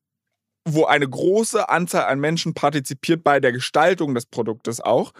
[0.66, 5.14] wo eine große Anzahl an Menschen partizipiert bei der Gestaltung des Produktes auch.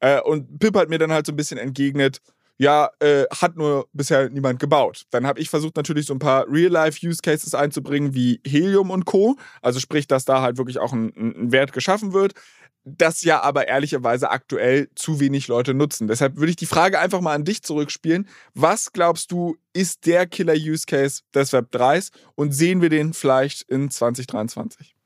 [0.00, 2.20] Äh, und Pip hat mir dann halt so ein bisschen entgegnet,
[2.58, 5.02] ja, äh, hat nur bisher niemand gebaut.
[5.10, 9.36] Dann habe ich versucht natürlich so ein paar Real-Life-Use-Cases einzubringen, wie Helium und Co.
[9.62, 12.34] Also sprich, dass da halt wirklich auch ein, ein Wert geschaffen wird.
[12.84, 16.08] Das ja aber ehrlicherweise aktuell zu wenig Leute nutzen.
[16.08, 18.28] Deshalb würde ich die Frage einfach mal an dich zurückspielen.
[18.54, 24.96] Was glaubst du, ist der Killer-Use-Case des Web3s und sehen wir den vielleicht in 2023?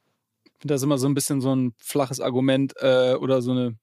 [0.44, 3.76] Ich finde das immer so ein bisschen so ein flaches Argument äh, oder so eine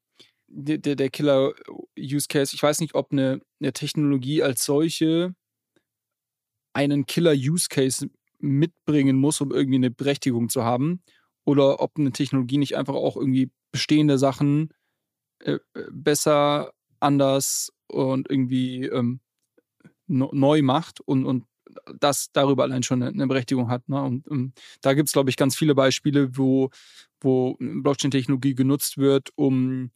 [0.48, 2.54] der, der Killer-Use-Case.
[2.54, 5.34] Ich weiß nicht, ob eine, eine Technologie als solche
[6.72, 11.02] einen Killer-Use-Case mitbringen muss, um irgendwie eine Berechtigung zu haben.
[11.44, 14.72] Oder ob eine Technologie nicht einfach auch irgendwie bestehende Sachen
[15.40, 15.58] äh,
[15.90, 19.18] besser, anders und irgendwie ähm,
[20.06, 21.44] neu macht und, und
[21.98, 23.88] das darüber allein schon eine, Berechtigung hat.
[23.88, 24.00] Ne?
[24.00, 26.70] Und, und da gibt es, glaube ich, ganz viele Beispiele, wo,
[27.20, 29.90] wo Blockchain-Technologie genutzt wird, um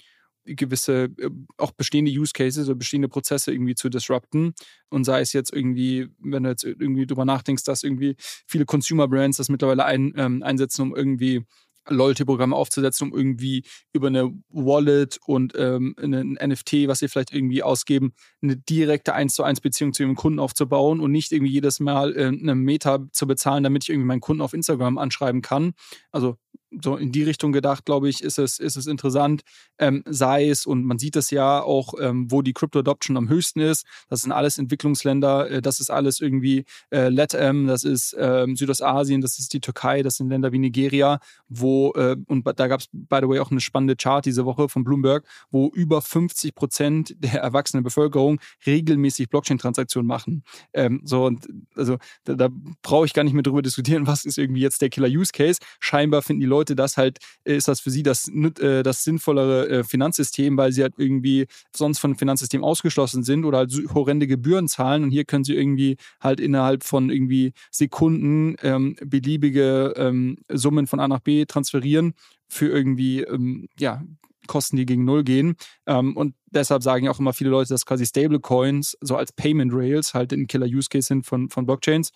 [0.44, 4.54] gewisse, äh, auch bestehende Use Cases oder bestehende Prozesse irgendwie zu disrupten.
[4.88, 9.06] Und sei es jetzt irgendwie, wenn du jetzt irgendwie drüber nachdenkst, dass irgendwie viele Consumer
[9.06, 11.44] Brands das mittlerweile ein, ähm, einsetzen, um irgendwie
[11.88, 17.62] Loyalty-Programme aufzusetzen, um irgendwie über eine Wallet und ähm, ein NFT, was sie vielleicht irgendwie
[17.62, 18.12] ausgeben,
[18.42, 22.16] eine direkte 1 zu 1 Beziehung zu ihrem Kunden aufzubauen und nicht irgendwie jedes Mal
[22.16, 25.72] äh, eine Meta zu bezahlen, damit ich irgendwie meinen Kunden auf Instagram anschreiben kann.
[26.12, 26.36] Also
[26.82, 29.42] so in die Richtung gedacht, glaube ich, ist es, ist es interessant.
[29.78, 33.60] Ähm, sei es, und man sieht es ja auch, ähm, wo die Crypto-Adoption am höchsten
[33.60, 33.86] ist.
[34.08, 39.20] Das sind alles Entwicklungsländer, äh, das ist alles irgendwie äh, LATAM, das ist ähm, Südostasien,
[39.20, 42.88] das ist die Türkei, das sind Länder wie Nigeria, wo, äh, und da gab es,
[42.92, 47.14] by the way, auch eine spannende Chart diese Woche von Bloomberg, wo über 50 Prozent
[47.18, 50.44] der erwachsenen Bevölkerung regelmäßig Blockchain-Transaktionen machen.
[50.72, 51.46] Ähm, so, und
[51.76, 52.48] also da, da
[52.82, 55.60] brauche ich gar nicht mehr drüber diskutieren, was ist irgendwie jetzt der Killer-Use-Case.
[55.80, 59.04] Scheinbar finden die Leute Leute das halt, äh, ist das für sie das, äh, das
[59.04, 64.26] sinnvollere äh, Finanzsystem, weil sie halt irgendwie sonst von Finanzsystem ausgeschlossen sind oder halt horrende
[64.26, 70.36] Gebühren zahlen und hier können sie irgendwie halt innerhalb von irgendwie Sekunden ähm, beliebige ähm,
[70.52, 72.14] Summen von A nach B transferieren
[72.48, 74.02] für irgendwie, ähm, ja,
[74.46, 75.56] Kosten, die gegen Null gehen.
[75.86, 79.72] Ähm, und deshalb sagen ja auch immer viele Leute, dass quasi Stablecoins so als Payment
[79.74, 82.12] Rails halt ein Killer-Use-Case sind von, von Blockchains.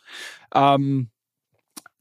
[0.54, 1.10] Ähm,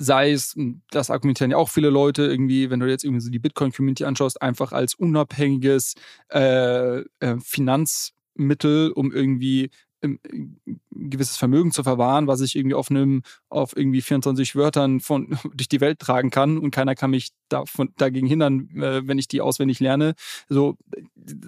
[0.02, 0.56] sei es,
[0.90, 4.42] das argumentieren ja auch viele Leute irgendwie, wenn du jetzt irgendwie so die Bitcoin-Community anschaust,
[4.42, 5.96] einfach als unabhängiges
[6.30, 9.70] äh, äh, Finanzmittel, um irgendwie
[10.04, 10.60] ein
[10.92, 15.70] gewisses Vermögen zu verwahren, was ich irgendwie auf einem, auf irgendwie 24 Wörtern von, durch
[15.70, 19.42] die Welt tragen kann und keiner kann mich davon, dagegen hindern, äh, wenn ich die
[19.42, 20.14] auswendig lerne.
[20.50, 20.78] So,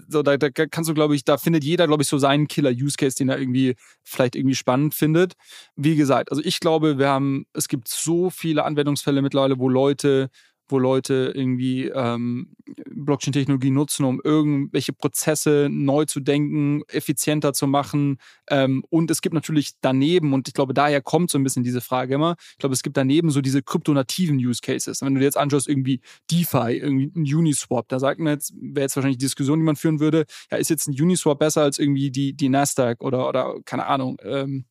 [0.08, 3.18] so da, da kannst du, glaube ich, da findet jeder, glaube ich, so seinen Killer-Use-Case,
[3.18, 5.34] den er irgendwie vielleicht irgendwie spannend findet.
[5.76, 10.30] Wie gesagt, also ich glaube, wir haben, es gibt so viele Anwendungsfälle mittlerweile, wo Leute
[10.74, 12.56] wo Leute irgendwie ähm,
[12.90, 18.18] Blockchain-Technologie nutzen, um irgendwelche Prozesse neu zu denken, effizienter zu machen.
[18.50, 21.80] Ähm, und es gibt natürlich daneben, und ich glaube, daher kommt so ein bisschen diese
[21.80, 25.02] Frage immer, ich glaube, es gibt daneben so diese kryptonativen Use Cases.
[25.02, 26.02] Wenn du dir jetzt anschaust, irgendwie
[26.32, 29.76] DeFi, irgendwie ein Uniswap, da sagt man jetzt, wäre jetzt wahrscheinlich die Diskussion, die man
[29.76, 33.56] führen würde, ja, ist jetzt ein Uniswap besser als irgendwie die, die Nasdaq oder, oder
[33.66, 34.66] keine Ahnung, ähm,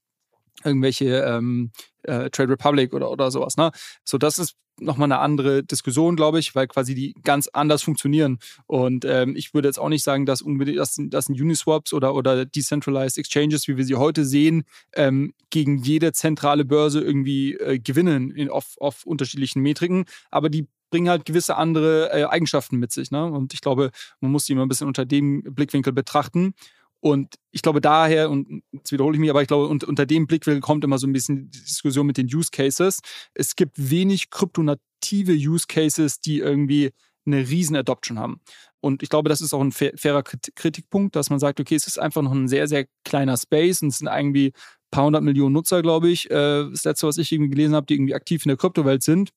[0.65, 1.71] irgendwelche ähm,
[2.03, 3.57] äh, Trade Republic oder, oder sowas.
[3.57, 3.71] Ne?
[4.05, 8.39] So, das ist nochmal eine andere Diskussion, glaube ich, weil quasi die ganz anders funktionieren.
[8.67, 12.15] Und ähm, ich würde jetzt auch nicht sagen, dass unbedingt dass, dass ein Uniswaps oder,
[12.15, 17.79] oder Decentralized Exchanges, wie wir sie heute sehen, ähm, gegen jede zentrale Börse irgendwie äh,
[17.79, 20.05] gewinnen in, auf, auf unterschiedlichen Metriken.
[20.31, 23.11] Aber die bringen halt gewisse andere äh, Eigenschaften mit sich.
[23.11, 23.25] Ne?
[23.25, 23.91] Und ich glaube,
[24.21, 26.55] man muss die immer ein bisschen unter dem Blickwinkel betrachten.
[27.03, 30.61] Und ich glaube daher, und jetzt wiederhole ich mich, aber ich glaube, unter dem Blickwinkel
[30.61, 33.01] kommt immer so ein bisschen die Diskussion mit den Use Cases.
[33.35, 36.93] Es gibt wenig kryptonative Use Cases, die irgendwie
[37.27, 38.41] eine riesen Adoption haben.
[38.81, 41.99] Und ich glaube, das ist auch ein fairer Kritikpunkt, dass man sagt, okay, es ist
[41.99, 45.55] einfach noch ein sehr, sehr kleiner Space und es sind irgendwie ein paar hundert Millionen
[45.55, 48.51] Nutzer, glaube ich, äh, das letzte, was ich irgendwie gelesen habe, die irgendwie aktiv in
[48.51, 49.31] der Kryptowelt sind.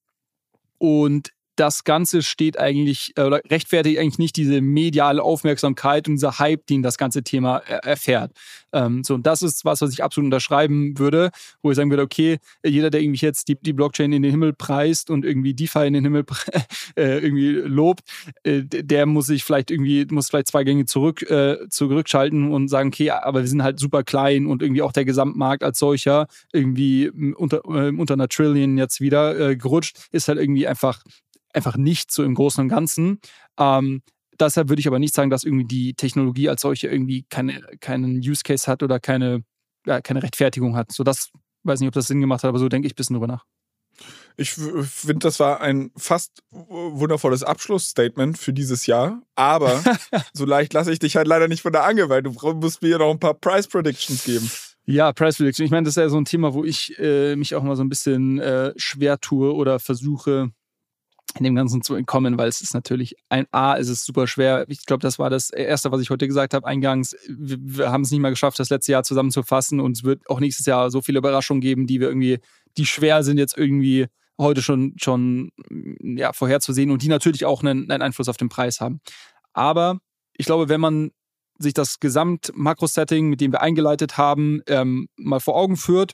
[0.77, 6.39] Und das Ganze steht eigentlich äh, oder rechtfertigt eigentlich nicht diese mediale Aufmerksamkeit und dieser
[6.39, 8.31] Hype, den das ganze Thema erfährt.
[8.73, 11.31] Ähm, so, und das ist was, was ich absolut unterschreiben würde,
[11.61, 14.53] wo ich sagen würde, okay, jeder, der irgendwie jetzt die, die Blockchain in den Himmel
[14.53, 16.25] preist und irgendwie DeFi in den Himmel
[16.97, 18.01] äh, irgendwie lobt,
[18.43, 22.89] äh, der muss sich vielleicht irgendwie, muss vielleicht zwei Gänge zurück, äh, zurückschalten und sagen,
[22.89, 27.09] okay, aber wir sind halt super klein und irgendwie auch der Gesamtmarkt als solcher irgendwie
[27.09, 31.01] unter, äh, unter einer Trillion jetzt wieder äh, gerutscht, ist halt irgendwie einfach
[31.55, 33.19] einfach nicht so im Großen und Ganzen.
[33.57, 34.01] Ähm,
[34.39, 38.17] deshalb würde ich aber nicht sagen, dass irgendwie die Technologie als solche irgendwie keine, keinen
[38.17, 39.43] Use Case hat oder keine,
[39.85, 40.91] ja, keine Rechtfertigung hat.
[40.91, 41.31] So das
[41.63, 43.45] weiß nicht, ob das Sinn gemacht hat, aber so denke ich ein bisschen drüber nach.
[44.37, 49.21] Ich finde, das war ein fast wundervolles Abschlussstatement für dieses Jahr.
[49.35, 49.81] Aber
[50.33, 52.97] so leicht lasse ich dich halt leider nicht von der Angel, weil du musst mir
[52.97, 54.51] noch ein paar Price Predictions geben.
[54.85, 55.65] Ja, Price Prediction.
[55.65, 57.83] Ich meine, das ist ja so ein Thema, wo ich äh, mich auch mal so
[57.83, 60.51] ein bisschen äh, schwer tue oder versuche,
[61.43, 64.65] dem Ganzen zu entkommen, weil es ist natürlich ein A, es ist super schwer.
[64.69, 67.15] Ich glaube, das war das Erste, was ich heute gesagt habe eingangs.
[67.27, 70.39] Wir, wir haben es nicht mal geschafft, das letzte Jahr zusammenzufassen und es wird auch
[70.39, 72.39] nächstes Jahr so viele Überraschungen geben, die wir irgendwie,
[72.77, 74.07] die schwer sind jetzt irgendwie
[74.37, 75.51] heute schon, schon
[76.01, 79.01] ja, vorherzusehen und die natürlich auch einen, einen Einfluss auf den Preis haben.
[79.53, 79.99] Aber
[80.33, 81.11] ich glaube, wenn man
[81.57, 86.13] sich das Gesamt-Makro-Setting, mit dem wir eingeleitet haben, ähm, mal vor Augen führt,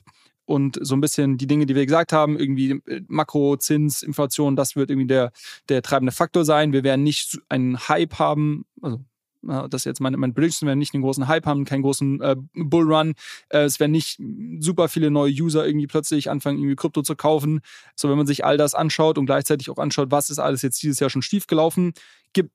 [0.52, 4.54] und so ein bisschen die Dinge, die wir gesagt haben, irgendwie äh, Makro, Zins, Inflation,
[4.54, 5.32] das wird irgendwie der,
[5.70, 6.74] der treibende Faktor sein.
[6.74, 9.00] Wir werden nicht einen Hype haben, also
[9.42, 12.20] das ist jetzt meine, meine Prediction, wir werden nicht einen großen Hype haben, keinen großen
[12.20, 13.14] äh, Bullrun.
[13.48, 14.20] Äh, es werden nicht
[14.60, 17.60] super viele neue User irgendwie plötzlich anfangen, irgendwie Krypto zu kaufen.
[17.96, 20.82] So, wenn man sich all das anschaut und gleichzeitig auch anschaut, was ist alles jetzt
[20.82, 21.94] dieses Jahr schon schief gelaufen,
[22.34, 22.50] gibt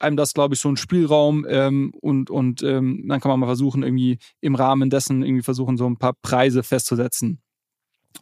[0.00, 3.46] einem das, glaube ich, so einen Spielraum ähm, und, und ähm, dann kann man mal
[3.46, 7.40] versuchen, irgendwie im Rahmen dessen irgendwie versuchen, so ein paar Preise festzusetzen.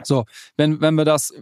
[0.03, 0.25] So,
[0.57, 1.33] wenn, wenn wir das,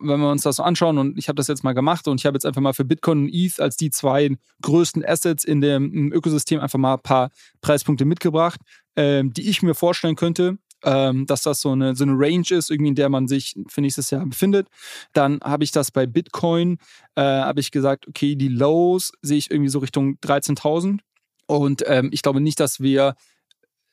[0.00, 2.26] wenn wir uns das so anschauen und ich habe das jetzt mal gemacht und ich
[2.26, 6.12] habe jetzt einfach mal für Bitcoin und ETH als die zwei größten Assets in dem
[6.12, 7.30] Ökosystem einfach mal ein paar
[7.60, 8.60] Preispunkte mitgebracht,
[8.96, 12.70] ähm, die ich mir vorstellen könnte, ähm, dass das so eine, so eine Range ist,
[12.70, 14.68] irgendwie in der man sich für nächstes Jahr befindet.
[15.12, 16.78] Dann habe ich das bei Bitcoin,
[17.16, 21.00] äh, habe ich gesagt, okay, die Lows sehe ich irgendwie so Richtung 13.000.
[21.46, 23.14] Und ähm, ich glaube nicht, dass wir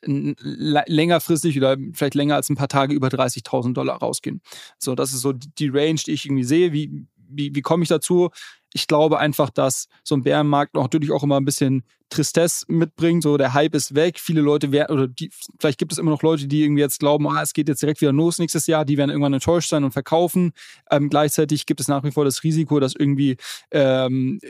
[0.04, 4.40] längerfristig oder vielleicht länger als ein paar Tage über 30.000 Dollar rausgehen.
[4.78, 6.72] So, das ist so die Range, die ich irgendwie sehe.
[6.72, 8.30] Wie, wie, wie komme ich dazu?
[8.74, 13.22] Ich glaube einfach, dass so ein Bärenmarkt natürlich auch immer ein bisschen Tristesse mitbringt.
[13.22, 14.18] So, der Hype ist weg.
[14.18, 17.26] Viele Leute werden, oder die, vielleicht gibt es immer noch Leute, die irgendwie jetzt glauben,
[17.26, 18.84] ah, es geht jetzt direkt wieder los nächstes Jahr.
[18.84, 20.52] Die werden irgendwann enttäuscht sein und verkaufen.
[20.90, 23.36] Ähm, gleichzeitig gibt es nach wie vor das Risiko, dass irgendwie
[23.70, 24.40] ähm,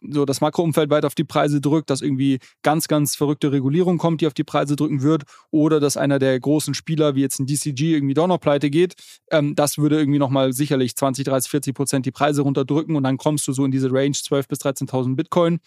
[0.00, 4.20] so das Makroumfeld weiter auf die Preise drückt, dass irgendwie ganz, ganz verrückte Regulierung kommt,
[4.22, 7.46] die auf die Preise drücken wird, oder dass einer der großen Spieler, wie jetzt ein
[7.46, 8.94] DCG, irgendwie doch noch pleite geht.
[9.30, 13.18] Ähm, das würde irgendwie nochmal sicherlich 20, 30, 40 Prozent die Preise runterdrücken und dann
[13.18, 15.60] kommst du so in diese Range 12.000 bis 13.000 Bitcoin.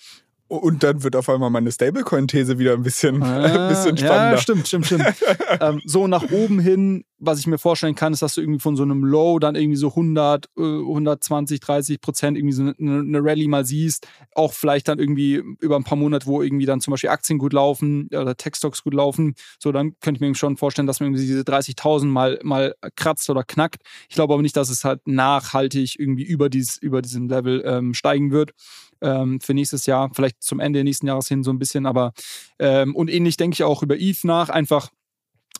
[0.57, 4.31] Und dann wird auf einmal meine Stablecoin-These wieder ein bisschen, ah, ein bisschen spannender.
[4.31, 5.05] Ja, stimmt, stimmt, stimmt.
[5.59, 8.75] ähm, so nach oben hin, was ich mir vorstellen kann, ist, dass du irgendwie von
[8.75, 13.47] so einem Low dann irgendwie so 100, 120, 30 Prozent irgendwie so eine, eine Rallye
[13.47, 14.07] mal siehst.
[14.35, 17.53] Auch vielleicht dann irgendwie über ein paar Monate, wo irgendwie dann zum Beispiel Aktien gut
[17.53, 19.33] laufen oder Tech-Stocks gut laufen.
[19.57, 23.29] So, dann könnte ich mir schon vorstellen, dass man irgendwie diese 30.000 mal, mal kratzt
[23.29, 23.81] oder knackt.
[24.07, 27.93] Ich glaube aber nicht, dass es halt nachhaltig irgendwie über, dieses, über diesem Level ähm,
[27.93, 28.51] steigen wird
[29.03, 32.13] ähm, für nächstes Jahr, vielleicht zum Ende nächsten Jahres hin so ein bisschen, aber
[32.59, 34.89] ähm, und ähnlich denke ich auch über ETH nach, einfach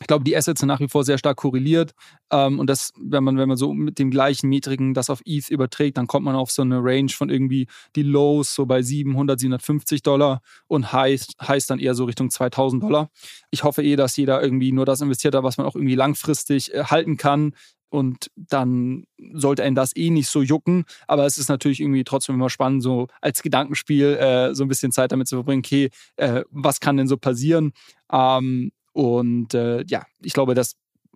[0.00, 1.92] ich glaube, die Assets sind nach wie vor sehr stark korreliert.
[2.32, 5.48] Ähm, und das, wenn man, wenn man so mit den gleichen Metriken das auf ETH
[5.50, 9.38] überträgt, dann kommt man auf so eine Range von irgendwie die Lows so bei 700,
[9.38, 13.08] 750 Dollar und Highs, Highs dann eher so Richtung 2000 Dollar.
[13.50, 16.74] Ich hoffe eh, dass jeder irgendwie nur das investiert hat, was man auch irgendwie langfristig
[16.74, 17.54] äh, halten kann
[17.94, 19.04] und dann
[19.34, 20.84] sollte einen das eh nicht so jucken.
[21.06, 24.90] Aber es ist natürlich irgendwie trotzdem immer spannend, so als Gedankenspiel äh, so ein bisschen
[24.90, 27.72] Zeit damit zu verbringen, okay, äh, was kann denn so passieren?
[28.12, 30.74] Ähm, und äh, ja, ich glaube, dass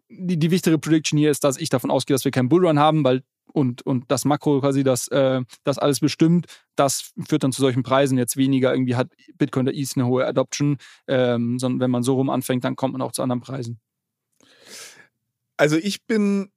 [0.08, 3.02] die, die wichtige Prediction hier ist, dass ich davon ausgehe, dass wir keinen Bullrun haben,
[3.02, 3.22] weil
[3.52, 6.46] und, und das Makro quasi das, äh, das alles bestimmt,
[6.76, 8.18] das führt dann zu solchen Preisen.
[8.18, 10.76] Jetzt weniger irgendwie hat Bitcoin der ETH eine hohe Adoption,
[11.08, 13.80] ähm, sondern wenn man so rum anfängt, dann kommt man auch zu anderen Preisen.
[15.56, 16.52] Also ich bin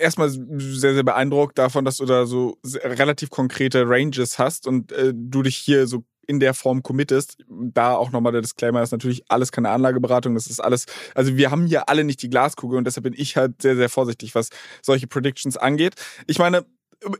[0.00, 5.12] erstmal sehr, sehr beeindruckt davon, dass du da so relativ konkrete Ranges hast und äh,
[5.14, 7.38] du dich hier so in der Form committest.
[7.48, 10.34] Da auch nochmal der Disclaimer ist natürlich alles keine Anlageberatung.
[10.34, 13.36] Das ist alles, also wir haben hier alle nicht die Glaskugel und deshalb bin ich
[13.36, 14.50] halt sehr, sehr vorsichtig, was
[14.82, 15.94] solche Predictions angeht.
[16.26, 16.66] Ich meine,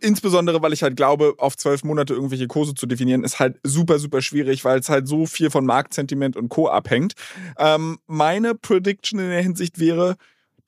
[0.01, 3.99] insbesondere, weil ich halt glaube, auf zwölf Monate irgendwelche Kurse zu definieren, ist halt super,
[3.99, 6.69] super schwierig, weil es halt so viel von Marktsentiment und Co.
[6.69, 7.15] abhängt.
[7.59, 10.17] Ähm, meine Prediction in der Hinsicht wäre,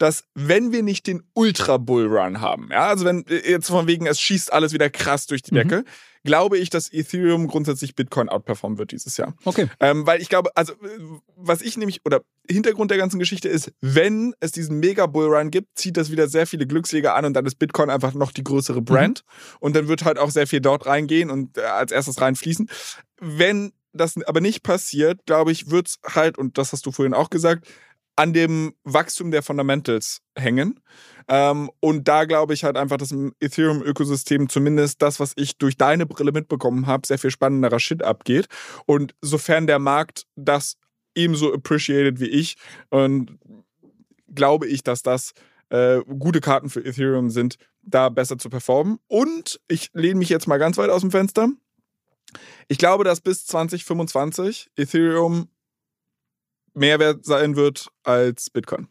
[0.00, 3.86] dass wenn wir nicht den Ultra Bull Run haben, ja, also wenn äh, jetzt von
[3.86, 5.84] wegen es schießt alles wieder krass durch die Decke, mhm.
[6.24, 9.34] glaube ich, dass Ethereum grundsätzlich Bitcoin outperformen wird dieses Jahr.
[9.44, 9.68] Okay.
[9.78, 10.72] Ähm, weil ich glaube, also
[11.36, 15.50] was ich nämlich oder Hintergrund der ganzen Geschichte ist, wenn es diesen Mega Bull Run
[15.50, 18.44] gibt, zieht das wieder sehr viele Glücksjäger an und dann ist Bitcoin einfach noch die
[18.44, 19.56] größere Brand mhm.
[19.60, 22.70] und dann wird halt auch sehr viel dort reingehen und äh, als erstes reinfließen.
[23.20, 27.12] Wenn das aber nicht passiert, glaube ich, wird es halt, und das hast du vorhin
[27.12, 27.66] auch gesagt,
[28.20, 30.78] an dem Wachstum der Fundamentals hängen.
[31.26, 35.78] Ähm, und da glaube ich halt einfach, dass im Ethereum-Ökosystem zumindest das, was ich durch
[35.78, 38.48] deine Brille mitbekommen habe, sehr viel spannenderer Shit abgeht.
[38.84, 40.76] Und sofern der Markt das
[41.14, 42.56] ebenso appreciated wie ich,
[42.90, 43.38] und
[44.34, 45.32] glaube ich, dass das
[45.70, 48.98] äh, gute Karten für Ethereum sind, da besser zu performen.
[49.08, 51.48] Und ich lehne mich jetzt mal ganz weit aus dem Fenster.
[52.68, 55.48] Ich glaube, dass bis 2025 Ethereum
[56.74, 58.88] mehr wert sein wird als Bitcoin.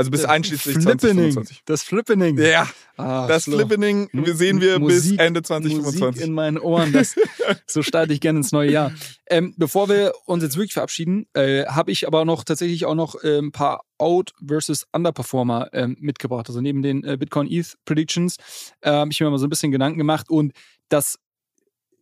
[0.00, 1.32] Also bis einschließlich Flippening.
[1.32, 1.62] 2025.
[1.66, 2.38] Das Flippening.
[2.38, 2.66] Ja,
[2.96, 3.58] ah, das schlo.
[3.58, 6.00] Flippening sehen wir Musik, bis Ende 2025.
[6.00, 6.92] Musik in meinen Ohren.
[6.92, 7.16] Das,
[7.66, 8.92] so starte ich gerne ins neue Jahr.
[9.26, 13.22] Ähm, bevor wir uns jetzt wirklich verabschieden, äh, habe ich aber noch tatsächlich auch noch
[13.22, 16.48] äh, ein paar Out versus Underperformer äh, mitgebracht.
[16.48, 18.36] Also neben den äh, Bitcoin ETH Predictions
[18.82, 20.52] habe ich mir mal so ein bisschen Gedanken gemacht und
[20.88, 21.18] das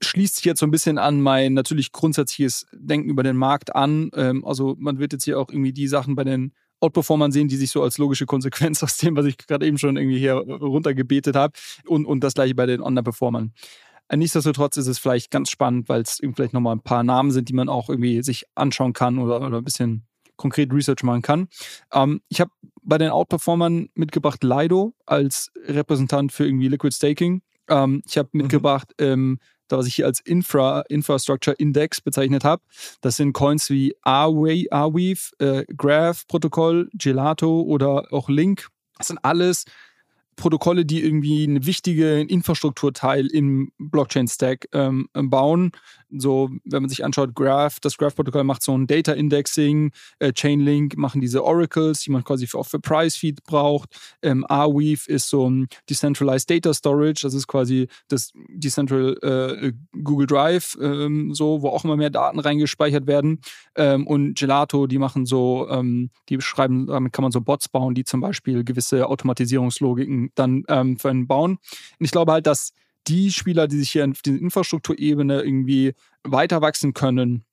[0.00, 4.10] schließt sich jetzt so ein bisschen an mein natürlich grundsätzliches Denken über den Markt an.
[4.14, 7.56] Ähm, also man wird jetzt hier auch irgendwie die Sachen bei den Outperformern sehen, die
[7.56, 11.36] sich so als logische Konsequenz aus dem, was ich gerade eben schon irgendwie hier runtergebetet
[11.36, 11.54] habe
[11.86, 13.52] und, und das gleiche bei den Underperformern.
[14.08, 17.48] Äh, nichtsdestotrotz ist es vielleicht ganz spannend, weil es vielleicht nochmal ein paar Namen sind,
[17.48, 20.04] die man auch irgendwie sich anschauen kann oder, oder ein bisschen
[20.36, 21.48] konkret Research machen kann.
[21.92, 22.50] Ähm, ich habe
[22.82, 27.42] bei den Outperformern mitgebracht Lido als Repräsentant für irgendwie Liquid Staking.
[27.68, 28.42] Ähm, ich habe mhm.
[28.42, 29.38] mitgebracht ähm,
[29.76, 32.62] was ich hier als Infra, Infrastructure Index bezeichnet habe.
[33.00, 38.68] Das sind Coins wie Arweave, äh, Graph Protokoll, Gelato oder auch Link.
[38.96, 39.64] Das sind alles
[40.38, 45.72] Protokolle, die irgendwie einen wichtigen Infrastrukturteil im Blockchain-Stack ähm, bauen.
[46.10, 50.96] So, wenn man sich anschaut, Graph, das Graph-Protokoll macht so ein Data Indexing, äh, Chainlink
[50.96, 53.90] machen diese Oracles, die man quasi für, auch für Price Feed braucht.
[54.22, 60.26] Ähm, Arweave ist so ein Decentralized Data Storage, das ist quasi das Decentral äh, Google
[60.26, 63.40] Drive, ähm, so, wo auch immer mehr Daten reingespeichert werden.
[63.74, 67.94] Ähm, und Gelato, die machen so, ähm, die beschreiben, damit kann man so Bots bauen,
[67.94, 71.52] die zum Beispiel gewisse Automatisierungslogiken dann ähm, für einen bauen.
[71.52, 72.72] Und ich glaube halt, dass
[73.06, 75.94] die Spieler, die sich hier auf dieser Infrastrukturebene irgendwie
[76.24, 77.44] weiter wachsen können,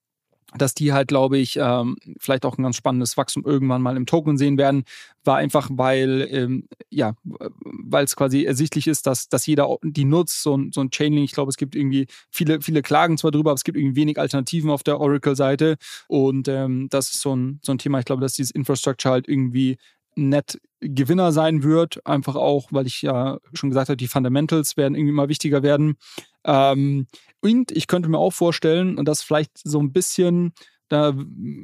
[0.57, 4.05] dass die halt, glaube ich, ähm, vielleicht auch ein ganz spannendes Wachstum irgendwann mal im
[4.05, 4.83] Token sehen werden,
[5.23, 10.43] war einfach, weil ähm, ja, weil es quasi ersichtlich ist, dass, dass jeder die nutzt,
[10.43, 11.25] so ein, so ein Chainlink.
[11.25, 14.19] Ich glaube, es gibt irgendwie viele, viele Klagen zwar drüber, aber es gibt irgendwie wenig
[14.19, 15.77] Alternativen auf der Oracle-Seite.
[16.07, 17.99] Und ähm, das ist so ein, so ein Thema.
[17.99, 19.77] Ich glaube, dass dieses Infrastructure halt irgendwie
[20.15, 22.05] nett Gewinner sein wird.
[22.05, 25.97] Einfach auch, weil ich ja schon gesagt habe, die Fundamentals werden irgendwie mal wichtiger werden.
[26.43, 27.07] Ähm,
[27.41, 30.53] und ich könnte mir auch vorstellen, und das vielleicht so ein bisschen
[30.89, 31.13] da,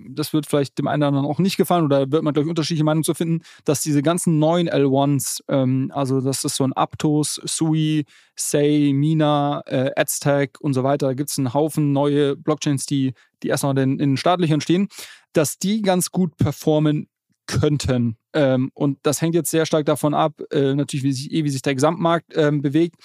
[0.10, 2.50] das wird vielleicht dem einen oder anderen auch nicht gefallen oder wird man, glaube ich,
[2.50, 6.74] unterschiedliche Meinungen zu finden, dass diese ganzen neuen L1s, ähm, also das ist so ein
[6.74, 8.06] Aptos, Sui,
[8.36, 13.14] Say, Mina, äh, Aztec und so weiter, da gibt es einen Haufen neue Blockchains, die,
[13.44, 14.88] die erstmal in, in den staatlichen stehen,
[15.34, 17.08] dass die ganz gut performen
[17.48, 18.18] könnten.
[18.34, 21.50] Ähm, und das hängt jetzt sehr stark davon ab, äh, natürlich, wie sich, eh, wie
[21.50, 22.96] sich der Gesamtmarkt ähm, bewegt.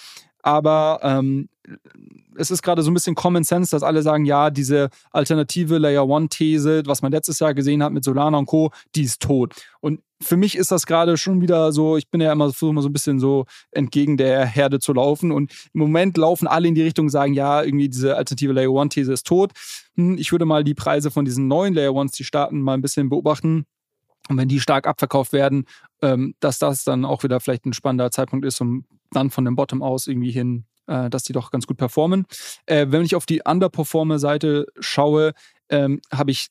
[0.47, 1.49] Aber ähm,
[2.37, 6.07] es ist gerade so ein bisschen Common Sense, dass alle sagen, ja, diese alternative Layer
[6.07, 9.55] One-These, was man letztes Jahr gesehen hat mit Solana und Co., die ist tot.
[9.81, 12.81] Und für mich ist das gerade schon wieder so, ich bin ja immer, versuche immer
[12.81, 15.31] so ein bisschen so entgegen der Herde zu laufen.
[15.31, 19.11] Und im Moment laufen alle in die Richtung, sagen, ja, irgendwie diese alternative Layer One-These
[19.11, 19.51] ist tot.
[19.95, 22.81] Hm, ich würde mal die Preise von diesen neuen Layer Ones, die starten, mal ein
[22.81, 23.65] bisschen beobachten
[24.29, 25.65] und wenn die stark abverkauft werden,
[26.01, 29.55] ähm, dass das dann auch wieder vielleicht ein spannender Zeitpunkt ist, um dann von dem
[29.55, 32.25] Bottom aus irgendwie hin, äh, dass die doch ganz gut performen.
[32.65, 35.33] Äh, wenn ich auf die Underperformer-Seite schaue,
[35.69, 36.47] ähm, habe ich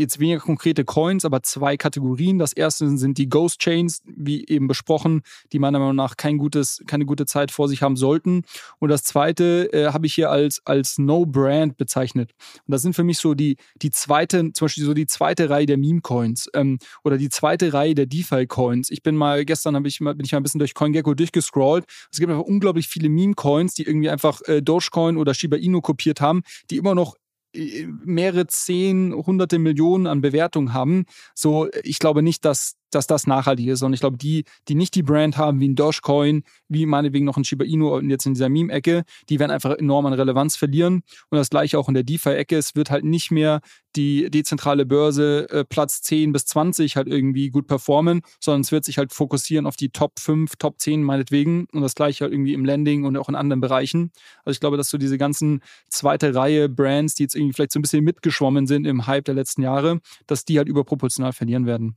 [0.00, 2.38] jetzt weniger konkrete Coins, aber zwei Kategorien.
[2.38, 5.22] Das erste sind die Ghost Chains, wie eben besprochen,
[5.52, 8.42] die meiner Meinung nach kein gutes, keine gute Zeit vor sich haben sollten.
[8.78, 12.32] Und das zweite äh, habe ich hier als, als No-Brand bezeichnet.
[12.66, 15.66] Und das sind für mich so die, die zweite, zum Beispiel so die zweite Reihe
[15.66, 18.90] der Meme-Coins ähm, oder die zweite Reihe der DeFi-Coins.
[18.90, 21.84] Ich bin mal, gestern habe ich mal, bin ich mal ein bisschen durch CoinGecko durchgescrollt.
[22.10, 26.20] Es gibt einfach unglaublich viele Meme-Coins, die irgendwie einfach äh, Dogecoin oder Shiba Inu kopiert
[26.20, 27.16] haben, die immer noch
[27.54, 31.04] mehrere zehn, hunderte Millionen an Bewertungen haben.
[31.34, 33.82] So, ich glaube nicht, dass dass das nachhaltig ist.
[33.82, 37.36] Und ich glaube, die, die nicht die Brand haben, wie ein Dogecoin, wie meinetwegen noch
[37.36, 41.02] ein Shiba Inu und jetzt in dieser Meme-Ecke, die werden einfach enorm an Relevanz verlieren.
[41.30, 42.56] Und das gleiche auch in der DeFi-Ecke.
[42.56, 43.60] Es wird halt nicht mehr
[43.96, 48.84] die dezentrale Börse äh, Platz 10 bis 20 halt irgendwie gut performen, sondern es wird
[48.84, 52.54] sich halt fokussieren auf die Top 5, Top 10 meinetwegen und das gleiche halt irgendwie
[52.54, 54.12] im Landing und auch in anderen Bereichen.
[54.44, 57.78] Also ich glaube, dass so diese ganzen zweite Reihe Brands, die jetzt irgendwie vielleicht so
[57.78, 61.96] ein bisschen mitgeschwommen sind im Hype der letzten Jahre, dass die halt überproportional verlieren werden.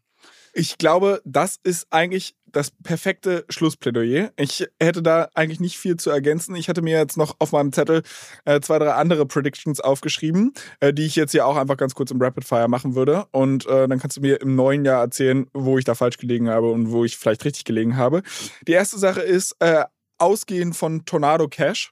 [0.56, 4.32] Ich glaube, das ist eigentlich das perfekte Schlussplädoyer.
[4.38, 6.56] Ich hätte da eigentlich nicht viel zu ergänzen.
[6.56, 8.04] Ich hatte mir jetzt noch auf meinem Zettel
[8.46, 12.12] äh, zwei, drei andere Predictions aufgeschrieben, äh, die ich jetzt hier auch einfach ganz kurz
[12.12, 13.26] im Rapid Fire machen würde.
[13.32, 16.48] Und äh, dann kannst du mir im neuen Jahr erzählen, wo ich da falsch gelegen
[16.48, 18.22] habe und wo ich vielleicht richtig gelegen habe.
[18.68, 19.86] Die erste Sache ist, äh,
[20.20, 21.92] ausgehend von Tornado Cash,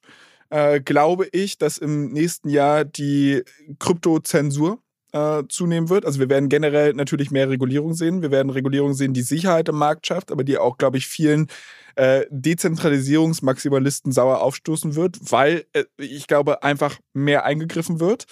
[0.52, 3.44] äh, glaube ich, dass im nächsten Jahr die
[3.80, 4.80] Kryptozensur
[5.12, 6.06] äh, zunehmen wird.
[6.06, 8.22] Also wir werden generell natürlich mehr Regulierung sehen.
[8.22, 11.48] Wir werden Regulierung sehen, die Sicherheit im Markt schafft, aber die auch, glaube ich, vielen
[11.96, 18.26] äh, Dezentralisierungsmaximalisten sauer aufstoßen wird, weil äh, ich glaube, einfach mehr eingegriffen wird.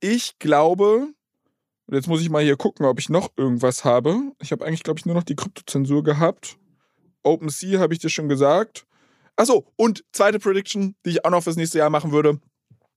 [0.00, 1.08] Ich glaube,
[1.90, 4.32] jetzt muss ich mal hier gucken, ob ich noch irgendwas habe.
[4.40, 6.58] Ich habe eigentlich, glaube ich, nur noch die Kryptozensur gehabt.
[7.22, 8.86] OpenSea habe ich dir schon gesagt.
[9.36, 12.40] Achso, und zweite Prediction, die ich auch noch fürs nächste Jahr machen würde.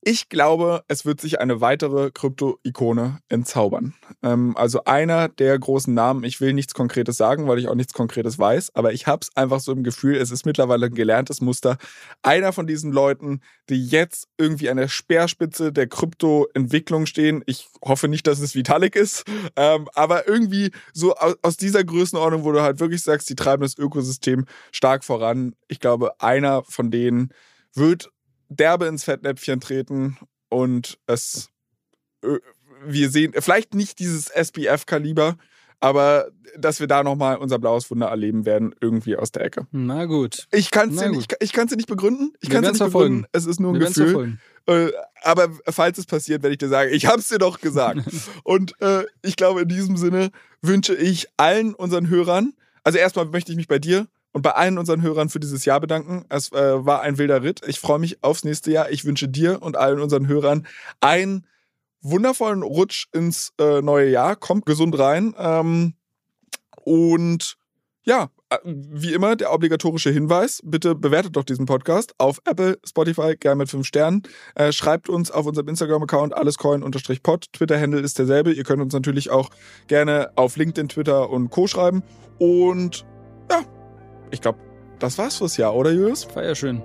[0.01, 3.95] Ich glaube, es wird sich eine weitere Krypto-Ikone entzaubern.
[4.23, 7.91] Ähm, also einer der großen Namen, ich will nichts Konkretes sagen, weil ich auch nichts
[7.91, 11.41] Konkretes weiß, aber ich habe es einfach so im Gefühl, es ist mittlerweile ein gelerntes
[11.41, 11.77] Muster.
[12.23, 18.07] Einer von diesen Leuten, die jetzt irgendwie an der Speerspitze der Krypto-Entwicklung stehen, ich hoffe
[18.07, 19.25] nicht, dass es Vitalik ist,
[19.57, 23.63] ähm, aber irgendwie so aus, aus dieser Größenordnung, wo du halt wirklich sagst, die treiben
[23.63, 25.55] das Ökosystem stark voran.
[25.67, 27.33] Ich glaube, einer von denen
[27.73, 28.09] wird
[28.49, 30.17] derbe ins Fettnäpfchen treten
[30.49, 31.49] und es,
[32.23, 32.39] äh,
[32.85, 35.37] wir sehen, vielleicht nicht dieses SPF-Kaliber,
[35.79, 39.67] aber dass wir da nochmal unser blaues Wunder erleben werden, irgendwie aus der Ecke.
[39.71, 40.47] Na gut.
[40.51, 42.33] Ich kann es dir nicht, ich dir nicht begründen.
[42.41, 43.25] Ich kann es nicht begründen.
[43.31, 44.37] Es ist nur ein wir Gefühl.
[44.65, 44.91] Äh,
[45.23, 48.01] aber falls es passiert, werde ich dir sagen, ich habe es dir doch gesagt.
[48.43, 50.31] Und äh, ich glaube, in diesem Sinne
[50.61, 52.53] wünsche ich allen unseren Hörern,
[52.83, 55.79] also erstmal möchte ich mich bei dir und bei allen unseren Hörern für dieses Jahr
[55.79, 56.25] bedanken.
[56.29, 57.61] Es äh, war ein wilder Ritt.
[57.67, 58.89] Ich freue mich aufs nächste Jahr.
[58.91, 60.67] Ich wünsche dir und allen unseren Hörern
[61.01, 61.45] einen
[62.01, 64.35] wundervollen Rutsch ins äh, neue Jahr.
[64.35, 65.33] Kommt gesund rein.
[65.37, 65.93] Ähm,
[66.83, 67.57] und
[68.03, 73.35] ja, äh, wie immer der obligatorische Hinweis, bitte bewertet doch diesen Podcast auf Apple, Spotify,
[73.35, 74.23] gerne mit fünf Sternen.
[74.55, 77.53] Äh, schreibt uns auf unserem Instagram-Account allescoin-pod.
[77.53, 78.53] Twitter-Handle ist derselbe.
[78.53, 79.49] Ihr könnt uns natürlich auch
[79.87, 81.67] gerne auf LinkedIn, Twitter und Co.
[81.67, 82.03] schreiben.
[82.39, 83.05] Und
[83.51, 83.63] ja,
[84.31, 84.59] ich glaube,
[84.99, 86.27] das war's fürs Jahr, oder Julius?
[86.35, 86.81] War ja schön.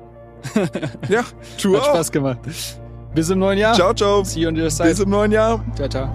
[1.09, 1.25] ja,
[1.63, 1.87] du Hat auch.
[1.87, 2.39] Spaß gemacht.
[3.15, 3.75] Bis im neuen Jahr.
[3.75, 4.25] Ciao, ciao.
[4.25, 4.89] See you on the other side.
[4.89, 5.65] Bis im neuen Jahr.
[5.77, 6.11] Ciao, ciao.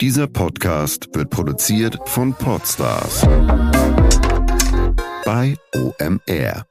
[0.00, 3.26] Dieser Podcast wird produziert von Podstars
[5.26, 6.69] bei OMR.